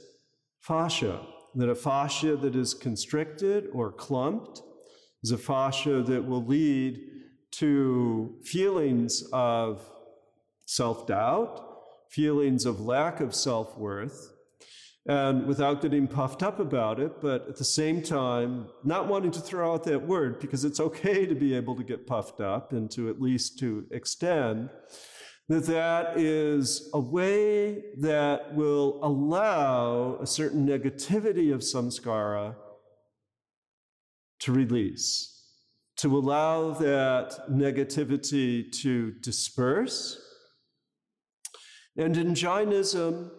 [0.61, 1.21] fascia.
[1.55, 4.63] That a fascia that is constricted or clumped
[5.23, 7.01] is a fascia that will lead
[7.53, 9.83] to feelings of
[10.67, 11.65] self doubt,
[12.11, 14.33] feelings of lack of self worth,
[15.09, 19.41] and without getting puffed up about it, but at the same time, not wanting to
[19.41, 22.91] throw out that word because it's okay to be able to get puffed up and
[22.91, 24.69] to at least to extend,
[25.49, 32.55] that that is a way that will allow a certain negativity of samskara
[34.41, 35.39] to release
[35.99, 40.21] to allow that negativity to disperse.
[41.97, 43.33] And in Jainism,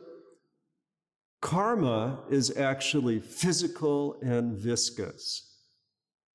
[1.42, 5.56] karma is actually physical and viscous.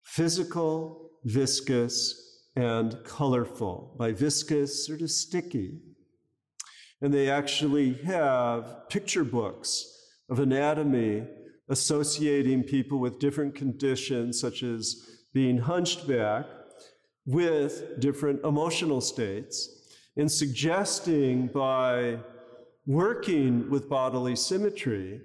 [0.02, 2.23] Physical, viscous,
[2.56, 3.94] and colorful.
[3.98, 5.80] By viscous, sort of sticky.
[7.00, 9.86] And they actually have picture books
[10.28, 11.26] of anatomy
[11.68, 16.46] associating people with different conditions, such as being hunched back
[17.26, 22.18] with different emotional states and suggesting by
[22.86, 25.20] working with bodily symmetry,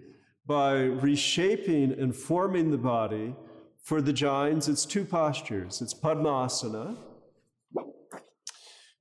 [0.45, 3.35] by reshaping and forming the body,
[3.83, 5.81] for the Jains, it's two postures.
[5.81, 6.97] It's Padmasana,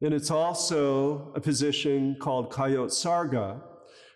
[0.01, 3.61] and it's also a position called Kayotsarga,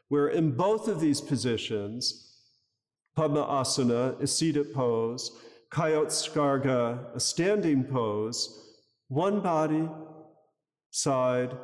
[0.09, 2.37] where in both of these positions,
[3.17, 5.39] Padmasana, a seated pose,
[5.73, 8.77] Kayotsarga, a standing pose,
[9.09, 9.89] one body,
[10.91, 11.57] side,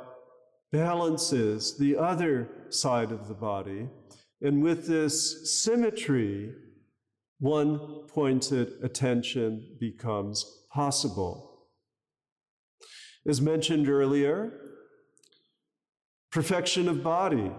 [0.73, 3.89] balances the other side of the body.
[4.43, 6.55] And with this symmetry,
[7.41, 11.48] one pointed attention becomes possible.
[13.29, 14.51] As mentioned earlier,
[16.33, 17.53] perfection of body,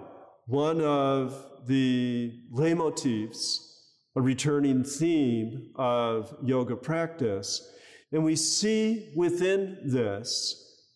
[0.48, 3.70] one of the leitmotifs
[4.16, 7.72] a returning theme of yoga practice.
[8.12, 10.88] And we see within this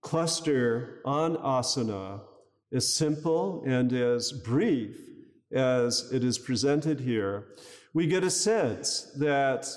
[0.00, 2.20] cluster on asana
[2.72, 4.96] as simple and as brief
[5.52, 7.48] as it is presented here,
[7.92, 9.68] we get a sense that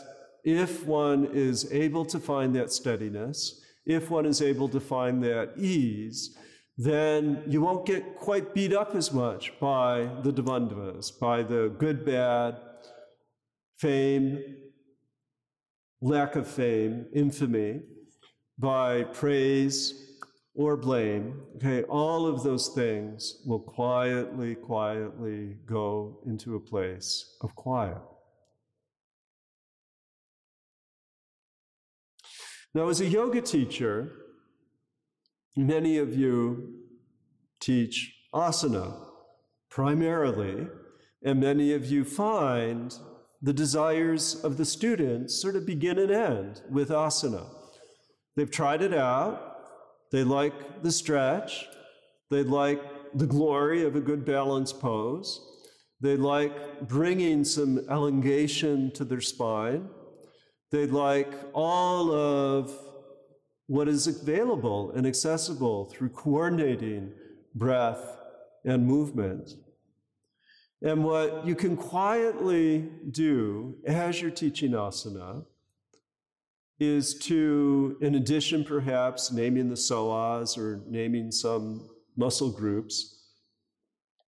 [0.44, 5.54] if one is able to find that steadiness, if one is able to find that
[5.58, 6.38] ease,
[6.78, 12.06] then you won't get quite beat up as much by the dvandvas, by the good,
[12.06, 12.58] bad,
[13.78, 14.44] fame,
[16.02, 17.82] lack of fame, infamy,
[18.58, 20.06] by praise
[20.54, 21.42] or blame.
[21.56, 27.98] Okay, all of those things will quietly, quietly go into a place of quiet.
[32.76, 34.12] Now, as a yoga teacher,
[35.56, 36.74] many of you
[37.62, 38.98] teach asana
[39.70, 40.68] primarily,
[41.24, 42.94] and many of you find
[43.42, 47.48] the desires of the students sort of begin and end with asana.
[48.36, 49.58] They've tried it out,
[50.12, 51.68] they like the stretch,
[52.30, 52.82] they like
[53.14, 55.40] the glory of a good balanced pose,
[56.02, 59.88] they like bringing some elongation to their spine.
[60.72, 62.72] They'd like all of
[63.68, 67.12] what is available and accessible through coordinating
[67.54, 68.18] breath
[68.64, 69.52] and movement.
[70.82, 75.46] And what you can quietly do as you're teaching asana
[76.80, 83.30] is to, in addition perhaps naming the psoas or naming some muscle groups,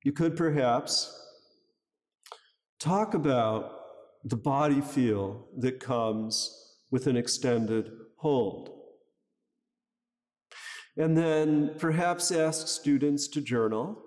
[0.03, 1.13] you could perhaps
[2.79, 3.76] talk about
[4.29, 8.71] the body feel that comes with an extended hold.
[10.97, 14.01] And then perhaps ask students to journal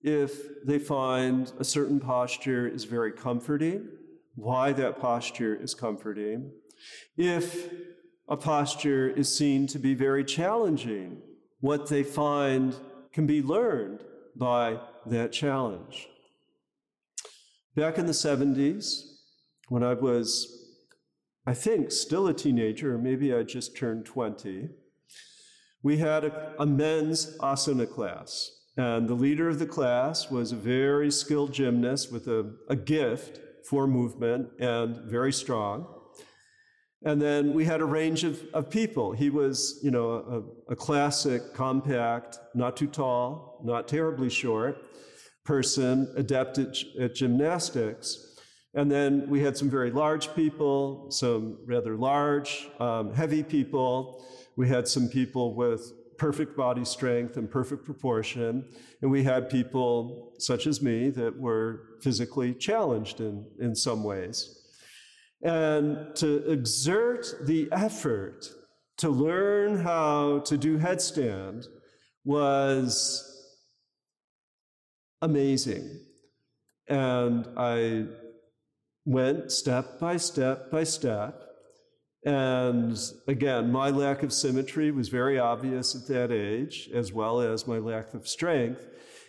[0.00, 3.88] if they find a certain posture is very comforting,
[4.36, 6.52] why that posture is comforting.
[7.16, 7.72] If
[8.28, 11.20] a posture is seen to be very challenging,
[11.60, 12.74] what they find
[13.12, 14.00] can be learned
[14.34, 16.08] by that challenge.
[17.74, 19.11] Back in the 70s,
[19.72, 20.68] when I was,
[21.46, 24.68] I think, still a teenager, maybe I just turned 20,
[25.82, 28.50] we had a, a men's asana class.
[28.76, 33.40] And the leader of the class was a very skilled gymnast with a, a gift
[33.64, 35.86] for movement and very strong.
[37.06, 39.12] And then we had a range of, of people.
[39.12, 44.76] He was, you know, a, a classic, compact, not too tall, not terribly short
[45.46, 48.31] person, adept at, at gymnastics.
[48.74, 54.24] And then we had some very large people, some rather large, um, heavy people.
[54.56, 58.64] We had some people with perfect body strength and perfect proportion.
[59.02, 64.58] And we had people such as me that were physically challenged in, in some ways.
[65.42, 68.48] And to exert the effort
[68.98, 71.66] to learn how to do headstand
[72.24, 73.28] was
[75.20, 76.00] amazing.
[76.88, 78.06] And I
[79.04, 81.40] went step by step by step.
[82.24, 82.96] And
[83.26, 87.78] again, my lack of symmetry was very obvious at that age, as well as my
[87.78, 88.86] lack of strength.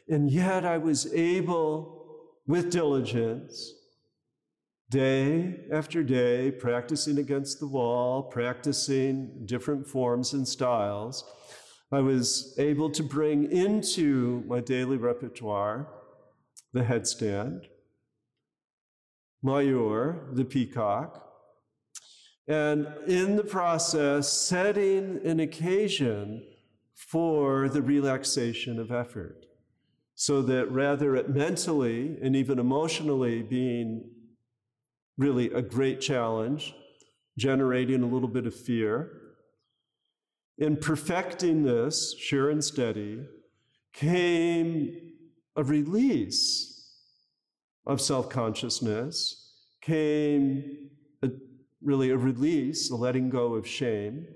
[0.07, 2.05] And yet I was able,
[2.45, 3.73] with diligence,
[4.91, 11.23] day after day, practicing against the wall, practicing different forms and styles,
[11.91, 15.87] I was able to bring into my daily repertoire
[16.73, 17.65] the headstand,
[19.43, 21.19] Mayur, the peacock,
[22.47, 26.43] and in the process, setting an occasion
[26.93, 29.45] for the relaxation of effort.
[30.15, 34.09] So that rather it mentally and even emotionally being
[35.17, 36.73] really a great challenge,
[37.37, 39.19] generating a little bit of fear,
[40.57, 43.25] in perfecting this, sure and steady,
[43.91, 45.13] came
[45.55, 46.72] a release
[47.85, 49.51] of self consciousness
[49.81, 50.89] came
[51.21, 51.29] a,
[51.81, 54.27] really a release, a letting go of shame,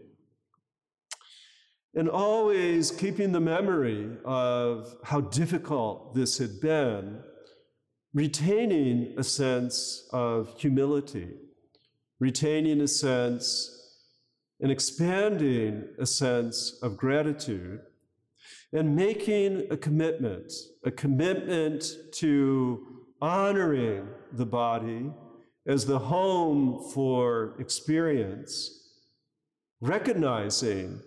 [1.96, 7.22] and always keeping the memory of how difficult this had been,
[8.14, 11.30] retaining a sense of humility,
[12.20, 13.74] retaining a sense
[14.60, 17.80] and expanding a sense of gratitude
[18.74, 20.52] and making a commitment,
[20.84, 25.12] a commitment to honoring the body
[25.66, 28.92] as the home for experience,
[29.82, 31.02] recognizing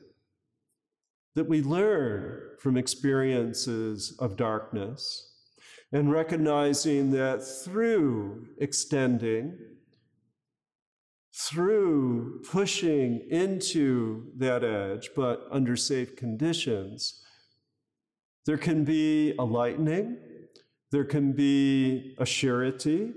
[1.34, 5.26] that we learn from experiences of darkness,
[5.92, 9.58] and recognizing that through extending,
[11.32, 17.24] through pushing into that edge, but under safe conditions,
[18.46, 20.18] there can be a lightening
[20.90, 23.12] there can be a surety,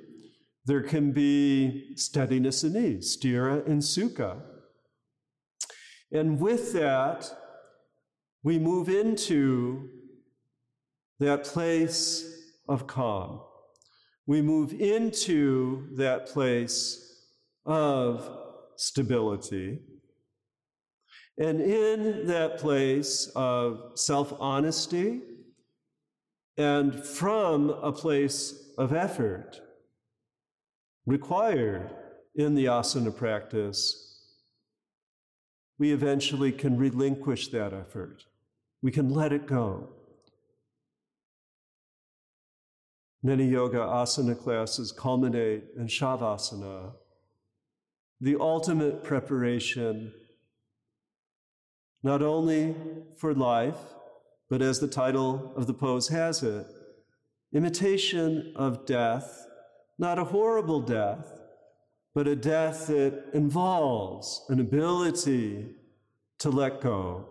[0.65, 4.41] there can be steadiness and ease, sthira and sukha.
[6.11, 7.29] And with that,
[8.43, 9.89] we move into
[11.19, 13.41] that place of calm.
[14.27, 17.03] We move into that place
[17.65, 18.29] of
[18.75, 19.79] stability.
[21.37, 25.21] And in that place of self honesty,
[26.57, 29.59] and from a place of effort
[31.05, 31.93] required
[32.35, 33.99] in the asana practice,
[35.77, 38.23] we eventually can relinquish that effort.
[38.81, 39.89] We can let it go.
[43.21, 46.93] Many yoga asana classes culminate in Shavasana,
[48.19, 50.13] the ultimate preparation
[52.03, 52.75] not only
[53.15, 53.77] for life,
[54.53, 56.67] but as the title of the pose has it,
[57.55, 59.47] imitation of death,
[59.97, 61.39] not a horrible death,
[62.13, 65.71] but a death that involves an ability
[66.37, 67.27] to let go,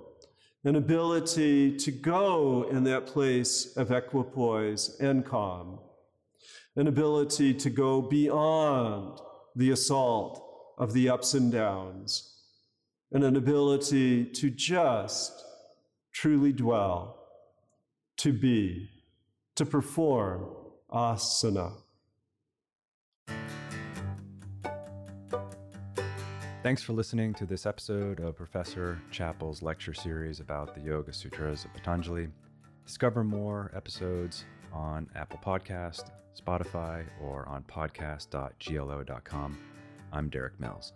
[0.65, 5.79] an ability to go in that place of equipoise and calm,
[6.75, 9.21] an ability to go beyond
[9.55, 10.45] the assault
[10.77, 12.33] of the ups and downs
[13.13, 15.45] and an ability to just
[16.13, 17.19] truly dwell,
[18.19, 18.89] to be,
[19.57, 20.47] to perform
[20.93, 21.73] asana.
[26.63, 31.65] Thanks for listening to this episode of Professor Chapple's lecture series about the Yoga Sutras
[31.65, 32.29] of Patanjali.
[32.87, 39.59] Discover more episodes on Apple Podcast, Spotify, or on podcast.glo.com.
[40.13, 40.93] I'm Derik Mills.